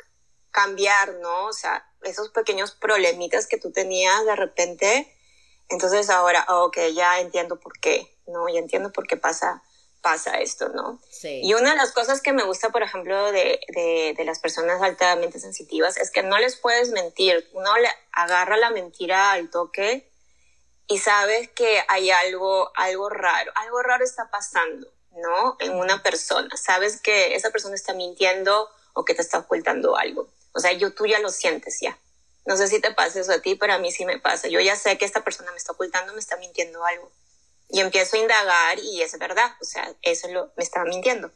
cambiar, 0.55 1.15
¿no? 1.15 1.47
O 1.47 1.53
sea, 1.53 1.85
esos 2.03 2.31
pequeños 2.31 2.71
problemitas 2.71 3.49
que 3.49 3.59
tú 3.59 3.73
tenías 3.73 4.25
de 4.25 4.37
repente. 4.37 5.13
Entonces 5.69 6.09
ahora, 6.11 6.47
ok, 6.49 6.79
ya 6.95 7.19
entiendo 7.21 7.59
por 7.59 7.79
qué, 7.81 8.17
¿no? 8.29 8.49
Ya 8.49 8.61
entiendo 8.61 8.93
por 8.93 9.09
qué 9.09 9.17
pasa, 9.17 9.65
pasa 10.01 10.39
esto, 10.39 10.69
¿no? 10.69 11.01
Sí. 11.11 11.41
Y 11.43 11.55
una 11.55 11.71
de 11.71 11.77
las 11.77 11.91
cosas 11.91 12.21
que 12.21 12.33
me 12.33 12.45
gusta, 12.45 12.71
por 12.71 12.85
ejemplo, 12.85 13.33
de, 13.33 13.59
de, 13.69 14.15
de 14.17 14.25
las 14.25 14.39
personas 14.39 14.81
altamente 14.81 15.41
sensitivas 15.41 15.97
es 15.97 16.13
que 16.13 16.23
no 16.23 16.39
les 16.39 16.55
puedes 16.57 16.91
mentir. 16.91 17.51
Uno 17.53 17.77
le 17.77 17.89
agarra 18.13 18.57
la 18.57 18.71
mentira 18.71 19.33
al 19.33 19.51
toque 19.51 20.09
y 20.87 20.99
sabes 20.99 21.51
que 21.51 21.83
hay 21.89 22.13
algo, 22.13 22.71
algo 22.77 23.09
raro, 23.09 23.51
algo 23.57 23.83
raro 23.83 24.05
está 24.05 24.31
pasando, 24.31 24.87
¿no? 25.17 25.57
En 25.59 25.75
una 25.75 26.01
persona. 26.01 26.57
Sabes 26.57 27.01
que 27.01 27.35
esa 27.35 27.51
persona 27.51 27.75
está 27.75 27.93
mintiendo 27.93 28.69
o 28.93 29.05
que 29.05 29.15
te 29.15 29.23
está 29.23 29.39
ocultando 29.39 29.97
algo. 29.97 30.29
O 30.55 30.61
sea, 30.61 30.73
yo, 30.73 30.95
tú 30.95 31.07
ya 31.07 31.19
lo 31.19 31.31
sientes 31.31 31.79
ya. 31.81 31.99
No 32.47 32.57
sé 32.57 32.69
si 32.69 32.81
te 32.81 32.93
pasa 32.93 33.21
eso 33.21 33.33
a 33.33 33.41
ti, 33.41 33.57
pero 33.57 33.73
a 33.73 33.79
mí 33.79 33.91
sí 33.91 34.05
me 34.05 34.19
pasa. 34.19 34.49
Yo 34.49 34.61
ya 34.61 34.77
sé 34.77 34.97
que 34.99 35.05
esta 35.05 35.25
persona 35.25 35.51
me 35.51 35.57
está 35.57 35.73
ocultando, 35.73 36.13
me 36.13 36.21
está 36.21 36.37
mintiendo 36.37 36.85
algo. 36.85 37.11
Y 37.69 37.81
empiezo 37.81 38.17
a 38.17 38.21
indagar 38.21 38.79
y 38.79 39.03
es 39.03 39.19
verdad. 39.19 39.51
O 39.61 39.65
sea, 39.65 39.95
eso 40.03 40.29
lo, 40.29 40.53
me 40.57 40.63
estaba 40.63 40.85
mintiendo. 40.85 41.33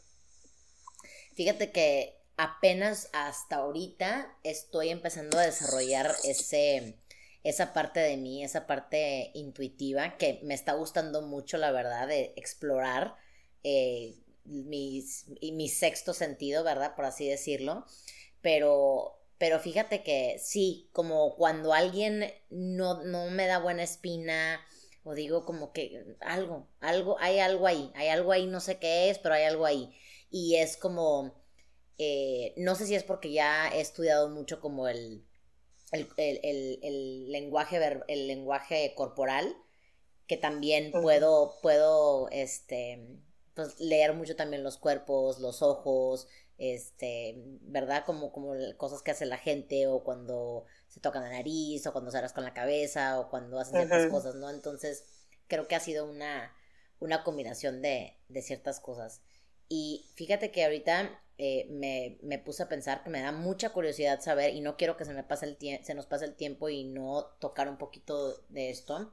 Fíjate 1.35 1.72
que 1.72 2.20
apenas 2.37 3.09
hasta 3.12 3.57
ahorita 3.57 4.37
estoy 4.44 4.90
empezando 4.90 5.38
a 5.38 5.46
desarrollar 5.46 6.14
ese, 6.24 6.98
esa 7.42 7.72
parte 7.72 8.00
de 8.00 8.16
mí, 8.18 8.44
esa 8.44 8.66
parte 8.66 9.31
intuitiva 9.35 10.16
que 10.18 10.40
me 10.44 10.54
está 10.54 10.74
gustando 10.74 11.22
mucho, 11.22 11.57
la 11.57 11.72
verdad, 11.72 12.07
de 12.07 12.35
explorar 12.37 13.16
eh, 13.64 14.14
mis, 14.44 15.24
mi 15.42 15.68
sexto 15.68 16.12
sentido, 16.12 16.62
¿verdad? 16.62 16.94
Por 16.94 17.07
así 17.07 17.26
decirlo 17.28 17.87
pero, 18.40 19.20
pero 19.38 19.61
fíjate 19.61 20.03
que 20.03 20.38
sí, 20.38 20.88
como 20.92 21.37
cuando 21.37 21.72
alguien 21.72 22.33
no, 22.51 23.03
no 23.05 23.31
me 23.31 23.46
da 23.46 23.59
buena 23.59 23.83
espina, 23.83 24.61
o 25.05 25.14
digo 25.14 25.44
como 25.44 25.72
que 25.72 26.05
algo, 26.20 26.68
algo, 26.81 27.16
hay 27.20 27.38
algo 27.38 27.66
ahí, 27.66 27.90
hay 27.94 28.09
algo 28.09 28.33
ahí, 28.33 28.46
no 28.46 28.61
sé 28.61 28.79
qué 28.79 29.11
es, 29.11 29.18
pero 29.18 29.35
hay 29.35 29.44
algo 29.44 29.64
ahí. 29.64 29.94
Y 30.31 30.57
es 30.57 30.77
como, 30.77 31.35
eh, 31.96 32.53
no 32.57 32.74
sé 32.74 32.87
si 32.87 32.94
es 32.94 33.05
porque 33.05 33.33
ya 33.33 33.70
he 33.70 33.81
estudiado 33.81 34.29
mucho 34.29 34.61
como 34.61 34.87
el, 34.88 35.24
el, 35.92 36.09
el, 36.16 36.79
el, 36.83 37.33
lenguaje, 37.33 37.81
el 38.09 38.27
lenguaje 38.27 38.92
corporal, 38.94 39.57
que 40.27 40.37
también 40.37 40.92
puedo, 40.92 41.59
puedo, 41.62 42.29
este, 42.31 43.18
pues 43.55 43.81
leer 43.81 44.12
mucho 44.12 44.37
también 44.37 44.62
los 44.62 44.77
cuerpos, 44.77 45.38
los 45.40 45.62
ojos, 45.62 46.29
este, 46.59 47.37
¿verdad? 47.62 48.05
Como, 48.05 48.33
como 48.33 48.55
cosas 48.77 49.03
que 49.03 49.12
hace 49.12 49.27
la 49.27 49.38
gente 49.38 49.87
o 49.87 50.03
cuando 50.03 50.66
se 50.88 51.01
tocan 51.01 51.23
la 51.23 51.31
nariz 51.31 51.87
o 51.87 51.92
cuando 51.92 52.14
hablas 52.14 52.33
con 52.33 52.44
la 52.44 52.55
cabeza 52.55 53.21
o 53.21 53.31
cuando 53.31 53.59
hacen 53.59 53.77
ciertas 53.77 54.11
cosas, 54.11 54.35
¿no? 54.35 54.51
Entonces, 54.51 55.05
creo 55.47 55.68
que 55.68 55.77
ha 55.77 55.81
sido 55.81 56.05
una, 56.05 56.53
una 56.99 57.23
combinación 57.23 57.81
de, 57.81 58.18
de 58.29 58.42
ciertas 58.42 58.81
cosas. 58.81 59.23
Y 59.68 60.11
fíjate 60.14 60.51
que 60.51 60.64
ahorita 60.64 61.23
eh, 61.37 61.66
me, 61.71 62.18
me, 62.23 62.38
puse 62.38 62.62
a 62.62 62.68
pensar 62.68 63.05
que 63.05 63.11
me 63.11 63.21
da 63.21 63.33
mucha 63.33 63.71
curiosidad 63.71 64.21
saber 64.21 64.55
y 64.55 64.61
no 64.61 64.77
quiero 64.77 64.97
que 64.97 65.05
se, 65.05 65.12
me 65.12 65.23
pase 65.23 65.47
el 65.47 65.85
se 65.85 65.94
nos 65.94 66.07
pase 66.07 66.25
el 66.25 66.35
tiempo 66.35 66.68
y 66.68 66.85
no 66.85 67.27
tocar 67.38 67.68
un 67.68 67.79
poquito 67.79 68.38
de 68.49 68.71
esto. 68.71 69.12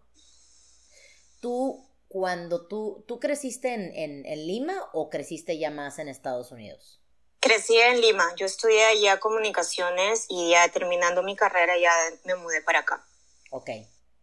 Tú, 1.41 1.85
cuando 2.07 2.65
tú, 2.65 3.03
¿tú 3.07 3.19
creciste 3.19 3.73
en, 3.73 3.93
en, 3.93 4.25
en 4.25 4.47
Lima 4.47 4.89
o 4.93 5.09
creciste 5.09 5.59
ya 5.59 5.69
más 5.69 5.99
en 5.99 6.07
Estados 6.07 6.51
Unidos? 6.51 7.04
Crecí 7.45 7.77
en 7.77 8.01
Lima, 8.01 8.33
yo 8.35 8.47
estudié 8.47 8.83
allá 8.85 9.19
comunicaciones 9.19 10.25
y 10.29 10.49
ya 10.49 10.67
terminando 10.69 11.21
mi 11.21 11.35
carrera 11.35 11.77
ya 11.77 11.91
me 12.23 12.33
mudé 12.33 12.63
para 12.63 12.79
acá. 12.79 13.05
Ok, 13.51 13.69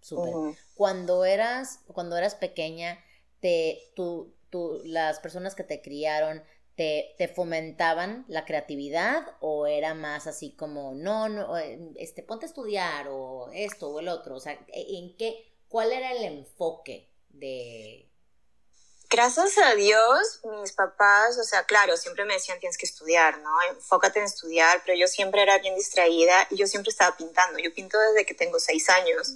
súper. 0.00 0.58
Cuando 0.74 1.24
eras, 1.24 1.78
cuando 1.86 2.16
eras 2.16 2.34
pequeña, 2.34 2.98
te, 3.38 3.92
tú, 3.94 4.34
tú, 4.50 4.82
las 4.84 5.20
personas 5.20 5.54
que 5.54 5.62
te 5.62 5.80
criaron, 5.80 6.42
te, 6.74 7.14
te, 7.16 7.28
fomentaban 7.28 8.24
la 8.26 8.44
creatividad 8.44 9.24
o 9.38 9.68
era 9.68 9.94
más 9.94 10.26
así 10.26 10.56
como, 10.56 10.96
no, 10.96 11.28
no, 11.28 11.56
este, 11.94 12.24
ponte 12.24 12.46
a 12.46 12.48
estudiar 12.48 13.06
o 13.08 13.52
esto 13.52 13.90
o 13.90 14.00
el 14.00 14.08
otro? 14.08 14.34
O 14.34 14.40
sea, 14.40 14.58
¿en 14.66 15.16
qué, 15.16 15.54
cuál 15.68 15.92
era 15.92 16.10
el 16.10 16.24
enfoque 16.24 17.08
de, 17.28 18.11
gracias 19.12 19.58
a 19.58 19.74
Dios, 19.74 20.40
mis 20.60 20.72
papás, 20.72 21.38
o 21.38 21.44
sea, 21.44 21.64
claro, 21.64 21.98
siempre 21.98 22.24
me 22.24 22.32
decían 22.32 22.58
tienes 22.58 22.78
que 22.78 22.86
estudiar, 22.86 23.38
¿no? 23.38 23.50
Enfócate 23.68 24.18
en 24.18 24.24
estudiar, 24.24 24.82
pero 24.86 24.98
yo 24.98 25.06
siempre 25.06 25.42
era 25.42 25.58
bien 25.58 25.76
distraída 25.76 26.46
y 26.50 26.56
yo 26.56 26.66
siempre 26.66 26.90
estaba 26.90 27.14
pintando. 27.16 27.58
Yo 27.58 27.74
pinto 27.74 27.98
desde 27.98 28.24
que 28.24 28.32
tengo 28.34 28.58
seis 28.58 28.88
años. 28.88 29.34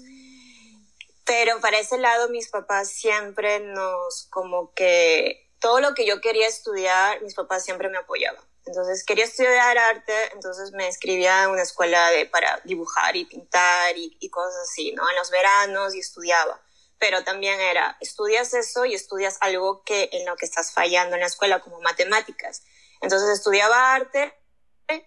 Pero 1.26 1.60
para 1.60 1.78
ese 1.78 1.98
lado, 1.98 2.30
mis 2.30 2.48
papás 2.48 2.88
siempre 2.88 3.60
nos, 3.60 4.26
como 4.30 4.72
que 4.72 5.50
todo 5.60 5.80
lo 5.80 5.94
que 5.94 6.06
yo 6.06 6.20
quería 6.22 6.48
estudiar, 6.48 7.20
mis 7.22 7.34
papás 7.34 7.62
siempre 7.62 7.90
me 7.90 7.98
apoyaban. 7.98 8.42
Entonces 8.64 9.04
quería 9.04 9.24
estudiar 9.24 9.76
arte, 9.76 10.32
entonces 10.32 10.72
me 10.72 10.86
inscribía 10.86 11.44
en 11.44 11.50
una 11.50 11.62
escuela 11.62 12.10
de, 12.10 12.26
para 12.26 12.60
dibujar 12.64 13.14
y 13.14 13.26
pintar 13.26 13.96
y, 13.96 14.16
y 14.20 14.30
cosas 14.30 14.56
así, 14.62 14.92
¿no? 14.92 15.08
En 15.08 15.16
los 15.16 15.30
veranos 15.30 15.94
y 15.94 16.00
estudiaba 16.00 16.65
pero 16.98 17.24
también 17.24 17.60
era, 17.60 17.96
estudias 18.00 18.54
eso 18.54 18.84
y 18.84 18.94
estudias 18.94 19.36
algo 19.40 19.82
que 19.84 20.08
en 20.12 20.26
lo 20.26 20.36
que 20.36 20.46
estás 20.46 20.72
fallando 20.72 21.14
en 21.14 21.20
la 21.20 21.26
escuela, 21.26 21.60
como 21.60 21.80
matemáticas. 21.80 22.62
Entonces 23.00 23.30
estudiaba 23.30 23.94
arte 23.94 24.34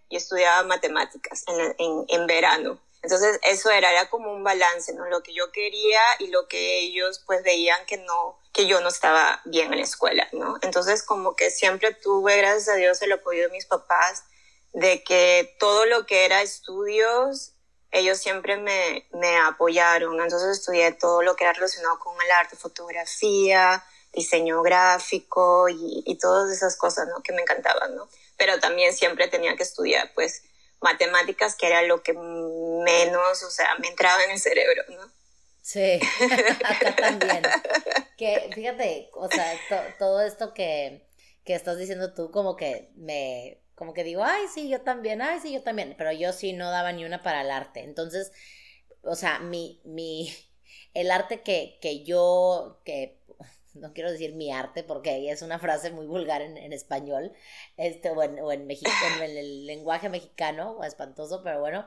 y 0.09 0.17
estudiaba 0.17 0.63
matemáticas 0.63 1.43
en, 1.47 1.75
en, 1.77 2.05
en 2.07 2.27
verano. 2.27 2.79
Entonces 3.01 3.39
eso 3.43 3.71
era, 3.71 3.91
era 3.91 4.09
como 4.09 4.31
un 4.33 4.43
balance, 4.43 4.93
¿no? 4.93 5.05
Lo 5.05 5.23
que 5.23 5.33
yo 5.33 5.51
quería 5.51 6.01
y 6.19 6.27
lo 6.27 6.47
que 6.47 6.79
ellos 6.79 7.23
pues 7.25 7.43
veían 7.43 7.85
que 7.85 7.97
no, 7.97 8.37
que 8.53 8.67
yo 8.67 8.81
no 8.81 8.89
estaba 8.89 9.41
bien 9.45 9.71
en 9.71 9.79
la 9.79 9.85
escuela, 9.85 10.27
¿no? 10.33 10.57
Entonces 10.61 11.01
como 11.03 11.35
que 11.35 11.49
siempre 11.49 11.93
tuve, 11.93 12.37
gracias 12.37 12.69
a 12.69 12.75
Dios, 12.75 13.01
el 13.01 13.13
apoyo 13.13 13.43
de 13.43 13.49
mis 13.49 13.65
papás 13.65 14.25
de 14.73 15.03
que 15.03 15.55
todo 15.59 15.85
lo 15.85 16.05
que 16.05 16.25
era 16.25 16.41
estudios 16.41 17.53
ellos 17.91 18.17
siempre 18.19 18.57
me, 18.57 19.07
me 19.11 19.37
apoyaron. 19.37 20.19
Entonces 20.21 20.59
estudié 20.59 20.91
todo 20.93 21.21
lo 21.21 21.35
que 21.35 21.43
era 21.43 21.53
relacionado 21.53 21.99
con 21.99 22.15
el 22.21 22.31
arte, 22.31 22.55
fotografía, 22.55 23.83
diseño 24.13 24.61
gráfico 24.61 25.69
y, 25.69 26.03
y 26.05 26.17
todas 26.17 26.51
esas 26.51 26.75
cosas, 26.75 27.07
¿no? 27.07 27.21
Que 27.21 27.33
me 27.33 27.41
encantaban, 27.41 27.95
¿no? 27.95 28.07
Pero 28.37 28.59
también 28.59 28.93
siempre 28.93 29.27
tenía 29.27 29.55
que 29.55 29.63
estudiar, 29.63 30.11
pues, 30.13 30.43
matemáticas, 30.81 31.55
que 31.55 31.67
era 31.67 31.81
lo 31.83 32.01
que 32.03 32.13
menos, 32.13 33.43
o 33.43 33.49
sea, 33.51 33.75
me 33.79 33.87
entraba 33.87 34.23
en 34.23 34.31
el 34.31 34.39
cerebro, 34.39 34.83
¿no? 34.89 35.11
Sí, 35.61 35.99
acá 36.65 36.95
también. 36.95 37.43
Que 38.17 38.49
fíjate, 38.53 39.09
o 39.13 39.29
sea, 39.29 39.53
todo 39.99 40.21
esto 40.21 40.53
que, 40.53 41.05
que 41.45 41.53
estás 41.53 41.77
diciendo 41.77 42.13
tú, 42.13 42.31
como 42.31 42.55
que 42.55 42.89
me, 42.95 43.61
como 43.79 43.93
que 43.93 44.03
digo, 44.03 44.23
ay, 44.23 44.43
sí, 44.53 44.69
yo 44.69 44.81
también, 44.81 45.21
ay, 45.21 45.39
sí, 45.39 45.53
yo 45.53 45.63
también, 45.63 45.95
pero 45.97 46.11
yo 46.11 46.33
sí 46.33 46.53
no 46.53 46.69
daba 46.69 46.91
ni 46.91 47.05
una 47.05 47.23
para 47.23 47.41
el 47.41 47.49
arte. 47.49 47.81
Entonces, 47.83 48.31
o 49.03 49.15
sea, 49.15 49.39
mi, 49.39 49.81
mi, 49.85 50.29
el 50.93 51.11
arte 51.11 51.41
que, 51.41 51.79
que 51.81 52.03
yo, 52.03 52.81
que 52.85 53.19
no 53.73 53.93
quiero 53.93 54.11
decir 54.11 54.35
mi 54.35 54.51
arte 54.51 54.83
porque 54.83 55.31
es 55.31 55.41
una 55.41 55.59
frase 55.59 55.91
muy 55.91 56.05
vulgar 56.07 56.41
en, 56.41 56.73
español, 56.73 57.31
este, 57.77 58.11
o 58.11 58.21
en, 58.21 58.39
o 58.39 58.51
en, 58.51 58.69
en, 58.69 59.37
el 59.37 59.65
lenguaje 59.65 60.09
mexicano, 60.09 60.71
o 60.73 60.83
espantoso, 60.83 61.41
pero 61.43 61.61
bueno, 61.61 61.85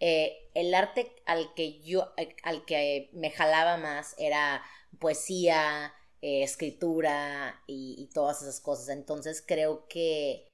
eh, 0.00 0.50
el 0.54 0.74
arte 0.74 1.14
al 1.26 1.54
que 1.54 1.80
yo, 1.80 2.12
al 2.42 2.64
que 2.66 3.10
me 3.14 3.30
jalaba 3.30 3.78
más 3.78 4.14
era 4.18 4.62
poesía, 4.98 5.94
eh, 6.22 6.42
escritura 6.42 7.62
y, 7.66 8.10
todas 8.12 8.42
esas 8.42 8.60
cosas. 8.60 8.90
Entonces 8.90 9.42
creo 9.46 9.86
que 9.88 10.49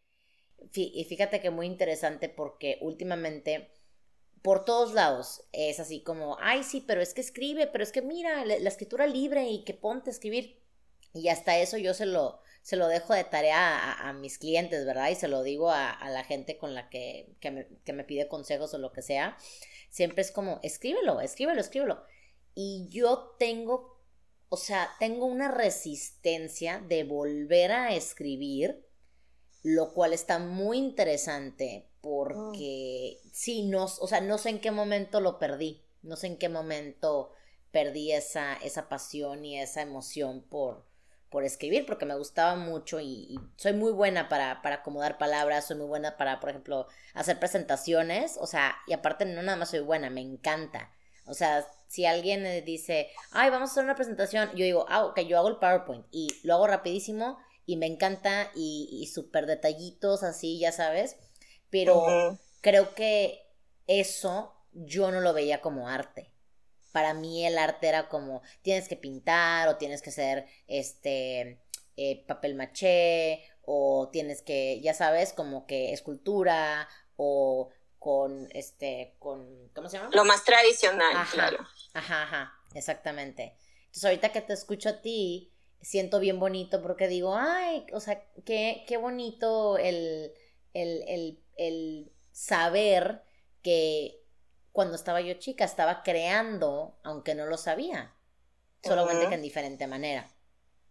y 0.72 1.04
fíjate 1.04 1.40
que 1.40 1.50
muy 1.50 1.66
interesante 1.66 2.28
porque 2.28 2.78
últimamente 2.80 3.70
por 4.46 4.64
todos 4.64 4.94
lados 4.94 5.42
es 5.50 5.80
así 5.80 6.04
como, 6.04 6.36
ay 6.40 6.62
sí, 6.62 6.80
pero 6.86 7.00
es 7.00 7.14
que 7.14 7.20
escribe, 7.20 7.66
pero 7.66 7.82
es 7.82 7.90
que 7.90 8.00
mira, 8.00 8.44
la, 8.44 8.54
escritura 8.54 9.04
libre 9.08 9.50
y 9.50 9.64
que 9.64 9.74
ponte 9.74 10.08
a 10.08 10.12
escribir. 10.12 10.62
Y 11.12 11.30
hasta 11.30 11.58
eso 11.58 11.78
yo 11.78 11.94
se 11.94 12.06
lo, 12.06 12.38
se 12.62 12.76
lo 12.76 12.86
dejo 12.86 13.12
de 13.12 13.24
tarea 13.24 13.94
a, 14.08 14.12
mis 14.12 14.38
clientes, 14.38 14.86
¿verdad? 14.86 15.10
Y 15.10 15.16
se 15.16 15.26
lo 15.26 15.42
digo 15.42 15.72
a, 15.72 15.98
la 16.10 16.22
gente 16.22 16.58
con 16.58 16.74
la 16.74 16.88
que, 16.90 17.34
que, 17.40 17.50
me, 17.50 17.66
que 17.84 17.92
me 17.92 18.04
pide 18.04 18.28
consejos 18.28 18.72
o 18.72 18.78
lo 18.78 18.92
que 18.92 19.02
sea. 19.02 19.36
Siempre 19.90 20.22
es 20.22 20.30
como, 20.30 20.60
escríbelo, 20.62 21.20
escríbelo, 21.20 21.60
escríbelo. 21.60 22.04
Y 22.54 22.86
yo 22.88 23.34
tengo, 23.40 24.00
o 24.48 24.56
sea, 24.56 24.90
tengo 25.00 25.26
una 25.26 25.50
resistencia 25.50 26.80
de 26.86 27.02
volver 27.02 27.72
a 27.72 27.96
escribir 27.96 28.85
lo 29.66 29.92
cual 29.92 30.12
está 30.12 30.38
muy 30.38 30.78
interesante 30.78 31.88
porque 32.00 33.18
oh. 33.18 33.28
sí, 33.32 33.64
no, 33.64 33.86
o 33.86 34.06
sea, 34.06 34.20
no 34.20 34.38
sé 34.38 34.50
en 34.50 34.60
qué 34.60 34.70
momento 34.70 35.20
lo 35.20 35.40
perdí, 35.40 35.82
no 36.02 36.14
sé 36.14 36.28
en 36.28 36.36
qué 36.36 36.48
momento 36.48 37.32
perdí 37.72 38.12
esa, 38.12 38.54
esa 38.54 38.88
pasión 38.88 39.44
y 39.44 39.58
esa 39.58 39.82
emoción 39.82 40.40
por, 40.42 40.86
por 41.30 41.42
escribir, 41.42 41.84
porque 41.84 42.06
me 42.06 42.14
gustaba 42.14 42.54
mucho 42.54 43.00
y, 43.00 43.40
soy 43.56 43.72
muy 43.72 43.90
buena 43.90 44.28
para, 44.28 44.62
para, 44.62 44.76
acomodar 44.76 45.18
palabras, 45.18 45.66
soy 45.66 45.78
muy 45.78 45.88
buena 45.88 46.16
para, 46.16 46.38
por 46.38 46.50
ejemplo, 46.50 46.86
hacer 47.14 47.40
presentaciones, 47.40 48.38
o 48.40 48.46
sea, 48.46 48.76
y 48.86 48.92
aparte 48.92 49.24
no 49.24 49.42
nada 49.42 49.58
más 49.58 49.70
soy 49.70 49.80
buena, 49.80 50.10
me 50.10 50.20
encanta. 50.20 50.92
O 51.24 51.34
sea, 51.34 51.66
si 51.88 52.06
alguien 52.06 52.64
dice, 52.64 53.10
ay, 53.32 53.50
vamos 53.50 53.70
a 53.70 53.72
hacer 53.72 53.84
una 53.84 53.96
presentación, 53.96 54.48
yo 54.50 54.64
digo, 54.64 54.86
ah, 54.88 55.06
ok, 55.06 55.22
yo 55.22 55.38
hago 55.38 55.48
el 55.48 55.56
PowerPoint 55.56 56.06
y 56.12 56.28
lo 56.44 56.54
hago 56.54 56.68
rapidísimo 56.68 57.40
y 57.66 57.76
me 57.76 57.86
encanta 57.86 58.50
y, 58.54 58.88
y 58.90 59.06
súper 59.08 59.46
detallitos 59.46 60.22
así, 60.22 60.58
ya 60.58 60.72
sabes, 60.72 61.16
pero 61.68 62.38
creo 62.60 62.94
que 62.94 63.46
eso 63.86 64.54
yo 64.72 65.10
no 65.10 65.20
lo 65.20 65.34
veía 65.34 65.60
como 65.60 65.88
arte. 65.88 66.32
Para 66.92 67.12
mí 67.12 67.44
el 67.44 67.58
arte 67.58 67.88
era 67.88 68.08
como 68.08 68.42
tienes 68.62 68.88
que 68.88 68.96
pintar 68.96 69.68
o 69.68 69.76
tienes 69.76 70.00
que 70.00 70.10
hacer 70.10 70.46
este 70.66 71.60
eh, 71.96 72.24
papel 72.26 72.54
maché 72.54 73.42
o 73.62 74.08
tienes 74.12 74.42
que, 74.42 74.80
ya 74.80 74.94
sabes, 74.94 75.32
como 75.32 75.66
que 75.66 75.92
escultura 75.92 76.88
o 77.16 77.70
con 77.98 78.48
este, 78.52 79.16
con, 79.18 79.68
¿cómo 79.74 79.88
se 79.88 79.98
llama? 79.98 80.10
Lo 80.12 80.24
más 80.24 80.44
tradicional, 80.44 81.26
claro. 81.32 81.58
Ajá, 81.92 82.22
ajá, 82.22 82.54
exactamente. 82.74 83.56
Entonces 83.86 84.04
ahorita 84.04 84.28
que 84.30 84.42
te 84.42 84.52
escucho 84.52 84.90
a 84.90 85.00
ti, 85.02 85.52
siento 85.86 86.18
bien 86.18 86.40
bonito 86.40 86.82
porque 86.82 87.06
digo, 87.06 87.36
ay, 87.36 87.86
o 87.92 88.00
sea, 88.00 88.20
qué, 88.44 88.84
qué 88.88 88.96
bonito 88.96 89.78
el, 89.78 90.34
el, 90.74 91.04
el, 91.06 91.44
el 91.56 92.12
saber 92.32 93.22
que 93.62 94.20
cuando 94.72 94.96
estaba 94.96 95.20
yo 95.20 95.34
chica 95.34 95.64
estaba 95.64 96.02
creando, 96.02 96.98
aunque 97.04 97.36
no 97.36 97.46
lo 97.46 97.56
sabía, 97.56 98.12
solamente 98.82 99.28
que 99.28 99.36
en 99.36 99.42
diferente 99.42 99.86
manera. 99.86 100.28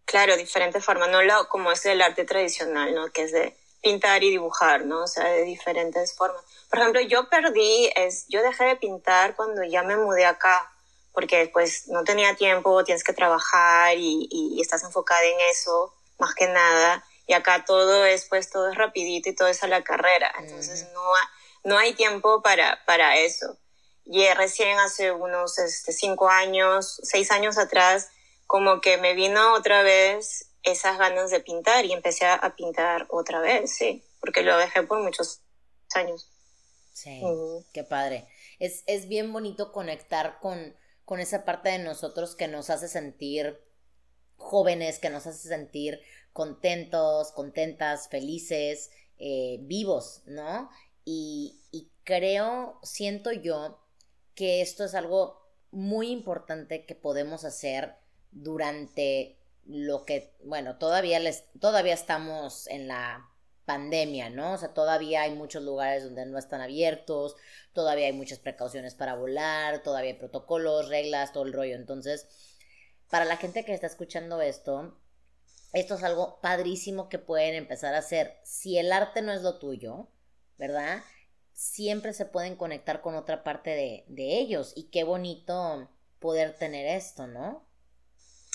Claro, 0.06 0.34
diferente 0.34 0.80
forma, 0.80 1.08
no 1.08 1.22
lo, 1.22 1.46
como 1.48 1.72
es 1.72 1.84
el 1.84 2.00
arte 2.00 2.24
tradicional, 2.24 2.94
¿no? 2.94 3.12
Que 3.12 3.24
es 3.24 3.32
de 3.32 3.54
pintar 3.82 4.24
y 4.24 4.30
dibujar, 4.30 4.86
¿no? 4.86 5.02
O 5.02 5.08
sea, 5.08 5.24
de 5.24 5.42
diferentes 5.42 6.14
formas. 6.16 6.42
Por 6.70 6.78
ejemplo, 6.78 7.02
yo 7.02 7.28
perdí, 7.28 7.90
es, 7.96 8.26
yo 8.28 8.42
dejé 8.42 8.64
de 8.64 8.76
pintar 8.76 9.36
cuando 9.36 9.62
ya 9.62 9.82
me 9.82 9.96
mudé 9.96 10.24
acá 10.24 10.72
porque 11.16 11.50
pues 11.50 11.88
no 11.88 12.04
tenía 12.04 12.36
tiempo, 12.36 12.84
tienes 12.84 13.02
que 13.02 13.14
trabajar 13.14 13.96
y, 13.96 14.28
y, 14.30 14.60
estás 14.60 14.84
enfocada 14.84 15.24
en 15.24 15.40
eso, 15.50 15.94
más 16.18 16.34
que 16.34 16.46
nada. 16.46 17.02
Y 17.26 17.32
acá 17.32 17.64
todo 17.64 18.04
es 18.04 18.26
pues 18.26 18.50
todo 18.50 18.68
es 18.70 18.76
rapidito 18.76 19.30
y 19.30 19.34
todo 19.34 19.48
es 19.48 19.62
a 19.62 19.66
la 19.66 19.82
carrera. 19.82 20.30
Entonces 20.38 20.86
no, 20.92 21.02
no 21.64 21.78
hay 21.78 21.94
tiempo 21.94 22.42
para, 22.42 22.84
para 22.84 23.16
eso. 23.16 23.56
Y 24.04 24.28
recién 24.34 24.78
hace 24.78 25.10
unos 25.10 25.58
este, 25.58 25.94
cinco 25.94 26.28
años, 26.28 27.00
seis 27.02 27.30
años 27.30 27.56
atrás, 27.56 28.10
como 28.46 28.82
que 28.82 28.98
me 28.98 29.14
vino 29.14 29.54
otra 29.54 29.80
vez 29.80 30.50
esas 30.64 30.98
ganas 30.98 31.30
de 31.30 31.40
pintar 31.40 31.86
y 31.86 31.94
empecé 31.94 32.26
a, 32.26 32.54
pintar 32.56 33.06
otra 33.08 33.40
vez, 33.40 33.74
sí 33.74 34.04
porque 34.26 34.42
lo 34.42 34.58
dejé 34.58 34.82
por 34.82 35.00
muchos 35.00 35.40
años. 35.94 36.28
Sí, 36.92 37.22
qué 37.72 37.84
padre. 37.84 38.26
Es, 38.58 38.82
es 38.86 39.06
bien 39.06 39.32
bonito 39.32 39.70
conectar 39.70 40.40
con, 40.40 40.76
con 41.06 41.20
esa 41.20 41.46
parte 41.46 41.70
de 41.70 41.78
nosotros 41.78 42.36
que 42.36 42.48
nos 42.48 42.68
hace 42.68 42.88
sentir 42.88 43.58
jóvenes, 44.36 44.98
que 44.98 45.08
nos 45.08 45.26
hace 45.26 45.48
sentir 45.48 46.00
contentos, 46.34 47.32
contentas, 47.32 48.08
felices, 48.08 48.90
eh, 49.18 49.58
vivos, 49.62 50.22
¿no? 50.26 50.68
Y, 51.06 51.62
y 51.70 51.88
creo, 52.04 52.78
siento 52.82 53.32
yo, 53.32 53.80
que 54.34 54.60
esto 54.60 54.84
es 54.84 54.94
algo 54.94 55.40
muy 55.70 56.10
importante 56.10 56.84
que 56.84 56.94
podemos 56.94 57.44
hacer 57.44 57.94
durante 58.32 59.38
lo 59.64 60.04
que, 60.04 60.34
bueno, 60.44 60.76
todavía 60.76 61.18
les, 61.18 61.44
todavía 61.60 61.94
estamos 61.94 62.66
en 62.66 62.88
la 62.88 63.28
pandemia, 63.66 64.30
¿no? 64.30 64.54
O 64.54 64.58
sea, 64.58 64.72
todavía 64.72 65.22
hay 65.22 65.34
muchos 65.34 65.62
lugares 65.62 66.04
donde 66.04 66.24
no 66.24 66.38
están 66.38 66.60
abiertos, 66.60 67.36
todavía 67.72 68.06
hay 68.06 68.12
muchas 68.12 68.38
precauciones 68.38 68.94
para 68.94 69.16
volar, 69.16 69.82
todavía 69.82 70.12
hay 70.12 70.18
protocolos, 70.18 70.88
reglas, 70.88 71.32
todo 71.32 71.44
el 71.44 71.52
rollo. 71.52 71.74
Entonces, 71.74 72.26
para 73.10 73.24
la 73.24 73.36
gente 73.36 73.64
que 73.64 73.74
está 73.74 73.86
escuchando 73.86 74.40
esto, 74.40 74.96
esto 75.72 75.96
es 75.96 76.04
algo 76.04 76.40
padrísimo 76.40 77.08
que 77.08 77.18
pueden 77.18 77.54
empezar 77.54 77.94
a 77.94 77.98
hacer. 77.98 78.38
Si 78.44 78.78
el 78.78 78.92
arte 78.92 79.20
no 79.20 79.32
es 79.32 79.42
lo 79.42 79.58
tuyo, 79.58 80.08
¿verdad? 80.56 81.02
Siempre 81.52 82.12
se 82.14 82.24
pueden 82.24 82.56
conectar 82.56 83.02
con 83.02 83.14
otra 83.16 83.44
parte 83.44 83.70
de, 83.70 84.04
de 84.08 84.38
ellos 84.38 84.72
y 84.76 84.90
qué 84.90 85.04
bonito 85.04 85.90
poder 86.20 86.56
tener 86.56 86.86
esto, 86.86 87.26
¿no? 87.26 87.66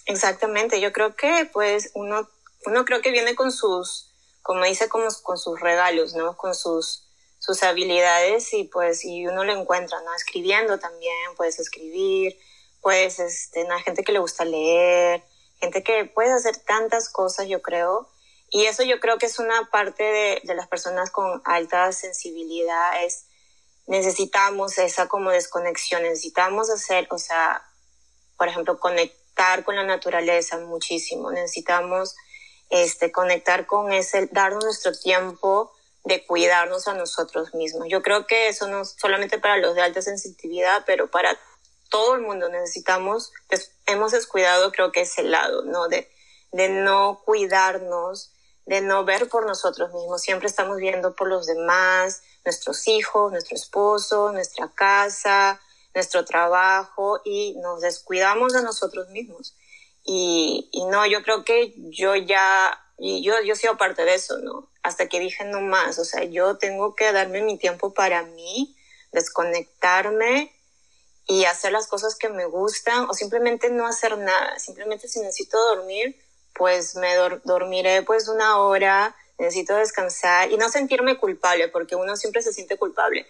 Exactamente, 0.06 0.82
yo 0.82 0.92
creo 0.92 1.16
que 1.16 1.50
pues 1.54 1.92
uno, 1.94 2.28
uno 2.66 2.86
creo 2.86 3.02
que 3.02 3.12
viene 3.12 3.36
con 3.36 3.52
sus, 3.52 4.11
como 4.42 4.64
dice, 4.66 4.90
como 4.90 5.08
con 5.24 5.38
sus 5.38 5.60
regalos, 5.60 6.14
¿no? 6.14 6.38
Con 6.38 6.56
sus, 6.56 7.08
sus 7.40 7.64
habilidades 7.64 8.54
y 8.54 8.66
pues 8.66 9.06
y 9.06 9.28
uno 9.28 9.44
lo 9.44 9.54
encuentra, 9.54 10.02
¿no? 10.02 10.14
Escribiendo 10.14 10.80
también, 10.80 11.36
puedes 11.36 11.60
escribir, 11.60 12.38
pues 12.82 13.20
este, 13.20 13.68
hay 13.70 13.82
gente 13.84 14.04
que 14.04 14.12
le 14.12 14.20
gusta 14.20 14.46
leer, 14.46 15.24
gente 15.60 15.84
que 15.84 16.06
puede 16.06 16.32
hacer 16.32 16.58
tantas 16.58 17.10
cosas, 17.10 17.48
yo 17.48 17.62
creo. 17.62 18.10
Y 18.50 18.66
eso 18.66 18.84
yo 18.84 19.00
creo 19.00 19.18
que 19.18 19.28
es 19.28 19.40
una 19.40 19.70
parte 19.72 20.04
de, 20.04 20.42
de 20.44 20.56
las 20.56 20.68
personas 20.68 21.10
con 21.10 21.42
alta 21.46 21.92
sensibilidad, 21.94 23.04
es 23.04 23.26
necesitamos 23.88 24.78
esa 24.78 25.08
como 25.08 25.32
desconexión, 25.32 26.04
necesitamos 26.04 26.70
hacer, 26.70 27.08
o 27.12 27.18
sea, 27.18 27.64
por 28.38 28.48
ejemplo, 28.48 28.80
conectar 28.80 29.64
con 29.64 29.76
la 29.76 29.84
naturaleza 29.84 30.58
muchísimo, 30.60 31.32
necesitamos 31.32 32.16
este, 32.72 33.12
conectar 33.12 33.68
con 33.68 33.92
ese, 33.92 34.28
darnos 34.32 34.64
nuestro 34.64 34.94
tiempo 34.94 35.72
de 36.04 36.26
cuidarnos 36.26 36.88
a 36.88 36.96
nosotros 36.96 37.54
mismos. 37.54 37.88
Yo 37.90 38.02
creo 38.02 38.26
que 38.26 38.48
eso 38.48 38.68
no 38.68 38.86
solamente 38.86 39.38
para 39.38 39.58
los 39.58 39.76
de 39.76 39.82
alta 39.82 40.02
sensitividad, 40.02 40.84
pero 40.88 41.12
para 41.12 41.38
todo 41.90 42.16
el 42.16 42.22
mundo 42.22 42.50
necesitamos, 42.50 43.32
hemos 43.86 44.14
descuidado 44.14 44.72
creo 44.72 44.92
que 44.92 45.02
ese 45.02 45.24
lado, 45.24 45.64
¿no? 45.64 45.90
De, 45.90 46.10
de 46.54 46.70
no 46.70 47.22
cuidarnos, 47.26 48.32
de 48.66 48.82
no 48.82 49.04
ver 49.04 49.28
por 49.28 49.46
nosotros 49.46 49.94
mismos. 49.94 50.22
Siempre 50.22 50.48
estamos 50.48 50.78
viendo 50.78 51.14
por 51.14 51.28
los 51.28 51.46
demás, 51.46 52.24
nuestros 52.46 52.88
hijos, 52.88 53.32
nuestro 53.32 53.56
esposo, 53.56 54.32
nuestra 54.32 54.72
casa, 54.74 55.60
nuestro 55.94 56.24
trabajo 56.24 57.20
y 57.26 57.56
nos 57.62 57.82
descuidamos 57.82 58.54
de 58.54 58.64
nosotros 58.64 59.10
mismos. 59.10 59.56
Y, 60.04 60.70
y 60.72 60.86
no, 60.86 61.06
yo 61.06 61.24
creo 61.24 61.44
que 61.44 61.74
yo 61.90 62.16
ya, 62.16 62.80
y 62.98 63.24
yo, 63.24 63.34
yo 63.42 63.54
he 63.54 63.58
sido 63.58 63.78
parte 63.78 64.04
de 64.04 64.16
eso, 64.16 64.38
¿no? 64.40 64.70
Hasta 64.84 65.08
que 65.08 65.20
dije 65.20 65.46
no 65.46 65.62
más, 65.62 66.00
o 66.00 66.06
sea, 66.06 66.24
yo 66.24 66.58
tengo 66.58 66.96
que 66.96 67.12
darme 67.12 67.42
mi 67.42 67.58
tiempo 67.58 67.94
para 67.94 68.24
mí, 68.24 68.76
desconectarme 69.12 70.52
y 71.28 71.46
hacer 71.46 71.72
las 71.72 71.88
cosas 71.88 72.16
que 72.16 72.30
me 72.30 72.46
gustan 72.46 73.08
o 73.10 73.14
simplemente 73.14 73.70
no 73.70 73.86
hacer 73.88 74.18
nada. 74.18 74.58
Simplemente 74.60 75.08
si 75.08 75.20
necesito 75.20 75.58
dormir, 75.76 76.20
pues 76.54 76.96
me 76.96 77.16
dormiré 77.44 78.02
pues 78.02 78.28
una 78.28 78.58
hora, 78.60 79.16
necesito 79.38 79.76
descansar 79.76 80.52
y 80.52 80.58
no 80.58 80.70
sentirme 80.70 81.18
culpable, 81.18 81.68
porque 81.68 81.96
uno 81.96 82.16
siempre 82.16 82.42
se 82.42 82.54
siente 82.54 82.78
culpable 82.78 83.28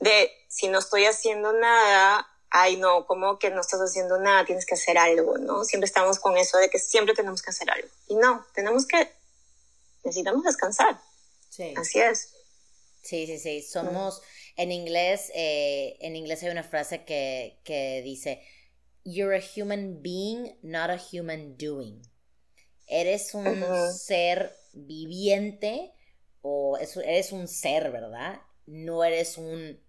de 0.00 0.30
si 0.48 0.68
no 0.68 0.80
estoy 0.80 1.06
haciendo 1.06 1.52
nada, 1.52 2.28
ay 2.52 2.76
no, 2.76 3.06
como 3.06 3.38
que 3.38 3.50
no 3.50 3.62
estás 3.62 3.80
haciendo 3.80 4.18
nada, 4.18 4.44
tienes 4.44 4.66
que 4.66 4.74
hacer 4.74 4.98
algo, 4.98 5.38
¿no? 5.38 5.64
Siempre 5.64 5.86
estamos 5.86 6.18
con 6.18 6.36
eso 6.36 6.58
de 6.58 6.68
que 6.68 6.78
siempre 6.78 7.14
tenemos 7.14 7.40
que 7.42 7.50
hacer 7.50 7.70
algo. 7.70 7.88
Y 8.08 8.14
no, 8.14 8.46
tenemos 8.54 8.86
que, 8.86 9.10
necesitamos 10.04 10.44
descansar. 10.44 11.00
Sí. 11.48 11.74
Así 11.76 12.00
es. 12.00 12.34
Sí, 13.02 13.26
sí, 13.26 13.38
sí, 13.38 13.62
somos... 13.62 14.22
En 14.54 14.70
inglés, 14.70 15.32
eh, 15.34 15.96
en 16.00 16.14
inglés 16.14 16.42
hay 16.42 16.50
una 16.50 16.62
frase 16.62 17.06
que, 17.06 17.58
que 17.64 18.02
dice, 18.04 18.42
You're 19.02 19.34
a 19.34 19.40
human 19.40 20.02
being, 20.02 20.58
not 20.62 20.90
a 20.90 20.98
human 20.98 21.56
doing. 21.56 22.02
Eres 22.86 23.32
un 23.32 23.64
ser 23.94 24.54
viviente 24.74 25.94
o 26.42 26.76
eres 26.76 27.32
un 27.32 27.48
ser, 27.48 27.90
¿verdad? 27.90 28.42
No 28.66 29.02
eres 29.04 29.38
un 29.38 29.80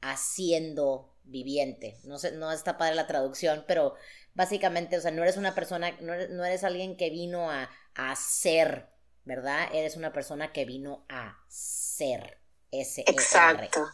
haciendo 0.00 1.13
viviente. 1.24 1.98
No 2.04 2.18
sé, 2.18 2.32
no 2.32 2.52
está 2.52 2.78
padre 2.78 2.94
la 2.94 3.06
traducción, 3.06 3.64
pero 3.66 3.94
básicamente, 4.34 4.96
o 4.96 5.00
sea, 5.00 5.10
no 5.10 5.22
eres 5.22 5.36
una 5.36 5.54
persona, 5.54 5.92
no 6.00 6.14
eres, 6.14 6.30
no 6.30 6.44
eres 6.44 6.64
alguien 6.64 6.96
que 6.96 7.10
vino 7.10 7.50
a, 7.50 7.70
a 7.94 8.16
ser, 8.16 8.88
¿verdad? 9.24 9.68
Eres 9.72 9.96
una 9.96 10.12
persona 10.12 10.52
que 10.52 10.64
vino 10.64 11.04
a 11.08 11.38
ser. 11.48 12.40
Ese 12.70 13.04
-E 13.04 13.10
Exacto. 13.10 13.88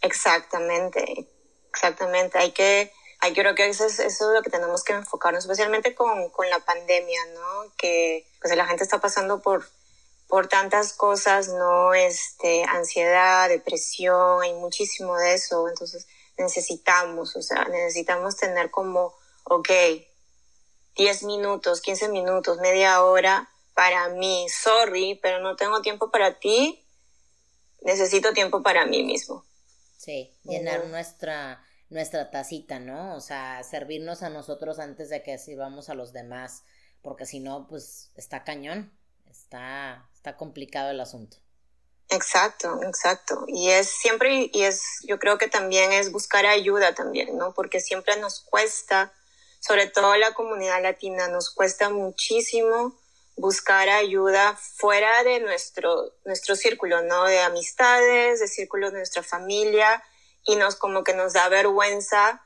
Exactamente, 0.00 1.28
exactamente. 1.68 2.38
Hay 2.38 2.52
que, 2.52 2.90
hay, 3.20 3.34
creo 3.34 3.54
que 3.54 3.68
eso 3.68 3.84
es, 3.84 3.98
eso 3.98 4.30
es 4.30 4.34
lo 4.34 4.42
que 4.42 4.50
tenemos 4.50 4.82
que 4.82 4.94
enfocarnos, 4.94 5.44
especialmente 5.44 5.94
con, 5.94 6.30
con 6.30 6.48
la 6.48 6.60
pandemia, 6.60 7.20
¿no? 7.34 7.74
Que 7.76 8.26
pues 8.40 8.56
la 8.56 8.66
gente 8.66 8.82
está 8.82 8.98
pasando 8.98 9.42
por, 9.42 9.68
por 10.26 10.48
tantas 10.48 10.94
cosas, 10.94 11.48
¿no? 11.48 11.92
Este, 11.92 12.64
ansiedad, 12.64 13.50
depresión, 13.50 14.42
hay 14.42 14.54
muchísimo 14.54 15.18
de 15.18 15.34
eso. 15.34 15.68
Entonces 15.68 16.06
necesitamos, 16.38 17.36
o 17.36 17.42
sea, 17.42 17.64
necesitamos 17.64 18.36
tener 18.36 18.70
como, 18.70 19.14
ok, 19.44 19.68
10 20.96 21.22
minutos, 21.24 21.80
15 21.80 22.08
minutos, 22.08 22.58
media 22.58 23.02
hora 23.02 23.48
para 23.74 24.08
mí, 24.10 24.46
sorry, 24.48 25.18
pero 25.22 25.40
no 25.40 25.56
tengo 25.56 25.80
tiempo 25.80 26.10
para 26.10 26.38
ti, 26.38 26.84
necesito 27.82 28.32
tiempo 28.32 28.62
para 28.62 28.86
mí 28.86 29.02
mismo. 29.02 29.44
Sí, 29.96 30.34
llenar 30.44 30.86
nuestra, 30.86 31.64
nuestra 31.88 32.30
tacita, 32.30 32.78
¿no? 32.78 33.14
O 33.14 33.20
sea, 33.20 33.62
servirnos 33.62 34.22
a 34.22 34.30
nosotros 34.30 34.78
antes 34.78 35.10
de 35.10 35.22
que 35.22 35.38
sirvamos 35.38 35.88
a 35.88 35.94
los 35.94 36.12
demás, 36.12 36.64
porque 37.02 37.26
si 37.26 37.40
no, 37.40 37.66
pues 37.68 38.10
está 38.16 38.44
cañón, 38.44 38.92
está, 39.26 40.08
está 40.14 40.36
complicado 40.36 40.90
el 40.90 41.00
asunto. 41.00 41.38
Exacto, 42.10 42.80
exacto. 42.82 43.44
Y 43.46 43.70
es 43.70 43.88
siempre, 43.88 44.50
y 44.52 44.64
es, 44.64 44.82
yo 45.06 45.18
creo 45.20 45.38
que 45.38 45.46
también 45.46 45.92
es 45.92 46.10
buscar 46.10 46.44
ayuda 46.44 46.92
también, 46.92 47.38
¿no? 47.38 47.54
Porque 47.54 47.78
siempre 47.80 48.16
nos 48.16 48.40
cuesta, 48.40 49.12
sobre 49.60 49.86
todo 49.86 50.16
la 50.16 50.34
comunidad 50.34 50.82
latina, 50.82 51.28
nos 51.28 51.54
cuesta 51.54 51.88
muchísimo 51.88 52.98
buscar 53.36 53.88
ayuda 53.88 54.56
fuera 54.56 55.22
de 55.22 55.38
nuestro, 55.38 56.12
nuestro 56.24 56.56
círculo, 56.56 57.02
¿no? 57.02 57.24
De 57.26 57.38
amistades, 57.40 58.40
de 58.40 58.48
círculo 58.48 58.90
de 58.90 58.98
nuestra 58.98 59.22
familia, 59.22 60.02
y 60.44 60.56
nos 60.56 60.74
como 60.74 61.04
que 61.04 61.14
nos 61.14 61.32
da 61.32 61.48
vergüenza 61.48 62.42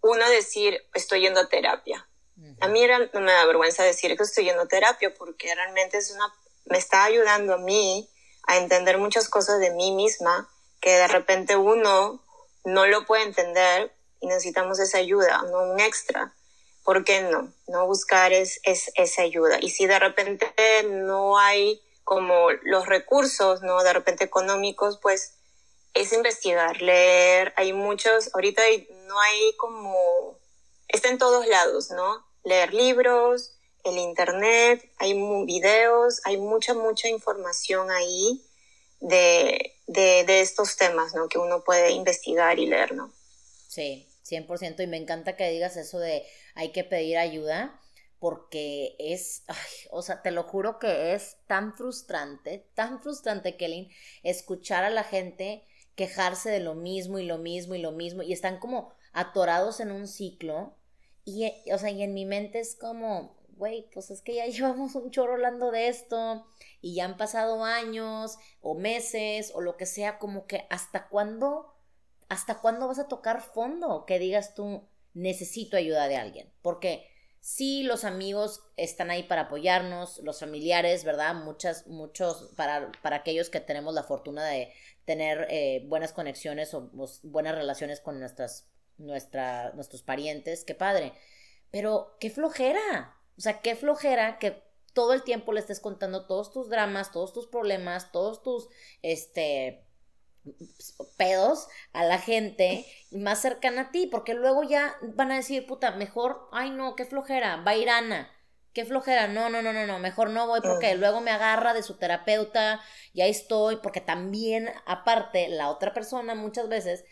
uno 0.00 0.28
decir, 0.28 0.82
estoy 0.94 1.20
yendo 1.20 1.40
a 1.40 1.48
terapia. 1.48 2.04
A 2.60 2.68
mí 2.68 2.86
no 3.12 3.20
me 3.20 3.32
da 3.32 3.44
vergüenza 3.46 3.82
decir 3.82 4.16
que 4.16 4.22
estoy 4.22 4.44
yendo 4.44 4.62
a 4.62 4.68
terapia 4.68 5.12
porque 5.12 5.52
realmente 5.54 5.98
es 5.98 6.12
una, 6.12 6.32
me 6.66 6.78
está 6.78 7.04
ayudando 7.04 7.54
a 7.54 7.58
mí 7.58 8.08
a 8.46 8.56
entender 8.56 8.98
muchas 8.98 9.28
cosas 9.28 9.60
de 9.60 9.70
mí 9.70 9.92
misma 9.92 10.48
que 10.80 10.90
de 10.90 11.08
repente 11.08 11.56
uno 11.56 12.24
no 12.64 12.86
lo 12.86 13.04
puede 13.06 13.24
entender 13.24 13.92
y 14.20 14.26
necesitamos 14.26 14.78
esa 14.78 14.98
ayuda, 14.98 15.42
no 15.50 15.72
un 15.72 15.80
extra. 15.80 16.34
¿por 16.88 17.04
qué 17.04 17.20
no? 17.20 17.52
No 17.66 17.86
buscar 17.86 18.32
es, 18.32 18.60
es, 18.62 18.90
esa 18.94 19.20
ayuda. 19.20 19.58
Y 19.60 19.68
si 19.68 19.86
de 19.86 19.98
repente 19.98 20.50
no 20.84 21.38
hay 21.38 21.82
como 22.02 22.50
los 22.62 22.86
recursos, 22.86 23.60
¿no? 23.60 23.82
De 23.82 23.92
repente 23.92 24.24
económicos, 24.24 24.98
pues 25.02 25.34
es 25.92 26.14
investigar, 26.14 26.80
leer. 26.80 27.52
Hay 27.58 27.74
muchos, 27.74 28.34
ahorita 28.34 28.62
no 29.04 29.20
hay 29.20 29.54
como, 29.58 30.38
está 30.88 31.10
en 31.10 31.18
todos 31.18 31.46
lados, 31.46 31.90
¿no? 31.90 32.26
Leer 32.42 32.72
libros, 32.72 33.57
el 33.88 33.98
internet, 33.98 34.90
hay 34.98 35.14
videos, 35.44 36.20
hay 36.24 36.36
mucha, 36.36 36.74
mucha 36.74 37.08
información 37.08 37.90
ahí 37.90 38.44
de, 39.00 39.76
de, 39.86 40.24
de 40.24 40.40
estos 40.40 40.76
temas, 40.76 41.14
¿no? 41.14 41.28
Que 41.28 41.38
uno 41.38 41.62
puede 41.64 41.90
investigar 41.92 42.58
y 42.58 42.66
leer, 42.66 42.94
¿no? 42.94 43.12
Sí, 43.68 44.08
100%. 44.28 44.82
Y 44.82 44.86
me 44.86 44.96
encanta 44.96 45.36
que 45.36 45.50
digas 45.50 45.76
eso 45.76 45.98
de 45.98 46.24
hay 46.54 46.72
que 46.72 46.84
pedir 46.84 47.18
ayuda, 47.18 47.80
porque 48.18 48.96
es, 48.98 49.44
o 49.90 50.02
sea, 50.02 50.22
te 50.22 50.30
lo 50.30 50.42
juro 50.42 50.78
que 50.78 51.14
es 51.14 51.36
tan 51.46 51.76
frustrante, 51.76 52.66
tan 52.74 53.00
frustrante, 53.00 53.56
Kelly, 53.56 53.90
escuchar 54.22 54.84
a 54.84 54.90
la 54.90 55.04
gente 55.04 55.64
quejarse 55.94 56.48
de 56.50 56.60
lo 56.60 56.76
mismo 56.76 57.18
y 57.18 57.24
lo 57.24 57.38
mismo 57.38 57.74
y 57.74 57.78
lo 57.78 57.90
mismo 57.90 58.22
y 58.22 58.32
están 58.32 58.60
como 58.60 58.92
atorados 59.12 59.80
en 59.80 59.90
un 59.90 60.06
ciclo 60.06 60.76
y, 61.24 61.52
o 61.72 61.78
sea, 61.78 61.90
y 61.90 62.02
en 62.02 62.14
mi 62.14 62.24
mente 62.24 62.60
es 62.60 62.76
como, 62.76 63.36
güey, 63.58 63.90
pues 63.92 64.10
es 64.10 64.22
que 64.22 64.36
ya 64.36 64.46
llevamos 64.46 64.94
un 64.94 65.10
chorro 65.10 65.34
hablando 65.34 65.70
de 65.70 65.88
esto 65.88 66.46
y 66.80 66.94
ya 66.94 67.04
han 67.04 67.16
pasado 67.16 67.64
años 67.64 68.38
o 68.60 68.74
meses 68.74 69.52
o 69.54 69.60
lo 69.60 69.76
que 69.76 69.86
sea, 69.86 70.18
como 70.18 70.46
que 70.46 70.66
hasta 70.70 71.08
cuándo, 71.08 71.74
hasta 72.28 72.60
cuándo 72.60 72.88
vas 72.88 72.98
a 72.98 73.08
tocar 73.08 73.42
fondo 73.42 74.04
que 74.06 74.18
digas 74.18 74.54
tú, 74.54 74.88
necesito 75.14 75.76
ayuda 75.76 76.08
de 76.08 76.16
alguien, 76.16 76.52
porque 76.62 77.06
Sí, 77.40 77.82
los 77.84 78.04
amigos 78.04 78.62
están 78.76 79.10
ahí 79.10 79.22
para 79.22 79.42
apoyarnos, 79.42 80.18
los 80.18 80.40
familiares, 80.40 81.04
¿verdad? 81.04 81.34
Muchas, 81.34 81.86
muchos, 81.86 82.52
para, 82.56 82.90
para 83.00 83.16
aquellos 83.16 83.48
que 83.48 83.60
tenemos 83.60 83.94
la 83.94 84.02
fortuna 84.02 84.44
de 84.44 84.72
tener 85.04 85.46
eh, 85.48 85.84
buenas 85.86 86.12
conexiones 86.12 86.74
o, 86.74 86.90
buenas 87.22 87.54
relaciones 87.54 88.00
con 88.00 88.18
nuestras, 88.18 88.68
nuestra, 88.98 89.72
nuestros 89.72 90.02
parientes, 90.02 90.64
qué 90.64 90.74
padre. 90.74 91.12
Pero 91.70 92.16
qué 92.20 92.28
flojera, 92.30 93.16
o 93.38 93.40
sea, 93.40 93.60
qué 93.60 93.76
flojera 93.76 94.38
que 94.38 94.62
todo 94.92 95.14
el 95.14 95.22
tiempo 95.22 95.52
le 95.52 95.60
estés 95.60 95.80
contando 95.80 96.26
todos 96.26 96.52
tus 96.52 96.68
dramas, 96.68 97.12
todos 97.12 97.32
tus 97.32 97.46
problemas, 97.46 98.10
todos 98.10 98.42
tus, 98.42 98.68
este, 99.02 99.88
pedos 101.16 101.68
a 101.92 102.04
la 102.04 102.18
gente 102.18 102.84
más 103.10 103.40
cercana 103.40 103.82
a 103.82 103.90
ti, 103.90 104.06
porque 104.06 104.34
luego 104.34 104.62
ya 104.62 104.96
van 105.14 105.32
a 105.32 105.36
decir, 105.36 105.66
puta, 105.66 105.92
mejor, 105.92 106.48
ay 106.52 106.70
no, 106.70 106.96
qué 106.96 107.04
flojera, 107.04 107.56
va 107.56 107.72
a 107.72 107.76
ir 107.76 107.90
Ana, 107.90 108.30
qué 108.72 108.84
flojera, 108.84 109.28
no, 109.28 109.50
no, 109.50 109.62
no, 109.62 109.72
no, 109.72 109.86
no, 109.86 109.98
mejor 109.98 110.30
no 110.30 110.46
voy 110.46 110.60
porque 110.60 110.94
luego 110.94 111.20
me 111.20 111.30
agarra 111.30 111.74
de 111.74 111.82
su 111.82 111.98
terapeuta, 111.98 112.80
ya 113.14 113.26
estoy, 113.26 113.76
porque 113.76 114.00
también, 114.00 114.70
aparte, 114.86 115.48
la 115.48 115.70
otra 115.70 115.92
persona 115.92 116.34
muchas 116.34 116.68
veces 116.68 117.04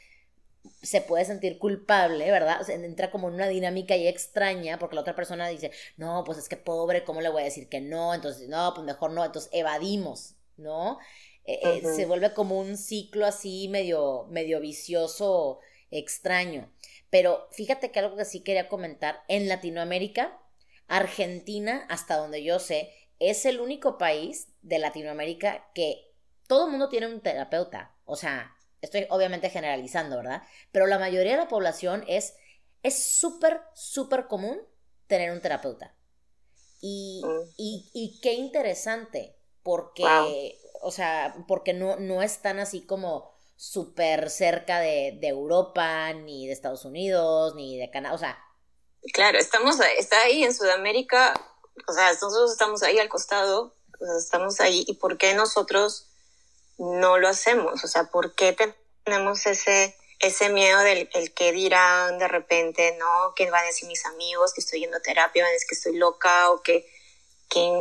se 0.83 1.01
puede 1.01 1.25
sentir 1.25 1.59
culpable, 1.59 2.31
¿verdad? 2.31 2.61
O 2.61 2.65
sea, 2.65 2.75
entra 2.75 3.11
como 3.11 3.29
en 3.29 3.35
una 3.35 3.49
dinámica 3.49 3.97
y 3.97 4.07
extraña 4.07 4.79
porque 4.79 4.95
la 4.95 5.03
otra 5.03 5.15
persona 5.15 5.49
dice, 5.49 5.71
no, 5.97 6.25
pues 6.25 6.39
es 6.39 6.49
que 6.49 6.57
pobre, 6.57 7.05
¿cómo 7.05 7.21
le 7.21 7.29
voy 7.29 7.43
a 7.43 7.47
decir 7.47 7.69
que 7.69 7.81
no? 7.81 8.15
Entonces, 8.15 8.49
no, 8.49 8.73
pues 8.75 8.85
mejor 8.85 9.13
no, 9.13 9.25
entonces 9.25 9.51
evadimos, 9.53 10.35
¿no? 10.57 10.99
Eh, 11.45 11.61
eh, 11.63 11.83
se 11.95 12.07
vuelve 12.07 12.33
como 12.35 12.59
un 12.59 12.77
ciclo 12.77 13.25
así 13.25 13.69
medio, 13.69 14.27
medio 14.31 14.61
vicioso, 14.61 15.61
extraño. 15.91 16.73
Pero 17.11 17.49
fíjate 17.53 17.91
que 17.91 18.01
algo 18.01 18.17
que 18.17 18.25
sí 18.25 18.41
quería 18.41 18.69
comentar, 18.69 19.23
en 19.29 19.49
Latinoamérica, 19.49 20.41
Argentina, 20.89 21.87
hasta 21.89 22.17
donde 22.17 22.43
yo 22.43 22.59
sé, 22.59 22.93
es 23.19 23.47
el 23.47 23.61
único 23.61 23.97
país 23.99 24.49
de 24.63 24.79
Latinoamérica 24.79 25.71
que 25.75 26.13
todo 26.49 26.67
el 26.67 26.73
mundo 26.73 26.89
tiene 26.89 27.07
un 27.07 27.21
terapeuta. 27.21 27.95
O 28.05 28.17
sea, 28.17 28.56
estoy 28.87 29.07
obviamente 29.11 29.51
generalizando, 29.51 30.17
¿verdad? 30.17 30.43
Pero 30.73 30.87
la 30.87 30.99
mayoría 30.99 31.33
de 31.33 31.39
la 31.39 31.49
población 31.49 32.05
es 32.09 32.35
es 32.83 33.19
súper, 33.19 33.61
súper 33.75 34.29
común 34.29 34.61
tener 35.09 35.33
un 35.33 35.41
terapeuta. 35.41 35.95
Y, 36.81 37.23
mm. 37.25 37.41
y, 37.57 38.21
qué 38.23 38.35
interesante, 38.35 39.37
porque 39.63 40.05
o 40.83 40.91
sea, 40.93 41.35
porque 41.49 41.73
no, 41.73 41.97
no 41.97 42.23
están 42.23 42.61
así 42.61 42.87
como 42.87 43.35
súper 43.57 44.31
cerca 44.31 44.79
de, 44.79 45.19
Europa, 45.23 46.13
ni 46.13 46.47
de 46.47 46.53
Estados 46.53 46.85
Unidos, 46.85 47.55
ni 47.57 47.77
de 47.77 47.91
Canadá, 47.91 48.15
o 48.15 48.19
sea. 48.19 48.39
Claro, 49.13 49.39
estamos, 49.39 49.77
está 49.99 50.21
ahí 50.23 50.45
en 50.45 50.55
Sudamérica, 50.55 51.35
o 51.89 51.93
sea, 51.93 52.13
nosotros 52.13 52.53
estamos 52.53 52.83
ahí 52.83 52.99
al 52.99 53.09
costado, 53.09 53.75
estamos 54.19 54.61
ahí, 54.61 54.85
¿y 54.87 54.95
por 54.95 55.17
qué 55.19 55.35
nosotros 55.35 56.09
no 56.79 57.19
lo 57.19 57.29
hacemos? 57.29 57.85
O 57.85 57.89
sea, 57.89 58.05
¿por 58.05 58.35
qué 58.35 58.57
tenemos 59.05 59.47
ese, 59.47 59.97
ese 60.21 60.49
miedo 60.49 60.81
del 60.81 61.09
el 61.15 61.33
que 61.35 61.53
dirán 61.53 62.19
de 62.19 62.29
repente, 62.29 62.97
no, 62.99 63.35
que 63.35 63.51
van 63.51 63.65
a 63.65 63.67
decir 63.67 63.89
mis 63.89 64.05
amigos 64.07 64.53
que 64.53 64.61
estoy 64.61 64.81
yendo 64.81 64.97
a 64.97 65.01
terapia, 65.01 65.45
van 65.45 65.51
a 65.51 65.53
decir 65.53 65.69
que 65.69 65.75
estoy 65.75 65.97
loca 65.97 66.51
o 66.51 66.63
que 66.63 66.87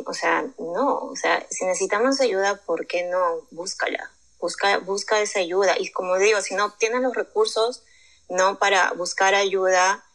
o 0.06 0.14
sea, 0.14 0.46
no, 0.58 0.98
o 0.98 1.16
sea, 1.16 1.46
si 1.50 1.66
necesitamos 1.66 2.22
ayuda, 2.22 2.62
¿por 2.66 2.88
qué 2.88 3.04
no? 3.04 3.42
Búscala, 3.52 4.12
busca, 4.40 4.78
busca 4.80 5.20
esa 5.20 5.40
ayuda. 5.40 5.76
Y 5.78 5.92
como 5.92 6.18
digo, 6.18 6.42
si 6.42 6.56
no 6.56 6.74
tienes 6.74 7.02
los 7.02 7.16
recursos, 7.16 7.84
no 8.30 8.58
para 8.58 8.94
buscar 8.94 9.36
ayuda. 9.36 10.06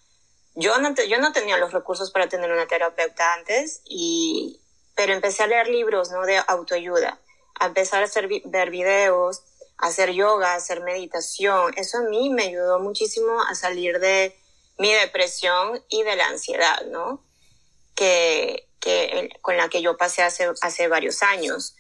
Yo 0.55 0.79
no, 0.79 0.95
yo 0.95 1.19
no 1.19 1.33
tenía 1.33 1.59
los 1.59 1.73
recursos 1.73 2.11
para 2.11 2.29
tener 2.29 2.51
una 2.51 2.67
terapeuta 2.67 3.35
antes, 3.35 3.83
y, 3.85 4.61
pero 4.95 5.13
empecé 5.13 5.43
a 5.43 5.47
leer 5.47 5.69
libros, 5.69 6.11
¿no? 6.11 6.25
De 6.25 6.39
autoayuda, 6.47 7.21
a 7.61 7.67
empezar 7.67 8.03
a 8.03 8.07
hacer, 8.07 8.27
ver 8.47 8.71
videos, 8.71 9.43
a 9.77 9.89
hacer 9.89 10.13
yoga, 10.13 10.55
a 10.55 10.57
hacer 10.57 10.81
meditación. 10.81 11.73
Eso 11.77 11.99
a 11.99 12.03
mí 12.03 12.31
me 12.31 12.45
ayudó 12.45 12.81
muchísimo 12.81 13.43
a 13.43 13.55
salir 13.55 14.01
de 14.01 14.35
mi 14.79 14.93
depresión 14.93 15.85
y 15.91 16.03
de 16.03 16.17
la 16.17 16.27
ansiedad, 16.29 16.87
¿no? 16.87 17.23
Que, 17.95 18.67
que, 18.81 19.29
con 19.43 19.59
la 19.59 19.69
que 19.69 19.83
yo 19.83 19.99
pasé 19.99 20.23
hace, 20.23 20.51
hace 20.63 20.89
varios 20.89 21.23
años. 21.23 21.77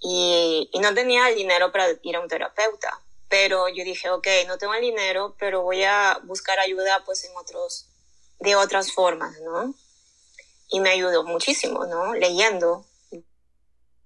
Y, 0.00 0.68
y, 0.72 0.80
no 0.80 0.92
tenía 0.94 1.28
el 1.28 1.36
dinero 1.36 1.70
para 1.70 1.86
ir 2.02 2.16
a 2.16 2.20
un 2.20 2.28
terapeuta. 2.28 3.00
Pero 3.28 3.68
yo 3.68 3.84
dije, 3.84 4.10
ok, 4.10 4.26
no 4.48 4.58
tengo 4.58 4.74
el 4.74 4.80
dinero, 4.80 5.36
pero 5.38 5.62
voy 5.62 5.84
a 5.84 6.18
buscar 6.24 6.58
ayuda 6.58 7.04
pues 7.04 7.24
en 7.24 7.36
otros, 7.36 7.86
de 8.40 8.56
otras 8.56 8.90
formas, 8.90 9.38
¿no? 9.42 9.72
Y 10.70 10.80
me 10.80 10.90
ayudó 10.90 11.22
muchísimo, 11.22 11.86
¿no? 11.86 12.14
Leyendo, 12.14 12.84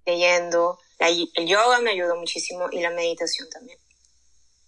leyendo. 0.04 0.78
El 0.98 1.46
yoga 1.46 1.80
me 1.80 1.90
ayudó 1.90 2.16
muchísimo 2.16 2.68
y 2.70 2.80
la 2.80 2.90
meditación 2.90 3.48
también. 3.50 3.78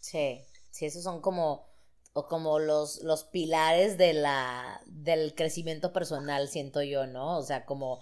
Sí, 0.01 0.45
sí, 0.71 0.87
esos 0.87 1.03
son 1.03 1.21
como 1.21 1.67
o 2.13 2.27
como 2.29 2.59
los, 2.59 3.03
los 3.03 3.25
pilares 3.25 3.99
de 3.99 4.15
la, 4.15 4.81
del 4.87 5.35
crecimiento 5.35 5.93
personal, 5.93 6.49
siento 6.49 6.83
yo, 6.83 7.07
¿no? 7.07 7.37
O 7.37 7.43
sea, 7.43 7.67
como 7.67 8.01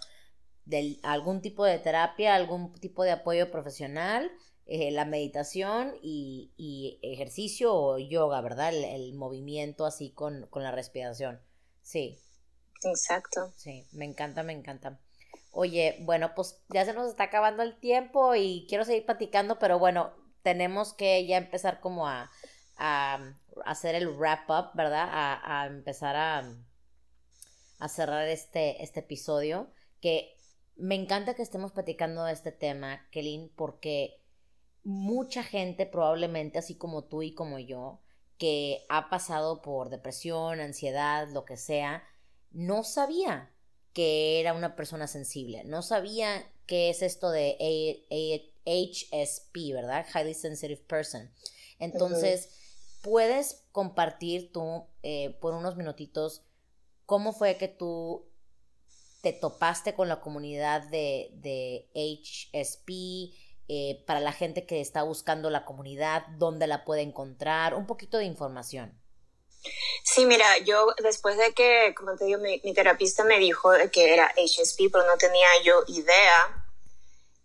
de 0.66 1.00
algún 1.02 1.42
tipo 1.42 1.64
de 1.64 1.80
terapia, 1.80 2.36
algún 2.36 2.72
tipo 2.74 3.02
de 3.02 3.10
apoyo 3.10 3.50
profesional, 3.50 4.30
eh, 4.66 4.92
la 4.92 5.04
meditación 5.04 5.94
y, 6.00 6.52
y, 6.56 7.00
ejercicio 7.02 7.74
o 7.74 7.98
yoga, 7.98 8.40
¿verdad? 8.40 8.72
El, 8.72 9.14
movimiento 9.14 9.84
así 9.84 10.10
con, 10.10 10.46
con, 10.46 10.62
la 10.62 10.70
respiración. 10.70 11.40
Sí. 11.82 12.18
Exacto. 12.84 13.52
Sí, 13.56 13.86
me 13.92 14.04
encanta, 14.04 14.44
me 14.44 14.52
encanta. 14.52 15.00
Oye, 15.54 15.98
bueno, 16.02 16.34
pues 16.34 16.60
ya 16.68 16.84
se 16.84 16.92
nos 16.92 17.08
está 17.08 17.24
acabando 17.24 17.62
el 17.62 17.78
tiempo 17.78 18.34
y 18.34 18.66
quiero 18.68 18.84
seguir 18.84 19.06
platicando, 19.06 19.58
pero 19.60 19.78
bueno, 19.78 20.12
tenemos 20.42 20.92
que 20.92 21.24
ya 21.26 21.36
empezar 21.36 21.80
como 21.80 22.08
a, 22.08 22.30
a 22.76 23.34
hacer 23.64 23.94
el 23.94 24.08
wrap 24.08 24.50
up, 24.50 24.70
¿verdad? 24.74 25.08
A, 25.10 25.66
empezar 25.66 26.16
a, 26.16 26.44
a 27.78 27.88
cerrar 27.88 28.26
este, 28.26 28.82
este 28.82 29.00
episodio, 29.00 29.70
que 30.00 30.36
me 30.76 30.96
encanta 30.96 31.34
que 31.34 31.42
estemos 31.42 31.70
platicando 31.70 32.24
de 32.24 32.32
este 32.32 32.50
tema, 32.50 33.06
Kelly, 33.12 33.52
porque 33.54 34.20
mucha 34.82 35.44
gente 35.44 35.86
probablemente, 35.86 36.58
así 36.58 36.76
como 36.76 37.04
tú 37.04 37.22
y 37.22 37.32
como 37.32 37.60
yo, 37.60 38.00
que 38.38 38.84
ha 38.88 39.08
pasado 39.08 39.62
por 39.62 39.88
depresión, 39.88 40.60
ansiedad, 40.60 41.28
lo 41.28 41.44
que 41.44 41.56
sea, 41.56 42.02
no 42.50 42.82
sabía 42.82 43.53
que 43.94 44.40
era 44.40 44.52
una 44.52 44.76
persona 44.76 45.06
sensible, 45.06 45.64
no 45.64 45.80
sabía 45.80 46.46
qué 46.66 46.90
es 46.90 47.00
esto 47.00 47.30
de 47.30 47.56
HSP, 48.66 49.72
¿verdad? 49.72 50.04
Highly 50.14 50.34
Sensitive 50.34 50.82
Person. 50.86 51.30
Entonces, 51.78 52.50
¿Puedes 53.04 53.66
compartir 53.70 54.50
tú 54.50 54.86
eh, 55.02 55.36
por 55.42 55.52
unos 55.52 55.76
minutitos 55.76 56.42
cómo 57.04 57.34
fue 57.34 57.58
que 57.58 57.68
tú 57.68 58.24
te 59.20 59.34
topaste 59.34 59.92
con 59.92 60.08
la 60.08 60.22
comunidad 60.22 60.88
de, 60.88 61.86
HSP? 61.94 63.36
Eh, 63.68 64.02
para 64.06 64.20
la 64.20 64.32
gente 64.32 64.64
que 64.64 64.80
está 64.80 65.02
buscando 65.02 65.50
la 65.50 65.66
comunidad, 65.66 66.26
dónde 66.38 66.66
la 66.66 66.86
puede 66.86 67.02
encontrar, 67.02 67.74
un 67.74 67.86
poquito 67.86 68.16
de 68.16 68.24
información. 68.24 68.98
Sí, 70.02 70.26
mira, 70.26 70.58
yo 70.58 70.94
después 71.02 71.38
de 71.38 71.52
que, 71.52 71.94
como 71.96 72.16
te 72.16 72.26
digo, 72.26 72.40
mi, 72.40 72.74
terapista 72.74 73.24
me 73.24 73.38
dijo 73.38 73.70
que 73.92 74.12
era 74.12 74.32
HSP, 74.36 74.90
pero 74.92 75.06
no 75.06 75.16
tenía 75.16 75.48
yo 75.62 75.82
idea, 75.88 76.64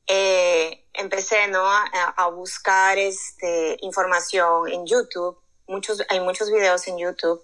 eh, 0.07 0.85
empecé 0.93 1.47
¿no? 1.47 1.65
a, 1.65 2.27
buscar 2.29 2.97
este, 2.97 3.77
información 3.81 4.71
en 4.71 4.85
YouTube 4.85 5.39
muchos, 5.69 6.01
hay 6.09 6.19
muchos 6.19 6.51
videos 6.51 6.85
en 6.87 6.97
YouTube. 6.97 7.41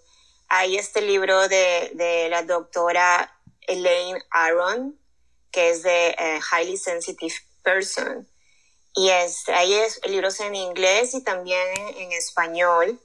Hay 0.49 0.78
este 0.78 1.01
libro 1.01 1.47
de, 1.47 1.91
de 1.93 2.28
la 2.30 2.43
doctora 2.43 3.32
Elaine 3.61 4.21
Aron, 4.32 4.99
que 5.51 5.69
es 5.69 5.84
de 5.84 6.09
eh, 6.09 6.39
Highly 6.51 6.78
Sensitive 6.78 7.36
Person. 7.63 8.28
Y 8.95 9.09
es, 9.09 9.47
ahí 9.49 9.73
es, 9.73 9.99
el 10.03 10.11
libro 10.11 10.28
es 10.28 10.39
en 10.39 10.55
inglés 10.55 11.13
y 11.13 11.23
también 11.23 11.67
en 11.97 12.11
español, 12.11 12.99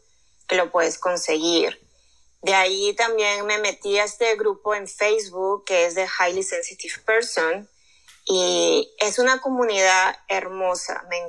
lo 0.57 0.70
puedes 0.70 0.98
conseguir. 0.98 1.80
De 2.42 2.55
ahí 2.55 2.94
también 2.94 3.44
me 3.44 3.59
metí 3.59 3.98
a 3.98 4.05
este 4.05 4.34
grupo 4.36 4.74
en 4.74 4.88
Facebook 4.88 5.64
que 5.64 5.86
es 5.86 5.94
de 5.94 6.07
Highly 6.07 6.42
Sensitive 6.42 6.94
Person 7.05 7.68
y 8.24 8.94
es 8.98 9.18
una 9.18 9.40
comunidad 9.40 10.16
hermosa, 10.28 11.05
me, 11.11 11.20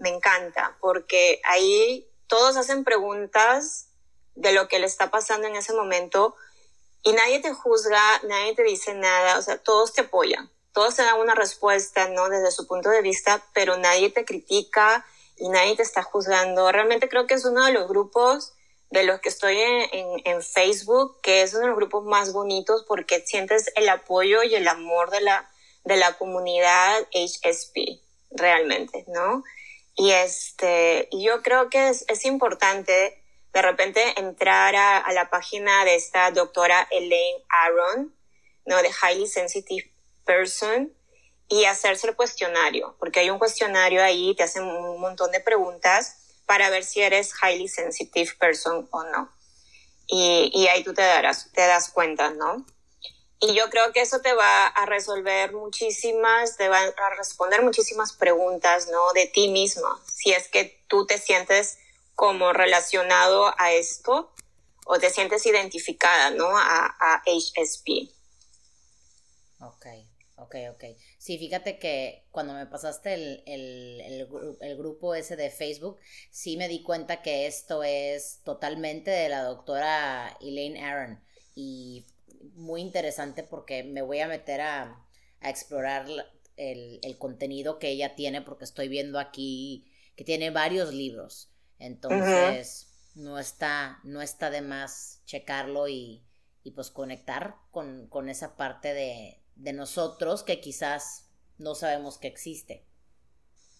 me 0.00 0.08
encanta, 0.08 0.76
porque 0.80 1.40
ahí 1.44 2.08
todos 2.26 2.56
hacen 2.56 2.84
preguntas 2.84 3.88
de 4.34 4.52
lo 4.52 4.68
que 4.68 4.78
le 4.78 4.86
está 4.86 5.10
pasando 5.10 5.46
en 5.46 5.56
ese 5.56 5.74
momento 5.74 6.34
y 7.02 7.12
nadie 7.12 7.40
te 7.40 7.52
juzga, 7.52 8.00
nadie 8.22 8.54
te 8.54 8.62
dice 8.62 8.94
nada, 8.94 9.38
o 9.38 9.42
sea, 9.42 9.58
todos 9.58 9.92
te 9.92 10.00
apoyan, 10.00 10.50
todos 10.72 10.96
te 10.96 11.02
dan 11.02 11.20
una 11.20 11.34
respuesta, 11.34 12.08
¿no? 12.08 12.30
Desde 12.30 12.50
su 12.50 12.66
punto 12.66 12.88
de 12.88 13.02
vista, 13.02 13.44
pero 13.52 13.76
nadie 13.76 14.10
te 14.10 14.24
critica 14.24 15.04
y 15.36 15.50
nadie 15.50 15.76
te 15.76 15.82
está 15.82 16.02
juzgando. 16.02 16.72
Realmente 16.72 17.10
creo 17.10 17.26
que 17.26 17.34
es 17.34 17.44
uno 17.44 17.64
de 17.66 17.72
los 17.72 17.86
grupos 17.88 18.53
de 18.94 19.02
los 19.02 19.20
que 19.20 19.28
estoy 19.28 19.58
en, 19.58 20.22
en, 20.24 20.40
Facebook, 20.40 21.20
que 21.20 21.42
es 21.42 21.52
uno 21.52 21.62
de 21.62 21.68
los 21.70 21.76
grupos 21.76 22.04
más 22.04 22.32
bonitos 22.32 22.84
porque 22.86 23.26
sientes 23.26 23.72
el 23.74 23.88
apoyo 23.88 24.44
y 24.44 24.54
el 24.54 24.68
amor 24.68 25.10
de 25.10 25.20
la, 25.20 25.50
de 25.84 25.96
la 25.96 26.16
comunidad 26.16 27.00
HSP, 27.12 28.00
realmente, 28.30 29.04
¿no? 29.08 29.42
Y 29.96 30.12
este, 30.12 31.08
yo 31.10 31.42
creo 31.42 31.70
que 31.70 31.88
es, 31.88 32.04
es 32.06 32.24
importante 32.24 33.20
de 33.52 33.62
repente 33.62 34.00
entrar 34.16 34.76
a, 34.76 35.12
la 35.12 35.28
página 35.28 35.84
de 35.84 35.96
esta 35.96 36.30
doctora 36.30 36.86
Elaine 36.92 37.42
Aaron, 37.48 38.14
¿no? 38.64 38.80
De 38.80 38.90
Highly 38.90 39.26
Sensitive 39.26 39.92
Person, 40.24 40.92
y 41.48 41.64
hacerse 41.64 42.06
el 42.06 42.14
cuestionario, 42.14 42.94
porque 43.00 43.20
hay 43.20 43.30
un 43.30 43.40
cuestionario 43.40 44.04
ahí, 44.04 44.36
te 44.36 44.44
hacen 44.44 44.62
un 44.62 45.00
montón 45.00 45.32
de 45.32 45.40
preguntas 45.40 46.23
para 46.46 46.70
ver 46.70 46.84
si 46.84 47.00
eres 47.00 47.32
highly 47.42 47.68
sensitive 47.68 48.32
person 48.38 48.88
o 48.90 49.04
no. 49.04 49.32
Y, 50.06 50.50
y 50.52 50.68
ahí 50.68 50.84
tú 50.84 50.92
te, 50.92 51.02
darás, 51.02 51.50
te 51.52 51.62
das 51.62 51.90
cuenta, 51.90 52.30
¿no? 52.30 52.66
Y 53.40 53.54
yo 53.54 53.68
creo 53.68 53.92
que 53.92 54.00
eso 54.00 54.20
te 54.20 54.32
va 54.32 54.66
a 54.66 54.86
resolver 54.86 55.52
muchísimas, 55.52 56.56
te 56.56 56.68
va 56.68 56.80
a 56.80 57.10
responder 57.16 57.62
muchísimas 57.62 58.12
preguntas, 58.12 58.88
¿no? 58.88 59.12
De 59.12 59.26
ti 59.26 59.48
mismo, 59.48 59.88
si 60.06 60.32
es 60.32 60.48
que 60.48 60.82
tú 60.88 61.06
te 61.06 61.18
sientes 61.18 61.78
como 62.14 62.52
relacionado 62.52 63.52
a 63.58 63.72
esto 63.72 64.32
o 64.86 64.98
te 64.98 65.10
sientes 65.10 65.44
identificada, 65.46 66.30
¿no? 66.30 66.56
A, 66.56 66.86
a 66.98 67.22
HSP. 67.26 68.14
Ok, 69.60 69.86
ok, 70.36 70.54
ok. 70.72 70.84
Sí, 71.24 71.38
fíjate 71.38 71.78
que 71.78 72.26
cuando 72.32 72.52
me 72.52 72.66
pasaste 72.66 73.14
el, 73.14 73.42
el, 73.46 74.00
el, 74.02 74.28
el, 74.60 74.76
grupo 74.76 75.14
ese 75.14 75.36
de 75.36 75.48
Facebook, 75.48 75.98
sí 76.30 76.58
me 76.58 76.68
di 76.68 76.82
cuenta 76.82 77.22
que 77.22 77.46
esto 77.46 77.82
es 77.82 78.42
totalmente 78.44 79.10
de 79.10 79.30
la 79.30 79.42
doctora 79.42 80.36
Elaine 80.42 80.84
Aaron. 80.84 81.24
Y 81.54 82.04
muy 82.56 82.82
interesante 82.82 83.42
porque 83.42 83.84
me 83.84 84.02
voy 84.02 84.20
a 84.20 84.28
meter 84.28 84.60
a, 84.60 85.02
a 85.40 85.48
explorar 85.48 86.04
el, 86.58 87.00
el 87.02 87.16
contenido 87.16 87.78
que 87.78 87.88
ella 87.88 88.14
tiene 88.14 88.42
porque 88.42 88.64
estoy 88.64 88.88
viendo 88.88 89.18
aquí 89.18 89.90
que 90.16 90.24
tiene 90.24 90.50
varios 90.50 90.92
libros. 90.92 91.50
Entonces, 91.78 92.88
no, 93.14 93.38
está, 93.38 93.98
no 94.04 94.20
está 94.20 94.50
de 94.50 94.60
más 94.60 95.22
checarlo 95.24 95.88
y, 95.88 96.22
y 96.62 96.72
pues 96.72 96.90
conectar 96.90 97.54
con, 97.70 98.08
con 98.08 98.28
esa 98.28 98.56
parte 98.56 98.92
de, 98.92 99.40
de 99.56 99.72
nosotros 99.72 100.42
que 100.42 100.60
quizás 100.60 101.24
no 101.58 101.74
sabemos 101.74 102.18
que 102.18 102.28
existe. 102.28 102.84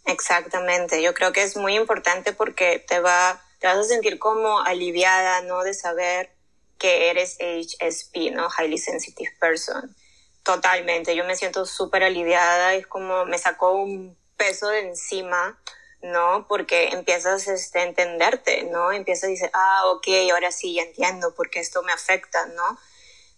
Exactamente, 0.07 1.03
yo 1.03 1.15
creo 1.15 1.33
que 1.33 1.43
es 1.43 1.57
muy 1.57 1.77
importante 1.77 2.33
porque 2.33 2.79
te 2.79 3.01
va, 3.01 3.43
te 3.59 3.67
vas 3.67 3.79
a 3.79 3.85
sentir 3.85 4.19
como 4.19 4.61
aliviada, 4.61 5.41
¿no? 5.43 5.63
De 5.63 5.75
saber 5.75 6.31
que 6.79 7.11
eres 7.11 7.39
HSP, 7.41 8.33
¿no? 8.33 8.49
Highly 8.59 8.79
Sensitive 8.79 9.33
Person. 9.41 9.97
Totalmente, 10.43 11.17
yo 11.17 11.25
me 11.25 11.37
siento 11.37 11.65
súper 11.65 12.03
aliviada, 12.03 12.75
es 12.75 12.87
como 12.87 13.25
me 13.25 13.39
sacó 13.39 13.73
un 13.73 14.17
peso 14.37 14.69
de 14.69 14.81
encima 14.81 15.59
¿no? 16.05 16.47
Porque 16.49 16.89
empiezas 16.89 17.49
este, 17.49 17.79
a 17.79 17.85
entenderte, 17.85 18.65
¿no? 18.65 18.93
Empiezas 18.93 19.25
a 19.25 19.29
decir, 19.29 19.51
ah, 19.55 19.87
ok, 19.87 20.07
ahora 20.33 20.53
sí, 20.53 20.79
entiendo 20.79 21.35
porque 21.35 21.61
esto 21.61 21.83
me 21.83 21.93
afecta, 21.93 22.47
¿no? 22.47 22.79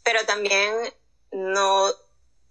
Pero 0.03 0.25
también 0.27 0.75
no 1.31 1.89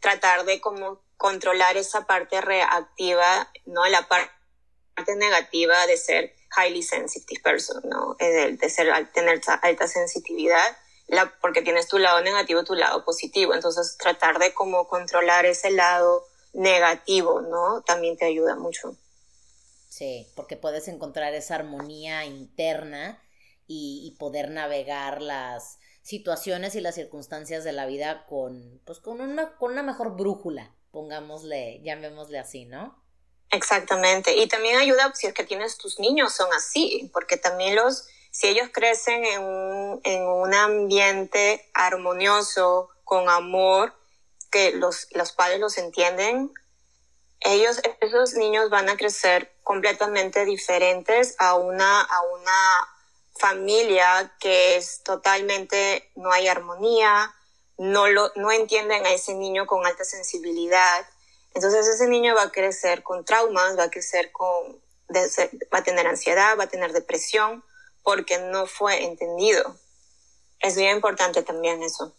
tratar 0.05 0.45
de 0.45 0.61
como 0.61 1.01
controlar 1.17 1.77
esa 1.77 2.05
parte 2.05 2.39
reactiva, 2.39 3.51
¿no? 3.65 3.83
La 3.87 4.07
parte 4.07 5.15
negativa 5.15 5.87
de 5.87 5.97
ser 5.97 6.35
highly 6.55 6.83
sensitive 6.83 7.41
person, 7.41 7.81
¿no? 7.85 8.15
De, 8.19 8.55
de 8.55 8.69
ser, 8.69 8.87
tener 9.13 9.41
alta 9.63 9.87
sensitividad, 9.87 10.77
porque 11.41 11.63
tienes 11.63 11.87
tu 11.87 11.97
lado 11.97 12.21
negativo, 12.21 12.63
tu 12.63 12.75
lado 12.75 13.03
positivo. 13.03 13.55
Entonces, 13.55 13.97
tratar 13.97 14.37
de 14.37 14.53
como 14.53 14.87
controlar 14.87 15.47
ese 15.47 15.71
lado 15.71 16.23
negativo, 16.53 17.41
¿no? 17.41 17.81
También 17.81 18.15
te 18.15 18.25
ayuda 18.25 18.55
mucho. 18.55 18.95
Sí, 19.89 20.31
porque 20.35 20.55
puedes 20.55 20.87
encontrar 20.87 21.33
esa 21.33 21.55
armonía 21.55 22.25
interna 22.25 23.19
y, 23.65 24.15
poder 24.19 24.51
navegar 24.51 25.23
las 25.23 25.79
situaciones 26.05 26.75
y 26.75 26.81
las 26.81 26.93
circunstancias 26.93 27.63
de 27.63 27.71
la 27.71 27.87
vida 27.87 28.27
con, 28.27 28.79
pues, 28.85 28.99
con 28.99 29.21
una, 29.21 29.57
con 29.57 29.71
una 29.71 29.81
mejor 29.81 30.15
brújula, 30.15 30.71
pongámosle, 30.91 31.81
llamémosle 31.83 32.37
así, 32.37 32.65
¿no? 32.65 33.03
Exactamente. 33.49 34.35
Y 34.35 34.47
también 34.47 34.77
ayuda 34.77 35.11
si 35.15 35.25
es 35.25 35.33
que 35.33 35.43
tienes 35.43 35.79
tus 35.79 35.99
niños 35.99 36.31
son 36.31 36.53
así, 36.53 37.09
porque 37.11 37.37
también 37.37 37.75
los, 37.75 38.07
si 38.29 38.47
ellos 38.47 38.69
crecen 38.71 39.25
en 39.25 39.41
un, 39.41 40.01
en 40.03 40.21
un 40.27 40.53
ambiente 40.53 41.67
armonioso, 41.73 42.89
con 43.03 43.27
amor, 43.27 43.95
que 44.51 44.73
los, 44.73 45.07
los 45.11 45.31
padres 45.31 45.59
los 45.59 45.75
entienden, 45.79 46.53
ellos, 47.39 47.81
esos 47.99 48.35
niños 48.35 48.69
van 48.69 48.89
a 48.89 48.97
crecer 48.97 49.55
completamente 49.63 50.45
diferentes 50.45 51.35
a 51.39 51.55
una, 51.55 52.01
a 52.01 52.21
una 52.21 52.94
familia 53.37 54.35
que 54.39 54.77
es 54.77 55.03
totalmente, 55.03 56.11
no 56.15 56.31
hay 56.31 56.47
armonía, 56.47 57.33
no, 57.77 58.07
lo, 58.07 58.31
no 58.35 58.51
entienden 58.51 59.05
a 59.05 59.13
ese 59.13 59.35
niño 59.35 59.65
con 59.65 59.85
alta 59.85 60.03
sensibilidad. 60.03 61.05
Entonces 61.53 61.87
ese 61.87 62.07
niño 62.07 62.35
va 62.35 62.43
a 62.43 62.51
crecer 62.51 63.03
con 63.03 63.25
traumas, 63.25 63.77
va 63.77 63.83
a 63.83 63.89
crecer 63.89 64.31
con, 64.31 64.81
va 65.13 65.79
a 65.79 65.83
tener 65.83 66.07
ansiedad, 66.07 66.57
va 66.57 66.65
a 66.65 66.69
tener 66.69 66.93
depresión, 66.93 67.63
porque 68.03 68.37
no 68.37 68.67
fue 68.67 69.03
entendido. 69.03 69.77
Es 70.59 70.75
bien 70.75 70.95
importante 70.95 71.43
también 71.43 71.83
eso. 71.83 72.15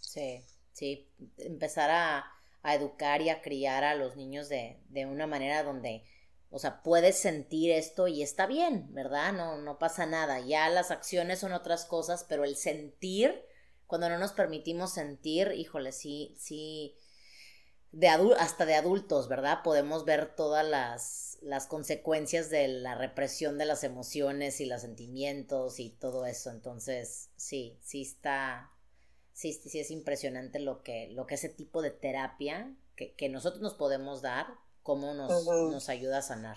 Sí, 0.00 0.44
sí, 0.72 1.08
empezar 1.38 1.90
a, 1.90 2.32
a 2.62 2.74
educar 2.74 3.20
y 3.22 3.30
a 3.30 3.42
criar 3.42 3.84
a 3.84 3.94
los 3.94 4.16
niños 4.16 4.48
de, 4.48 4.80
de 4.88 5.06
una 5.06 5.26
manera 5.26 5.62
donde, 5.62 6.04
o 6.56 6.58
sea, 6.58 6.82
puedes 6.82 7.18
sentir 7.18 7.70
esto 7.70 8.08
y 8.08 8.22
está 8.22 8.46
bien, 8.46 8.86
¿verdad? 8.94 9.34
No, 9.34 9.58
no 9.58 9.78
pasa 9.78 10.06
nada. 10.06 10.40
Ya 10.40 10.70
las 10.70 10.90
acciones 10.90 11.40
son 11.40 11.52
otras 11.52 11.84
cosas, 11.84 12.24
pero 12.26 12.44
el 12.44 12.56
sentir, 12.56 13.44
cuando 13.86 14.08
no 14.08 14.18
nos 14.18 14.32
permitimos 14.32 14.94
sentir, 14.94 15.52
híjole, 15.52 15.92
sí, 15.92 16.34
sí, 16.38 16.96
de 17.92 18.08
hasta 18.08 18.64
de 18.64 18.74
adultos, 18.74 19.28
¿verdad? 19.28 19.58
Podemos 19.62 20.06
ver 20.06 20.34
todas 20.34 20.66
las, 20.66 21.36
las 21.42 21.66
consecuencias 21.66 22.48
de 22.48 22.68
la 22.68 22.94
represión 22.94 23.58
de 23.58 23.66
las 23.66 23.84
emociones 23.84 24.58
y 24.62 24.64
los 24.64 24.80
sentimientos 24.80 25.78
y 25.78 25.90
todo 25.90 26.24
eso. 26.24 26.48
Entonces, 26.48 27.28
sí, 27.36 27.78
sí 27.82 28.00
está, 28.00 28.72
sí, 29.34 29.52
sí 29.52 29.78
es 29.78 29.90
impresionante 29.90 30.58
lo 30.58 30.82
que, 30.82 31.08
lo 31.12 31.26
que 31.26 31.34
ese 31.34 31.50
tipo 31.50 31.82
de 31.82 31.90
terapia 31.90 32.74
que, 32.96 33.28
nosotros 33.28 33.60
nos 33.60 33.74
podemos 33.74 34.22
dar, 34.22 34.46
cómo 34.86 35.12
nos, 35.14 35.44
nos, 35.44 35.88
ayuda 35.88 36.18
a 36.18 36.22
sanar. 36.22 36.56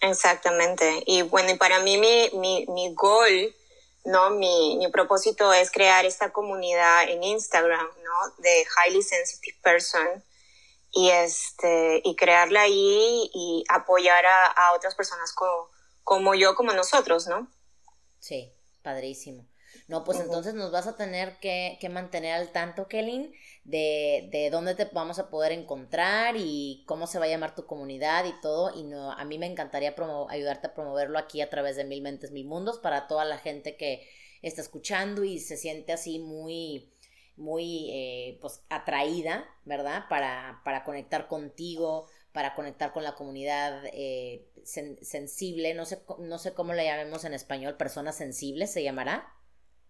Exactamente. 0.00 1.02
Y 1.04 1.20
bueno, 1.20 1.50
y 1.50 1.56
para 1.56 1.80
mí 1.80 1.98
mi, 1.98 2.30
mi, 2.38 2.64
mi 2.68 2.94
gol, 2.94 3.54
¿no? 4.06 4.30
Mi, 4.30 4.78
mi, 4.78 4.88
propósito 4.88 5.52
es 5.52 5.70
crear 5.70 6.06
esta 6.06 6.32
comunidad 6.32 7.10
en 7.10 7.22
Instagram, 7.22 7.86
¿no? 8.02 8.42
De 8.42 8.64
Highly 8.64 9.02
Sensitive 9.02 9.58
Person 9.62 10.24
y 10.92 11.10
este 11.10 12.00
y 12.02 12.16
crearla 12.16 12.62
ahí 12.62 13.30
y 13.34 13.64
apoyar 13.68 14.24
a, 14.24 14.46
a 14.46 14.72
otras 14.72 14.94
personas 14.94 15.34
como, 15.34 15.68
como 16.02 16.34
yo, 16.34 16.54
como 16.54 16.72
nosotros, 16.72 17.26
¿no? 17.26 17.52
Sí, 18.18 18.50
padrísimo. 18.82 19.49
No, 19.90 20.04
pues 20.04 20.20
entonces 20.20 20.54
nos 20.54 20.70
vas 20.70 20.86
a 20.86 20.94
tener 20.94 21.40
que, 21.40 21.76
que 21.80 21.88
mantener 21.88 22.34
al 22.34 22.52
tanto, 22.52 22.86
Kelly, 22.86 23.32
de, 23.64 24.28
de, 24.30 24.48
dónde 24.48 24.76
te 24.76 24.84
vamos 24.84 25.18
a 25.18 25.30
poder 25.30 25.50
encontrar 25.50 26.36
y 26.38 26.84
cómo 26.86 27.08
se 27.08 27.18
va 27.18 27.24
a 27.24 27.28
llamar 27.28 27.56
tu 27.56 27.66
comunidad 27.66 28.24
y 28.24 28.40
todo. 28.40 28.72
Y 28.72 28.84
no, 28.84 29.10
a 29.10 29.24
mí 29.24 29.36
me 29.36 29.46
encantaría 29.46 29.96
ayudarte 30.28 30.68
a 30.68 30.74
promoverlo 30.74 31.18
aquí 31.18 31.40
a 31.40 31.50
través 31.50 31.74
de 31.74 31.82
Mil 31.82 32.02
Mentes, 32.02 32.30
Mil 32.30 32.46
Mundos 32.46 32.78
para 32.78 33.08
toda 33.08 33.24
la 33.24 33.38
gente 33.38 33.76
que 33.76 34.08
está 34.42 34.62
escuchando 34.62 35.24
y 35.24 35.40
se 35.40 35.56
siente 35.56 35.92
así 35.92 36.20
muy, 36.20 36.92
muy 37.36 37.90
eh, 37.90 38.38
pues 38.40 38.62
atraída, 38.68 39.44
¿verdad? 39.64 40.04
Para, 40.08 40.60
para 40.64 40.84
conectar 40.84 41.26
contigo, 41.26 42.06
para 42.30 42.54
conectar 42.54 42.92
con 42.92 43.02
la 43.02 43.16
comunidad 43.16 43.82
eh, 43.86 44.46
sensible, 44.62 45.74
no 45.74 45.84
sé, 45.84 46.00
no 46.20 46.38
sé 46.38 46.54
cómo 46.54 46.74
le 46.74 46.84
llamemos 46.84 47.24
en 47.24 47.34
español, 47.34 47.76
personas 47.76 48.16
sensibles 48.16 48.72
se 48.72 48.84
llamará. 48.84 49.39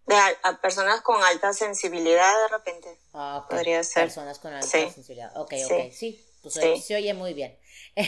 De 0.07 0.17
a, 0.17 0.61
personas 0.61 1.03
con 1.03 1.23
alta 1.23 1.53
sensibilidad 1.53 2.33
de 2.43 2.49
repente. 2.49 2.99
Ah, 3.13 3.47
Podría 3.49 3.83
ser. 3.85 4.05
Personas 4.05 4.39
con 4.39 4.53
alta 4.53 4.67
sensibilidad. 4.67 5.37
Ok, 5.37 5.55
ok, 5.67 5.93
sí. 5.93 6.27
Pues 6.43 6.55
se 6.55 6.97
oye 6.97 7.13
muy 7.15 7.35
bien. 7.35 7.59
sí, 7.97 8.07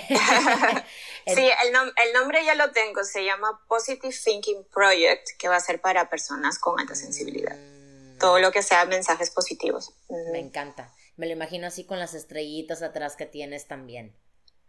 el, 1.26 1.74
el, 1.74 2.12
nombre 2.14 2.44
ya 2.44 2.54
lo 2.54 2.72
tengo, 2.72 3.04
se 3.04 3.24
llama 3.24 3.60
Positive 3.68 4.14
Thinking 4.24 4.64
Project, 4.72 5.30
que 5.38 5.48
va 5.48 5.56
a 5.56 5.60
ser 5.60 5.80
para 5.80 6.08
personas 6.08 6.58
con 6.58 6.80
alta 6.80 6.94
sensibilidad. 6.94 7.56
Mm. 7.56 8.18
Todo 8.18 8.38
lo 8.38 8.52
que 8.52 8.62
sea 8.62 8.84
mensajes 8.86 9.30
positivos. 9.30 9.92
Me 10.32 10.38
encanta. 10.38 10.94
Me 11.16 11.26
lo 11.26 11.32
imagino 11.32 11.66
así 11.66 11.84
con 11.84 11.98
las 11.98 12.14
estrellitas 12.14 12.82
atrás 12.82 13.16
que 13.16 13.26
tienes 13.26 13.66
también. 13.66 14.16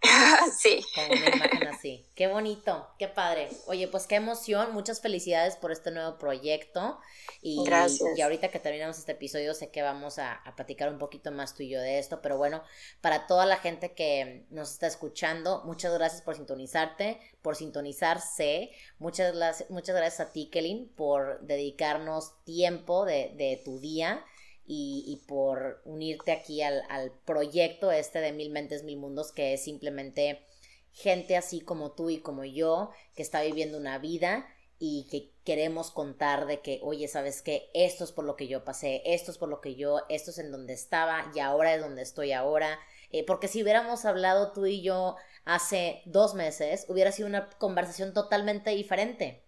sí. 0.58 0.82
Con 0.93 1.18
una 1.18 1.36
imagen 1.36 1.68
así. 1.68 2.06
Qué 2.16 2.28
bonito, 2.28 2.89
qué 2.99 3.08
padre. 3.08 3.49
Oye, 3.68 3.88
pues 3.88 4.06
qué 4.06 4.16
emoción, 4.16 4.74
muchas 4.74 5.01
felicidades 5.01 5.56
por 5.56 5.72
este 5.72 5.91
nuevo 5.91 6.18
proyecto. 6.18 6.99
Y, 7.41 7.64
Gracias. 7.64 8.18
Y 8.18 8.22
ahorita 8.22 8.49
que 8.49 8.60
terminamos 8.60 8.97
este 8.97 9.14
episodio, 9.14 9.54
sé 9.54 9.72
que 9.72 9.82
vamos 9.82 10.20
a, 10.20 10.34
a, 10.34 10.56
platicar 10.56 10.89
un 10.89 10.99
poquito 10.99 11.32
más 11.32 11.56
tú 11.56 11.64
y 11.64 11.70
yo 11.70 11.80
de 11.80 11.99
esto, 11.99 12.22
pero 12.22 12.38
bueno, 12.38 12.64
para 13.01 13.28
toda 13.28 13.45
la 13.45 13.58
gente 13.58 13.93
que 13.93 14.45
nos 14.49 14.72
está 14.72 14.88
escuchando, 14.88 15.64
muchas 15.66 15.93
gracias 15.93 16.22
por 16.22 16.36
sintonizarte, 16.36 17.20
por 17.41 17.56
sintonizarse. 17.56 18.72
Muchas, 18.99 19.36
gracias, 19.36 19.70
muchas 19.70 19.95
gracias 19.95 20.28
a 20.28 20.32
ti, 20.32 20.49
Kelly, 20.49 20.91
por 20.95 21.41
dedicarnos 21.41 22.43
tiempo 22.43 23.06
de, 23.06 23.34
de 23.36 23.62
tu 23.64 23.80
día 23.80 24.24
y, 24.66 25.22
por 25.28 25.82
unirte 25.86 26.32
aquí 26.32 26.61
al, 26.61 27.11
proyecto 27.26 27.91
este 27.91 28.20
de 28.20 28.32
Mil 28.32 28.49
Mentes, 28.49 28.84
Mil 28.84 28.97
Mundos, 28.97 29.32
que 29.32 29.53
es 29.53 29.64
simplemente 29.64 30.45
gente 30.91 31.36
así 31.36 31.61
como 31.61 31.91
tú 31.91 32.09
y 32.09 32.20
como 32.20 32.43
yo, 32.45 32.91
que 33.16 33.24
está 33.24 33.41
viviendo 33.41 33.78
una 33.78 33.97
vida 33.97 34.47
y 34.80 35.07
que 35.09 35.32
queremos 35.43 35.91
contar 35.91 36.45
de 36.45 36.61
que, 36.61 36.80
oye, 36.84 37.07
¿sabes 37.07 37.41
qué? 37.41 37.70
Esto 37.74 38.03
es 38.03 38.11
por 38.11 38.26
lo 38.26 38.36
que 38.36 38.47
yo 38.47 38.64
pasé, 38.64 39.01
esto 39.05 39.32
es 39.32 39.38
por 39.38 39.49
lo 39.49 39.61
que 39.61 39.76
yo, 39.76 40.01
esto 40.09 40.32
es 40.32 40.38
en 40.38 40.51
donde 40.51 40.74
estaba 40.74 41.32
y 41.36 41.39
ahora 41.39 41.76
es 41.76 41.82
donde 41.82 42.01
estoy 42.01 42.32
ahora. 42.32 42.80
Eh, 43.11 43.26
porque 43.26 43.47
si 43.47 43.61
hubiéramos 43.64 44.05
hablado 44.05 44.51
tú 44.53 44.66
y 44.66 44.82
yo 44.82 45.16
hace 45.45 46.01
dos 46.05 46.34
meses, 46.36 46.86
hubiera 46.89 47.11
sido 47.11 47.28
una 47.28 47.49
conversación 47.49 48.14
totalmente 48.14 48.72
diferente 48.72 49.43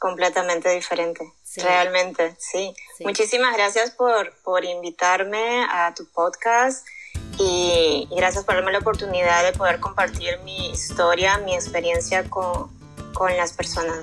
completamente 0.00 0.70
diferente, 0.70 1.30
realmente, 1.56 2.34
sí. 2.38 2.74
Muchísimas 3.00 3.54
gracias 3.54 3.90
por, 3.90 4.34
por 4.42 4.64
invitarme 4.64 5.66
a 5.70 5.94
tu 5.94 6.10
podcast 6.10 6.86
y, 7.38 8.08
gracias 8.10 8.44
por 8.44 8.54
darme 8.54 8.72
la 8.72 8.78
oportunidad 8.78 9.44
de 9.44 9.52
poder 9.52 9.78
compartir 9.78 10.38
mi 10.40 10.70
historia, 10.70 11.38
mi 11.38 11.54
experiencia 11.54 12.28
con, 12.28 12.70
con 13.12 13.36
las 13.36 13.52
personas 13.52 13.98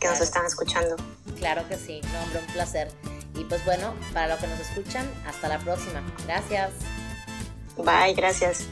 que 0.00 0.08
nos 0.08 0.20
están 0.20 0.46
escuchando. 0.46 0.96
Claro 1.38 1.62
que 1.68 1.76
sí, 1.76 2.00
no, 2.02 2.22
hombre, 2.22 2.40
un 2.40 2.52
placer. 2.54 2.90
Y 3.34 3.44
pues 3.44 3.62
bueno, 3.66 3.94
para 4.14 4.28
los 4.28 4.40
que 4.40 4.46
nos 4.46 4.58
escuchan, 4.60 5.08
hasta 5.26 5.48
la 5.48 5.58
próxima. 5.58 6.02
Gracias. 6.26 6.72
Bye, 7.76 8.14
gracias. 8.14 8.64